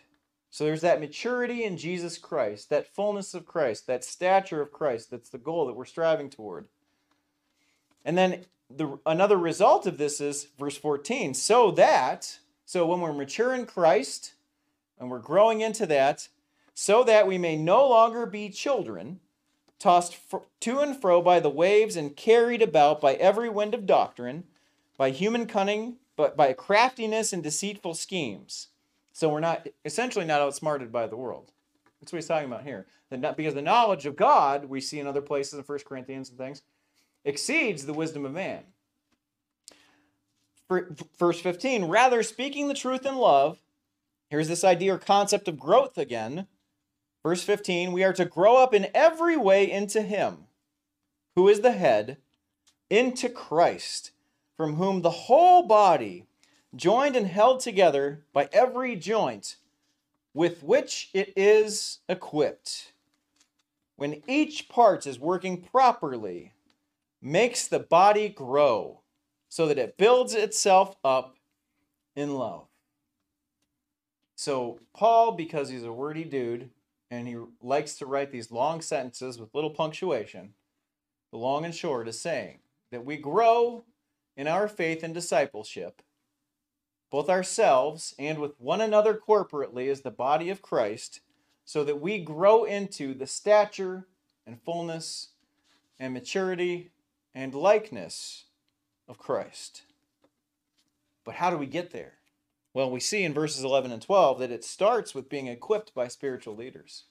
So 0.48 0.64
there's 0.64 0.80
that 0.80 1.00
maturity 1.00 1.62
in 1.62 1.76
Jesus 1.76 2.16
Christ, 2.16 2.70
that 2.70 2.94
fullness 2.94 3.34
of 3.34 3.44
Christ, 3.44 3.86
that 3.86 4.04
stature 4.04 4.62
of 4.62 4.72
Christ. 4.72 5.10
That's 5.10 5.28
the 5.28 5.36
goal 5.36 5.66
that 5.66 5.74
we're 5.74 5.84
striving 5.84 6.30
toward. 6.30 6.66
And 8.06 8.16
then 8.16 8.46
the, 8.70 8.98
another 9.04 9.36
result 9.36 9.86
of 9.86 9.98
this 9.98 10.18
is 10.18 10.48
verse 10.58 10.78
14. 10.78 11.34
So 11.34 11.72
that, 11.72 12.38
so 12.64 12.86
when 12.86 13.02
we're 13.02 13.12
mature 13.12 13.54
in 13.54 13.66
Christ 13.66 14.32
and 14.98 15.10
we're 15.10 15.18
growing 15.18 15.60
into 15.60 15.84
that, 15.86 16.28
so 16.72 17.04
that 17.04 17.26
we 17.26 17.36
may 17.36 17.56
no 17.56 17.86
longer 17.86 18.24
be 18.24 18.48
children 18.48 19.20
tossed 19.82 20.16
to 20.60 20.78
and 20.78 21.00
fro 21.00 21.20
by 21.20 21.40
the 21.40 21.50
waves 21.50 21.96
and 21.96 22.16
carried 22.16 22.62
about 22.62 23.00
by 23.00 23.14
every 23.14 23.48
wind 23.48 23.74
of 23.74 23.84
doctrine, 23.84 24.44
by 24.96 25.10
human 25.10 25.44
cunning, 25.46 25.96
but 26.16 26.36
by 26.36 26.52
craftiness 26.52 27.32
and 27.32 27.42
deceitful 27.42 27.94
schemes. 27.94 28.68
So 29.12 29.28
we're 29.28 29.40
not 29.40 29.66
essentially 29.84 30.24
not 30.24 30.40
outsmarted 30.40 30.92
by 30.92 31.08
the 31.08 31.16
world. 31.16 31.50
That's 32.00 32.12
what 32.12 32.18
he's 32.18 32.28
talking 32.28 32.46
about 32.46 32.62
here. 32.62 32.86
Because 33.10 33.54
the 33.54 33.62
knowledge 33.62 34.06
of 34.06 34.16
God 34.16 34.66
we 34.66 34.80
see 34.80 35.00
in 35.00 35.06
other 35.06 35.20
places 35.20 35.54
in 35.54 35.64
1 35.64 35.78
Corinthians 35.84 36.30
and 36.30 36.38
things 36.38 36.62
exceeds 37.24 37.84
the 37.84 37.92
wisdom 37.92 38.24
of 38.24 38.32
man. 38.32 38.62
Verse 41.18 41.40
15, 41.40 41.84
rather 41.84 42.22
speaking 42.22 42.68
the 42.68 42.74
truth 42.74 43.04
in 43.04 43.16
love, 43.16 43.58
here's 44.28 44.48
this 44.48 44.64
idea 44.64 44.94
or 44.94 44.98
concept 44.98 45.48
of 45.48 45.58
growth 45.58 45.98
again. 45.98 46.46
Verse 47.22 47.44
15, 47.44 47.92
we 47.92 48.02
are 48.02 48.12
to 48.12 48.24
grow 48.24 48.56
up 48.56 48.74
in 48.74 48.88
every 48.94 49.36
way 49.36 49.70
into 49.70 50.02
Him, 50.02 50.44
who 51.36 51.48
is 51.48 51.60
the 51.60 51.72
head, 51.72 52.16
into 52.90 53.28
Christ, 53.28 54.10
from 54.56 54.74
whom 54.74 55.02
the 55.02 55.10
whole 55.10 55.62
body, 55.62 56.26
joined 56.74 57.16
and 57.16 57.26
held 57.26 57.60
together 57.60 58.24
by 58.32 58.48
every 58.52 58.96
joint 58.96 59.56
with 60.34 60.62
which 60.62 61.10
it 61.12 61.32
is 61.36 61.98
equipped, 62.08 62.92
when 63.96 64.22
each 64.26 64.68
part 64.68 65.06
is 65.06 65.18
working 65.18 65.60
properly, 65.60 66.54
makes 67.20 67.68
the 67.68 67.78
body 67.78 68.28
grow 68.28 69.00
so 69.48 69.66
that 69.68 69.78
it 69.78 69.98
builds 69.98 70.34
itself 70.34 70.96
up 71.04 71.36
in 72.16 72.34
love. 72.34 72.66
So, 74.34 74.80
Paul, 74.94 75.32
because 75.32 75.68
he's 75.68 75.84
a 75.84 75.92
wordy 75.92 76.24
dude 76.24 76.70
and 77.12 77.28
he 77.28 77.36
likes 77.60 77.96
to 77.96 78.06
write 78.06 78.32
these 78.32 78.50
long 78.50 78.80
sentences 78.80 79.38
with 79.38 79.54
little 79.54 79.68
punctuation, 79.68 80.54
the 81.30 81.36
long 81.36 81.62
and 81.62 81.74
short 81.74 82.08
is 82.08 82.18
saying 82.18 82.60
that 82.90 83.04
we 83.04 83.18
grow 83.18 83.84
in 84.34 84.48
our 84.48 84.66
faith 84.66 85.02
and 85.02 85.12
discipleship, 85.12 86.00
both 87.10 87.28
ourselves 87.28 88.14
and 88.18 88.38
with 88.38 88.58
one 88.58 88.80
another 88.80 89.12
corporately 89.12 89.90
as 89.90 90.00
the 90.00 90.10
body 90.10 90.48
of 90.48 90.62
Christ, 90.62 91.20
so 91.66 91.84
that 91.84 92.00
we 92.00 92.18
grow 92.18 92.64
into 92.64 93.12
the 93.12 93.26
stature 93.26 94.06
and 94.46 94.62
fullness 94.62 95.32
and 96.00 96.14
maturity 96.14 96.92
and 97.34 97.54
likeness 97.54 98.44
of 99.06 99.18
Christ. 99.18 99.82
But 101.26 101.34
how 101.34 101.50
do 101.50 101.58
we 101.58 101.66
get 101.66 101.90
there? 101.90 102.14
Well, 102.74 102.90
we 102.90 103.00
see 103.00 103.22
in 103.22 103.34
verses 103.34 103.64
11 103.64 103.92
and 103.92 104.00
12 104.00 104.38
that 104.38 104.50
it 104.50 104.64
starts 104.64 105.14
with 105.14 105.28
being 105.28 105.46
equipped 105.46 105.94
by 105.94 106.08
spiritual 106.08 106.56
leaders. 106.56 107.04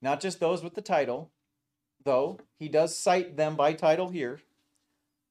Not 0.00 0.20
just 0.20 0.40
those 0.40 0.62
with 0.62 0.74
the 0.74 0.80
title, 0.80 1.30
though 2.04 2.38
he 2.58 2.68
does 2.68 2.96
cite 2.96 3.36
them 3.36 3.54
by 3.54 3.74
title 3.74 4.08
here, 4.08 4.40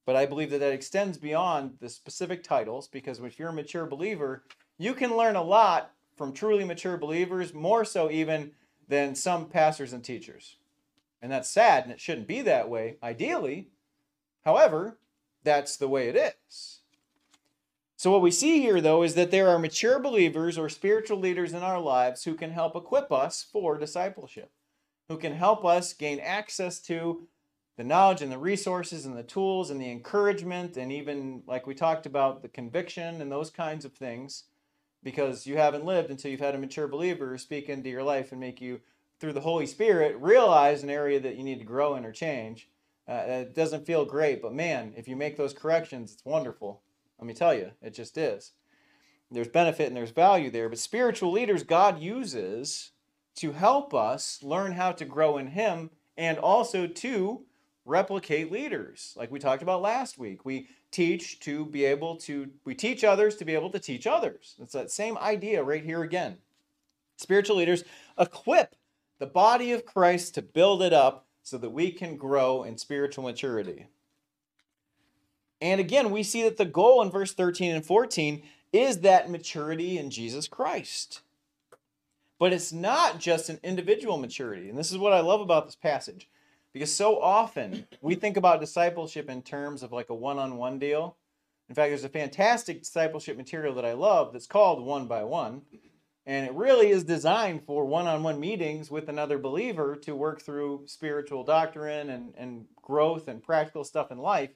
but 0.06 0.14
I 0.14 0.26
believe 0.26 0.50
that 0.50 0.58
that 0.58 0.72
extends 0.72 1.18
beyond 1.18 1.78
the 1.80 1.88
specific 1.88 2.42
titles 2.42 2.86
because 2.88 3.18
if 3.18 3.38
you're 3.38 3.48
a 3.48 3.52
mature 3.52 3.86
believer, 3.86 4.44
you 4.78 4.94
can 4.94 5.16
learn 5.16 5.36
a 5.36 5.42
lot 5.42 5.92
from 6.16 6.32
truly 6.32 6.64
mature 6.64 6.96
believers, 6.96 7.52
more 7.52 7.84
so 7.84 8.10
even 8.10 8.52
than 8.88 9.14
some 9.14 9.46
pastors 9.46 9.92
and 9.92 10.04
teachers. 10.04 10.56
And 11.22 11.30
that's 11.30 11.48
sad, 11.50 11.84
and 11.84 11.92
it 11.92 12.00
shouldn't 12.00 12.26
be 12.26 12.42
that 12.42 12.68
way, 12.68 12.96
ideally. 13.02 13.68
However, 14.44 14.98
that's 15.44 15.76
the 15.76 15.88
way 15.88 16.08
it 16.08 16.16
is. 16.16 16.79
So, 18.00 18.10
what 18.10 18.22
we 18.22 18.30
see 18.30 18.62
here, 18.62 18.80
though, 18.80 19.02
is 19.02 19.14
that 19.16 19.30
there 19.30 19.50
are 19.50 19.58
mature 19.58 19.98
believers 19.98 20.56
or 20.56 20.70
spiritual 20.70 21.18
leaders 21.18 21.52
in 21.52 21.58
our 21.58 21.78
lives 21.78 22.24
who 22.24 22.34
can 22.34 22.50
help 22.50 22.74
equip 22.74 23.12
us 23.12 23.42
for 23.42 23.76
discipleship, 23.76 24.50
who 25.10 25.18
can 25.18 25.34
help 25.34 25.66
us 25.66 25.92
gain 25.92 26.18
access 26.18 26.80
to 26.80 27.28
the 27.76 27.84
knowledge 27.84 28.22
and 28.22 28.32
the 28.32 28.38
resources 28.38 29.04
and 29.04 29.18
the 29.18 29.22
tools 29.22 29.68
and 29.68 29.78
the 29.78 29.90
encouragement, 29.90 30.78
and 30.78 30.90
even, 30.90 31.42
like 31.46 31.66
we 31.66 31.74
talked 31.74 32.06
about, 32.06 32.40
the 32.40 32.48
conviction 32.48 33.20
and 33.20 33.30
those 33.30 33.50
kinds 33.50 33.84
of 33.84 33.92
things, 33.92 34.44
because 35.02 35.46
you 35.46 35.58
haven't 35.58 35.84
lived 35.84 36.08
until 36.08 36.30
you've 36.30 36.40
had 36.40 36.54
a 36.54 36.58
mature 36.58 36.88
believer 36.88 37.36
speak 37.36 37.68
into 37.68 37.90
your 37.90 38.02
life 38.02 38.32
and 38.32 38.40
make 38.40 38.62
you, 38.62 38.80
through 39.18 39.34
the 39.34 39.42
Holy 39.42 39.66
Spirit, 39.66 40.16
realize 40.18 40.82
an 40.82 40.88
area 40.88 41.20
that 41.20 41.36
you 41.36 41.44
need 41.44 41.58
to 41.58 41.66
grow 41.66 41.96
in 41.96 42.06
or 42.06 42.12
change 42.12 42.66
uh, 43.10 43.24
it 43.26 43.54
doesn't 43.54 43.86
feel 43.86 44.04
great, 44.04 44.40
but 44.40 44.54
man, 44.54 44.94
if 44.96 45.08
you 45.08 45.16
make 45.16 45.36
those 45.36 45.52
corrections, 45.52 46.12
it's 46.12 46.24
wonderful. 46.24 46.80
Let 47.20 47.26
me 47.26 47.34
tell 47.34 47.54
you, 47.54 47.72
it 47.82 47.92
just 47.92 48.16
is. 48.16 48.52
There's 49.30 49.48
benefit 49.48 49.88
and 49.88 49.96
there's 49.96 50.10
value 50.10 50.50
there, 50.50 50.68
but 50.68 50.78
spiritual 50.78 51.30
leaders 51.30 51.62
God 51.62 52.00
uses 52.00 52.92
to 53.36 53.52
help 53.52 53.94
us 53.94 54.42
learn 54.42 54.72
how 54.72 54.92
to 54.92 55.04
grow 55.04 55.36
in 55.36 55.48
Him 55.48 55.90
and 56.16 56.38
also 56.38 56.86
to 56.86 57.42
replicate 57.84 58.50
leaders. 58.50 59.14
Like 59.16 59.30
we 59.30 59.38
talked 59.38 59.62
about 59.62 59.82
last 59.82 60.18
week, 60.18 60.44
we 60.44 60.68
teach 60.90 61.40
to 61.40 61.66
be 61.66 61.84
able 61.84 62.16
to, 62.16 62.48
we 62.64 62.74
teach 62.74 63.04
others 63.04 63.36
to 63.36 63.44
be 63.44 63.54
able 63.54 63.70
to 63.70 63.78
teach 63.78 64.06
others. 64.06 64.56
It's 64.60 64.72
that 64.72 64.90
same 64.90 65.18
idea 65.18 65.62
right 65.62 65.84
here 65.84 66.02
again. 66.02 66.38
Spiritual 67.16 67.56
leaders 67.56 67.84
equip 68.18 68.74
the 69.18 69.26
body 69.26 69.72
of 69.72 69.84
Christ 69.84 70.34
to 70.34 70.42
build 70.42 70.82
it 70.82 70.94
up 70.94 71.26
so 71.42 71.58
that 71.58 71.70
we 71.70 71.92
can 71.92 72.16
grow 72.16 72.62
in 72.62 72.78
spiritual 72.78 73.24
maturity. 73.24 73.86
And 75.60 75.80
again, 75.80 76.10
we 76.10 76.22
see 76.22 76.42
that 76.44 76.56
the 76.56 76.64
goal 76.64 77.02
in 77.02 77.10
verse 77.10 77.32
13 77.32 77.74
and 77.74 77.84
14 77.84 78.42
is 78.72 79.00
that 79.00 79.30
maturity 79.30 79.98
in 79.98 80.10
Jesus 80.10 80.48
Christ. 80.48 81.20
But 82.38 82.52
it's 82.52 82.72
not 82.72 83.18
just 83.20 83.50
an 83.50 83.60
individual 83.62 84.16
maturity. 84.16 84.70
And 84.70 84.78
this 84.78 84.90
is 84.90 84.98
what 84.98 85.12
I 85.12 85.20
love 85.20 85.40
about 85.40 85.66
this 85.66 85.76
passage. 85.76 86.28
Because 86.72 86.94
so 86.94 87.20
often 87.20 87.86
we 88.00 88.14
think 88.14 88.36
about 88.36 88.60
discipleship 88.60 89.28
in 89.28 89.42
terms 89.42 89.82
of 89.82 89.92
like 89.92 90.08
a 90.08 90.14
one 90.14 90.38
on 90.38 90.56
one 90.56 90.78
deal. 90.78 91.16
In 91.68 91.74
fact, 91.74 91.90
there's 91.90 92.04
a 92.04 92.08
fantastic 92.08 92.80
discipleship 92.80 93.36
material 93.36 93.74
that 93.74 93.84
I 93.84 93.92
love 93.92 94.32
that's 94.32 94.46
called 94.46 94.84
One 94.84 95.06
by 95.06 95.24
One. 95.24 95.62
And 96.26 96.46
it 96.46 96.54
really 96.54 96.90
is 96.90 97.04
designed 97.04 97.64
for 97.64 97.84
one 97.84 98.06
on 98.06 98.22
one 98.22 98.38
meetings 98.38 98.90
with 98.90 99.08
another 99.08 99.38
believer 99.38 99.96
to 99.96 100.14
work 100.14 100.42
through 100.42 100.84
spiritual 100.86 101.44
doctrine 101.44 102.10
and, 102.10 102.34
and 102.36 102.66
growth 102.80 103.28
and 103.28 103.42
practical 103.42 103.84
stuff 103.84 104.10
in 104.10 104.18
life. 104.18 104.50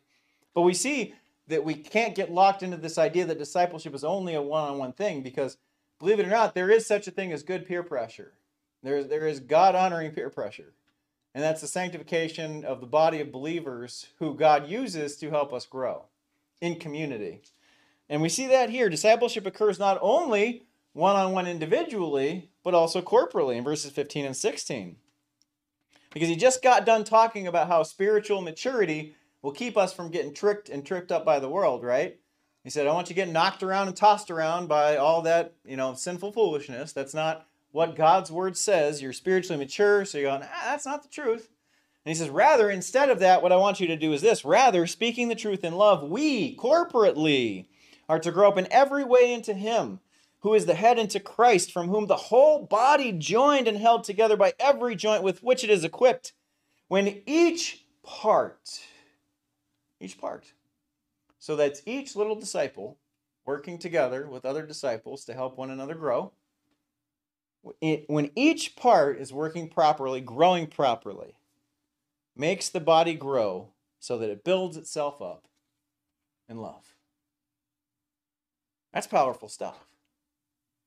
But 0.54 0.62
we 0.62 0.74
see 0.74 1.14
that 1.48 1.64
we 1.64 1.74
can't 1.74 2.14
get 2.14 2.32
locked 2.32 2.62
into 2.62 2.76
this 2.76 2.96
idea 2.96 3.26
that 3.26 3.38
discipleship 3.38 3.94
is 3.94 4.04
only 4.04 4.34
a 4.34 4.42
one 4.42 4.64
on 4.64 4.78
one 4.78 4.92
thing 4.92 5.22
because, 5.22 5.58
believe 5.98 6.18
it 6.18 6.26
or 6.26 6.30
not, 6.30 6.54
there 6.54 6.70
is 6.70 6.86
such 6.86 7.06
a 7.06 7.10
thing 7.10 7.32
as 7.32 7.42
good 7.42 7.66
peer 7.66 7.82
pressure. 7.82 8.32
There, 8.82 9.04
there 9.04 9.26
is 9.26 9.40
God 9.40 9.74
honoring 9.74 10.12
peer 10.12 10.30
pressure. 10.30 10.72
And 11.34 11.42
that's 11.42 11.60
the 11.60 11.66
sanctification 11.66 12.64
of 12.64 12.80
the 12.80 12.86
body 12.86 13.20
of 13.20 13.32
believers 13.32 14.06
who 14.18 14.34
God 14.34 14.68
uses 14.68 15.16
to 15.16 15.30
help 15.30 15.52
us 15.52 15.66
grow 15.66 16.04
in 16.60 16.78
community. 16.78 17.42
And 18.08 18.22
we 18.22 18.28
see 18.28 18.46
that 18.46 18.70
here. 18.70 18.88
Discipleship 18.88 19.46
occurs 19.46 19.78
not 19.78 19.98
only 20.00 20.66
one 20.92 21.16
on 21.16 21.32
one 21.32 21.46
individually, 21.46 22.50
but 22.62 22.74
also 22.74 23.02
corporately 23.02 23.56
in 23.56 23.64
verses 23.64 23.90
15 23.90 24.26
and 24.26 24.36
16. 24.36 24.96
Because 26.12 26.28
he 26.28 26.36
just 26.36 26.62
got 26.62 26.86
done 26.86 27.02
talking 27.02 27.48
about 27.48 27.66
how 27.66 27.82
spiritual 27.82 28.40
maturity 28.40 29.16
will 29.44 29.52
keep 29.52 29.76
us 29.76 29.92
from 29.92 30.10
getting 30.10 30.32
tricked 30.32 30.70
and 30.70 30.86
tripped 30.86 31.12
up 31.12 31.22
by 31.22 31.38
the 31.38 31.50
world, 31.50 31.84
right? 31.84 32.18
He 32.62 32.70
said, 32.70 32.86
I 32.86 32.94
want 32.94 33.10
you 33.10 33.14
to 33.14 33.20
get 33.20 33.28
knocked 33.28 33.62
around 33.62 33.88
and 33.88 33.96
tossed 33.96 34.30
around 34.30 34.68
by 34.68 34.96
all 34.96 35.20
that, 35.20 35.52
you 35.66 35.76
know, 35.76 35.92
sinful 35.92 36.32
foolishness. 36.32 36.94
That's 36.94 37.12
not 37.12 37.46
what 37.70 37.94
God's 37.94 38.32
word 38.32 38.56
says. 38.56 39.02
You're 39.02 39.12
spiritually 39.12 39.58
mature, 39.58 40.06
so 40.06 40.16
you're 40.16 40.30
going, 40.30 40.48
ah, 40.50 40.62
that's 40.64 40.86
not 40.86 41.02
the 41.02 41.10
truth. 41.10 41.50
And 42.06 42.10
he 42.10 42.14
says, 42.14 42.30
rather, 42.30 42.70
instead 42.70 43.10
of 43.10 43.18
that, 43.18 43.42
what 43.42 43.52
I 43.52 43.56
want 43.56 43.80
you 43.80 43.86
to 43.88 43.98
do 43.98 44.14
is 44.14 44.22
this. 44.22 44.46
Rather, 44.46 44.86
speaking 44.86 45.28
the 45.28 45.34
truth 45.34 45.62
in 45.62 45.74
love, 45.74 46.08
we 46.08 46.56
corporately 46.56 47.66
are 48.08 48.20
to 48.20 48.32
grow 48.32 48.48
up 48.48 48.56
in 48.56 48.66
every 48.70 49.04
way 49.04 49.30
into 49.30 49.52
him 49.52 50.00
who 50.40 50.54
is 50.54 50.64
the 50.64 50.74
head 50.74 50.98
into 50.98 51.20
Christ, 51.20 51.70
from 51.70 51.88
whom 51.88 52.06
the 52.06 52.16
whole 52.16 52.64
body, 52.64 53.12
joined 53.12 53.68
and 53.68 53.76
held 53.76 54.04
together 54.04 54.38
by 54.38 54.54
every 54.58 54.96
joint 54.96 55.22
with 55.22 55.42
which 55.42 55.64
it 55.64 55.68
is 55.68 55.84
equipped, 55.84 56.32
when 56.88 57.20
each 57.26 57.84
part, 58.02 58.80
each 60.00 60.18
part, 60.18 60.52
so 61.38 61.56
that's 61.56 61.82
each 61.86 62.16
little 62.16 62.34
disciple 62.36 62.98
working 63.44 63.78
together 63.78 64.26
with 64.28 64.44
other 64.44 64.66
disciples 64.66 65.24
to 65.24 65.34
help 65.34 65.58
one 65.58 65.70
another 65.70 65.94
grow. 65.94 66.32
When 68.08 68.30
each 68.34 68.76
part 68.76 69.18
is 69.18 69.32
working 69.32 69.68
properly, 69.68 70.20
growing 70.20 70.66
properly, 70.66 71.36
makes 72.36 72.68
the 72.68 72.80
body 72.80 73.14
grow 73.14 73.72
so 74.00 74.18
that 74.18 74.30
it 74.30 74.44
builds 74.44 74.76
itself 74.76 75.22
up 75.22 75.46
in 76.48 76.58
love. 76.58 76.94
That's 78.92 79.06
powerful 79.06 79.48
stuff. 79.48 79.86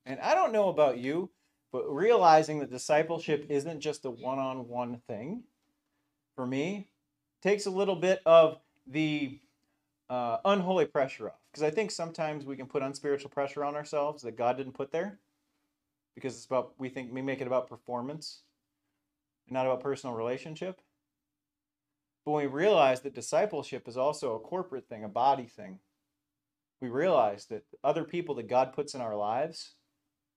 And 0.06 0.20
I 0.20 0.34
don't 0.34 0.52
know 0.52 0.68
about 0.68 0.98
you, 0.98 1.30
but 1.72 1.88
realizing 1.92 2.60
that 2.60 2.70
discipleship 2.70 3.46
isn't 3.48 3.80
just 3.80 4.04
a 4.04 4.10
one 4.10 4.38
on 4.38 4.68
one 4.68 5.00
thing 5.06 5.42
for 6.34 6.46
me 6.46 6.88
takes 7.42 7.66
a 7.66 7.70
little 7.70 7.96
bit 7.96 8.20
of 8.24 8.58
the 8.88 9.38
uh, 10.08 10.38
unholy 10.44 10.86
pressure 10.86 11.28
off. 11.28 11.40
Because 11.50 11.62
I 11.62 11.70
think 11.70 11.90
sometimes 11.90 12.44
we 12.44 12.56
can 12.56 12.66
put 12.66 12.82
unspiritual 12.82 13.30
pressure 13.30 13.64
on 13.64 13.74
ourselves 13.74 14.22
that 14.22 14.36
God 14.36 14.56
didn't 14.56 14.72
put 14.72 14.92
there. 14.92 15.18
Because 16.14 16.34
it's 16.34 16.46
about, 16.46 16.72
we 16.78 16.88
think 16.88 17.12
we 17.12 17.22
make 17.22 17.40
it 17.40 17.46
about 17.46 17.68
performance 17.68 18.40
and 19.46 19.54
not 19.54 19.66
about 19.66 19.80
personal 19.80 20.16
relationship. 20.16 20.80
But 22.24 22.32
when 22.32 22.44
we 22.44 22.50
realize 22.50 23.00
that 23.02 23.14
discipleship 23.14 23.86
is 23.86 23.96
also 23.96 24.34
a 24.34 24.40
corporate 24.40 24.88
thing, 24.88 25.04
a 25.04 25.08
body 25.08 25.46
thing, 25.46 25.78
we 26.80 26.88
realize 26.88 27.46
that 27.46 27.64
other 27.84 28.04
people 28.04 28.34
that 28.36 28.48
God 28.48 28.72
puts 28.72 28.94
in 28.94 29.00
our 29.00 29.16
lives 29.16 29.74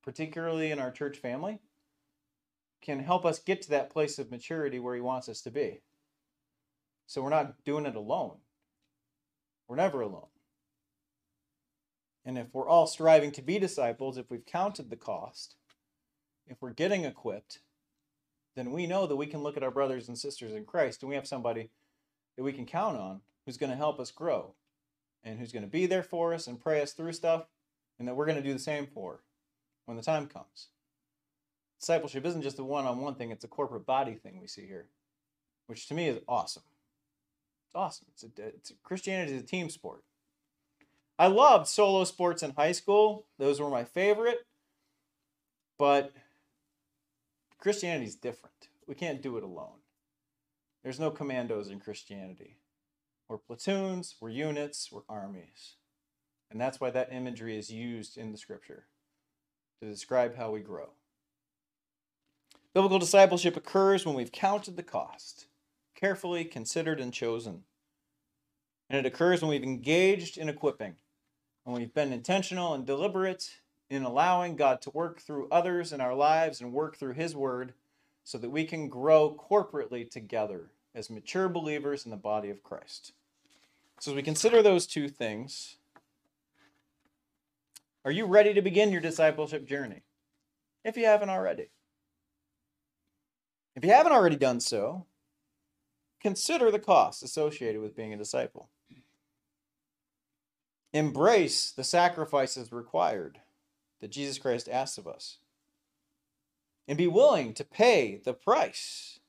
particularly 0.04 0.72
in 0.72 0.80
our 0.80 0.92
church 0.92 1.18
family, 1.18 1.60
can 2.82 3.00
help 3.00 3.26
us 3.26 3.40
get 3.40 3.62
to 3.62 3.70
that 3.70 3.92
place 3.92 4.18
of 4.18 4.32
maturity 4.32 4.80
where 4.80 4.96
He 4.96 5.02
wants 5.02 5.30
us 5.30 5.42
to 5.42 5.52
be. 5.52 5.82
So 7.12 7.22
we're 7.22 7.30
not 7.30 7.62
doing 7.66 7.86
it 7.86 7.98
alone. 7.98 8.38
We're 9.68 9.76
never 9.76 10.00
alone. 10.00 10.30
And 12.24 12.38
if 12.38 12.48
we're 12.54 12.70
all 12.70 12.88
striving 12.88 13.34
to 13.34 13.42
be 13.42 13.60
disciples, 13.60 14.18
if 14.18 14.32
we've 14.32 14.46
counted 14.46 14.90
the 14.90 14.96
cost, 14.96 15.56
if 16.48 16.62
we're 16.62 16.72
getting 16.72 17.04
equipped, 17.04 17.60
then 18.56 18.72
we 18.72 18.88
know 18.88 19.08
that 19.08 19.18
we 19.18 19.28
can 19.28 19.44
look 19.44 19.58
at 19.58 19.64
our 19.64 19.72
brothers 19.72 20.08
and 20.08 20.18
sisters 20.18 20.54
in 20.54 20.64
Christ 20.64 21.04
and 21.04 21.10
we 21.10 21.16
have 21.16 21.28
somebody 21.28 21.70
that 22.38 22.44
we 22.44 22.54
can 22.54 22.66
count 22.66 22.96
on 22.96 23.20
who's 23.46 23.58
going 23.58 23.72
to 23.72 23.76
help 23.76 24.00
us 24.00 24.10
grow 24.10 24.54
and 25.22 25.38
who's 25.38 25.52
going 25.52 25.66
to 25.66 25.70
be 25.70 25.86
there 25.86 26.04
for 26.04 26.34
us 26.34 26.48
and 26.48 26.62
pray 26.62 26.82
us 26.82 26.94
through 26.94 27.12
stuff 27.12 27.44
and 28.00 28.08
that 28.08 28.16
we're 28.16 28.26
going 28.26 28.42
to 28.42 28.42
do 28.42 28.54
the 28.54 28.58
same 28.58 28.88
for 28.88 29.20
when 29.84 29.98
the 29.98 30.04
time 30.04 30.28
comes. 30.28 30.68
Discipleship 31.78 32.26
isn't 32.26 32.42
just 32.42 32.60
a 32.60 32.64
one 32.64 32.86
on 32.86 33.02
one 33.02 33.16
thing, 33.16 33.32
it's 33.32 33.44
a 33.44 33.50
corporate 33.50 33.86
body 33.86 34.14
thing 34.14 34.40
we 34.40 34.48
see 34.48 34.66
here, 34.66 34.86
which 35.68 35.90
to 35.90 35.94
me 35.94 36.08
is 36.08 36.20
awesome. 36.26 36.64
It's 37.72 37.76
awesome. 37.78 38.08
It's 38.12 38.24
a, 38.24 38.48
it's 38.48 38.72
a, 38.72 38.74
Christianity 38.84 39.34
is 39.34 39.44
a 39.44 39.46
team 39.46 39.70
sport. 39.70 40.04
I 41.18 41.28
loved 41.28 41.68
solo 41.68 42.04
sports 42.04 42.44
in 42.44 42.52
high 42.52 42.74
school, 42.74 43.28
those 43.40 43.62
were 43.62 43.70
my 43.70 43.86
favorite, 43.86 44.40
but 45.80 46.12
Christianity 47.60 48.08
is 48.08 48.16
different. 48.16 48.68
We 48.88 48.96
can't 48.96 49.22
do 49.22 49.38
it 49.38 49.44
alone. 49.44 49.80
There's 50.84 51.00
no 51.00 51.12
commandos 51.12 51.70
in 51.70 51.80
Christianity. 51.80 52.58
We're 53.30 53.38
platoons, 53.38 54.16
we're 54.20 54.32
units, 54.32 54.92
we're 54.92 55.04
armies. 55.08 55.76
And 56.50 56.60
that's 56.60 56.82
why 56.82 56.90
that 56.90 57.14
imagery 57.14 57.58
is 57.58 57.70
used 57.72 58.18
in 58.18 58.34
the 58.34 58.38
scripture 58.38 58.88
to 59.80 59.90
describe 59.90 60.36
how 60.36 60.52
we 60.52 60.60
grow. 60.60 60.90
Biblical 62.74 63.00
discipleship 63.00 63.56
occurs 63.56 64.06
when 64.06 64.16
we've 64.16 64.32
counted 64.32 64.76
the 64.76 64.84
cost, 64.84 65.46
carefully 66.02 66.44
considered 66.44 67.00
and 67.00 67.14
chosen. 67.14 67.64
And 68.90 69.00
it 69.00 69.06
occurs 69.06 69.42
when 69.42 69.52
we've 69.52 69.64
engaged 69.64 70.38
in 70.38 70.50
equipping, 70.50 70.96
when 71.64 71.78
we've 71.78 71.94
been 71.94 72.12
intentional 72.12 72.74
and 72.74 72.86
deliberate 72.86 73.50
in 73.90 74.04
allowing 74.04 74.56
God 74.56 74.82
to 74.82 74.90
work 74.90 75.22
through 75.22 75.48
others 75.50 75.94
in 75.94 76.02
our 76.02 76.16
lives 76.16 76.60
and 76.60 76.74
work 76.74 76.98
through 76.98 77.14
His 77.14 77.36
Word 77.36 77.74
so 78.24 78.38
that 78.38 78.50
we 78.50 78.66
can 78.66 78.90
grow 78.90 79.34
corporately 79.34 80.10
together 80.10 80.72
as 80.96 81.10
mature 81.10 81.48
believers 81.48 82.06
in 82.06 82.12
the 82.12 82.18
body 82.18 82.50
of 82.50 82.64
Christ. 82.64 83.14
So, 84.00 84.12
as 84.12 84.16
we 84.16 84.24
consider 84.24 84.62
those 84.62 84.88
two 84.88 85.08
things, 85.08 85.78
are 88.04 88.12
you 88.12 88.26
ready 88.26 88.54
to 88.54 88.62
begin 88.62 88.92
your 88.92 89.02
discipleship 89.02 89.68
journey? 89.68 90.02
If 90.84 90.98
you 90.98 91.06
haven't 91.06 91.30
already. 91.30 91.70
If 93.76 93.86
you 93.86 93.92
haven't 93.92 94.12
already 94.12 94.36
done 94.36 94.60
so, 94.60 95.06
consider 96.22 96.72
the 96.72 96.80
costs 96.80 97.24
associated 97.24 97.82
with 97.82 97.96
being 97.96 98.14
a 98.14 98.18
disciple. 98.18 98.70
Embrace 100.94 101.72
the 101.72 101.84
sacrifices 101.84 102.72
required 102.72 103.40
that 104.02 104.12
Jesus 104.12 104.38
Christ 104.38 104.68
asks 104.70 104.98
of 104.98 105.08
us. 105.08 105.38
And 106.88 106.98
be 106.98 107.08
willing 107.08 107.54
to 107.54 107.64
pay 107.64 108.20
the 108.24 108.34
price 108.34 109.20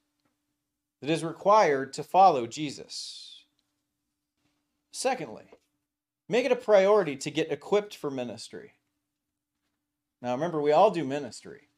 that 1.00 1.10
is 1.10 1.22
required 1.22 1.92
to 1.92 2.02
follow 2.02 2.46
Jesus. 2.46 3.44
Secondly, 4.90 5.44
make 6.28 6.44
it 6.44 6.52
a 6.52 6.56
priority 6.56 7.14
to 7.16 7.30
get 7.30 7.52
equipped 7.52 7.94
for 7.94 8.10
ministry. 8.10 8.72
Now, 10.20 10.32
remember, 10.32 10.60
we 10.60 10.72
all 10.72 10.90
do 10.90 11.04
ministry. 11.04 11.68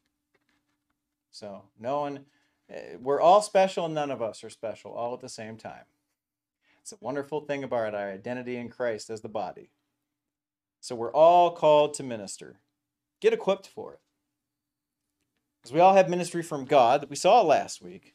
So, 1.30 1.64
no 1.78 2.00
one, 2.00 2.26
Eh, 2.70 2.96
we're 3.00 3.20
all 3.20 3.42
special, 3.42 3.84
and 3.86 3.94
none 3.94 4.10
of 4.10 4.22
us 4.22 4.42
are 4.42 4.50
special 4.50 4.92
all 4.92 5.14
at 5.14 5.20
the 5.20 5.28
same 5.28 5.56
time. 5.56 5.84
It's 6.80 6.92
a 6.92 6.96
wonderful 7.00 7.40
thing 7.40 7.64
about 7.64 7.94
our 7.94 8.10
identity 8.10 8.56
in 8.56 8.68
Christ 8.68 9.10
as 9.10 9.20
the 9.20 9.28
body. 9.28 9.70
So, 10.80 10.94
we're 10.94 11.12
all 11.12 11.50
called 11.50 11.94
to 11.94 12.02
minister. 12.02 12.60
Get 13.20 13.32
equipped 13.32 13.66
for 13.66 13.94
it. 13.94 14.00
Because 15.62 15.72
we 15.72 15.80
all 15.80 15.94
have 15.94 16.10
ministry 16.10 16.42
from 16.42 16.66
God 16.66 17.00
that 17.00 17.08
we 17.08 17.16
saw 17.16 17.40
last 17.40 17.80
week. 17.80 18.14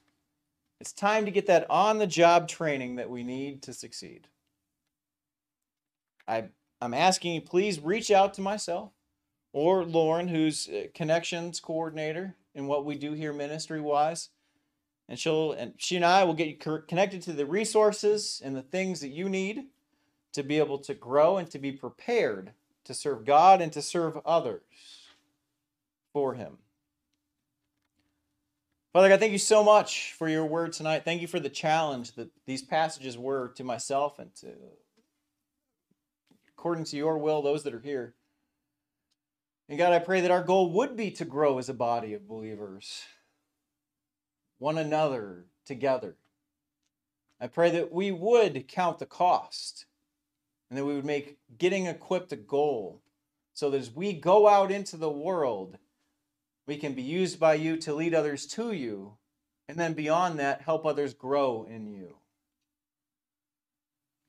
It's 0.79 0.93
time 0.93 1.25
to 1.25 1.31
get 1.31 1.47
that 1.47 1.65
on 1.69 1.97
the 1.97 2.07
job 2.07 2.47
training 2.47 2.95
that 2.97 3.09
we 3.09 3.23
need 3.23 3.63
to 3.63 3.73
succeed. 3.73 4.27
I, 6.27 6.45
I'm 6.79 6.93
asking 6.93 7.33
you, 7.33 7.41
please 7.41 7.79
reach 7.79 8.11
out 8.11 8.35
to 8.35 8.41
myself 8.41 8.91
or 9.51 9.83
Lauren, 9.83 10.27
who's 10.27 10.69
eh, 10.71 10.87
connections 10.93 11.59
coordinator 11.59 12.35
in 12.53 12.67
what 12.67 12.85
we 12.85 12.95
do 12.95 13.13
here 13.13 13.33
ministry 13.33 13.81
wise. 13.81 14.29
And 15.09 15.19
she'll 15.19 15.51
and 15.53 15.73
she 15.77 15.95
and 15.95 16.05
I 16.05 16.23
will 16.23 16.35
get 16.35 16.47
you 16.47 16.81
connected 16.87 17.21
to 17.23 17.33
the 17.33 17.45
resources 17.45 18.41
and 18.45 18.55
the 18.55 18.61
things 18.61 19.01
that 19.01 19.09
you 19.09 19.27
need 19.27 19.65
to 20.33 20.43
be 20.43 20.59
able 20.59 20.77
to 20.77 20.93
grow 20.93 21.37
and 21.37 21.49
to 21.49 21.59
be 21.59 21.71
prepared 21.71 22.53
to 22.85 22.93
serve 22.93 23.25
God 23.25 23.59
and 23.59 23.73
to 23.73 23.81
serve 23.81 24.19
others 24.25 24.61
for 26.13 26.35
Him. 26.35 26.59
Father 28.93 29.09
God, 29.09 29.19
thank 29.19 29.31
you 29.31 29.37
so 29.39 29.63
much 29.63 30.13
for 30.13 30.29
your 30.29 30.45
word 30.45 30.73
tonight. 30.73 31.05
Thank 31.05 31.21
you 31.21 31.27
for 31.27 31.39
the 31.39 31.49
challenge 31.49 32.13
that 32.13 32.29
these 32.45 32.63
passages 32.63 33.17
were 33.17 33.49
to 33.49 33.63
myself 33.63 34.17
and 34.17 34.33
to, 34.35 34.47
according 36.57 36.85
to 36.85 36.97
your 36.97 37.17
will, 37.17 37.41
those 37.41 37.63
that 37.63 37.73
are 37.73 37.81
here. 37.81 38.15
And 39.67 39.77
God, 39.77 39.93
I 39.93 39.99
pray 39.99 40.21
that 40.21 40.31
our 40.31 40.43
goal 40.43 40.71
would 40.71 40.97
be 40.97 41.11
to 41.11 41.25
grow 41.25 41.59
as 41.59 41.69
a 41.69 41.73
body 41.75 42.15
of 42.15 42.27
believers, 42.27 43.03
one 44.59 44.77
another 44.77 45.45
together. 45.65 46.15
I 47.41 47.47
pray 47.47 47.71
that 47.71 47.91
we 47.91 48.11
would 48.11 48.67
count 48.67 48.99
the 48.99 49.05
cost 49.05 49.85
and 50.69 50.77
that 50.77 50.85
we 50.85 50.93
would 50.93 51.05
make 51.05 51.37
getting 51.57 51.87
equipped 51.87 52.31
a 52.31 52.35
goal 52.35 53.01
so 53.53 53.69
that 53.69 53.79
as 53.79 53.91
we 53.91 54.13
go 54.13 54.47
out 54.47 54.71
into 54.71 54.97
the 54.97 55.09
world, 55.09 55.77
we 56.67 56.77
can 56.77 56.93
be 56.93 57.01
used 57.01 57.39
by 57.39 57.55
you 57.55 57.77
to 57.77 57.95
lead 57.95 58.13
others 58.13 58.45
to 58.45 58.71
you, 58.71 59.17
and 59.67 59.77
then 59.79 59.93
beyond 59.93 60.37
that, 60.37 60.61
help 60.61 60.85
others 60.85 61.13
grow 61.13 61.65
in 61.67 61.87
you. 61.87 62.17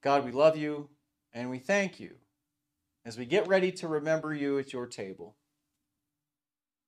God, 0.02 0.24
we 0.24 0.32
love 0.32 0.56
you 0.56 0.88
and 1.32 1.50
we 1.50 1.58
thank 1.58 2.00
you 2.00 2.14
as 3.04 3.18
we 3.18 3.24
get 3.24 3.46
ready 3.46 3.70
to 3.72 3.88
remember 3.88 4.34
you 4.34 4.58
at 4.58 4.72
your 4.72 4.86
table. 4.86 5.36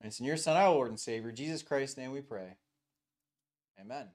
And 0.01 0.09
it's 0.09 0.21
in 0.21 0.27
your 0.27 0.37
Son, 0.37 0.57
our 0.57 0.71
Lord 0.71 0.89
and 0.89 0.99
Savior, 0.99 1.31
Jesus 1.31 1.63
Christ's 1.63 1.97
name 1.97 2.13
we 2.13 2.21
pray. 2.21 2.57
Amen. 3.83 4.09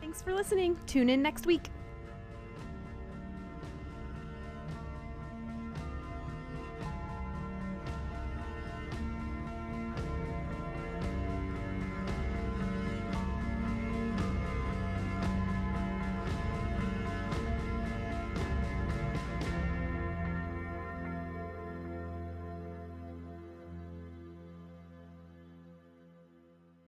Thanks 0.00 0.20
for 0.20 0.34
listening. 0.34 0.78
Tune 0.86 1.08
in 1.08 1.22
next 1.22 1.46
week. 1.46 1.70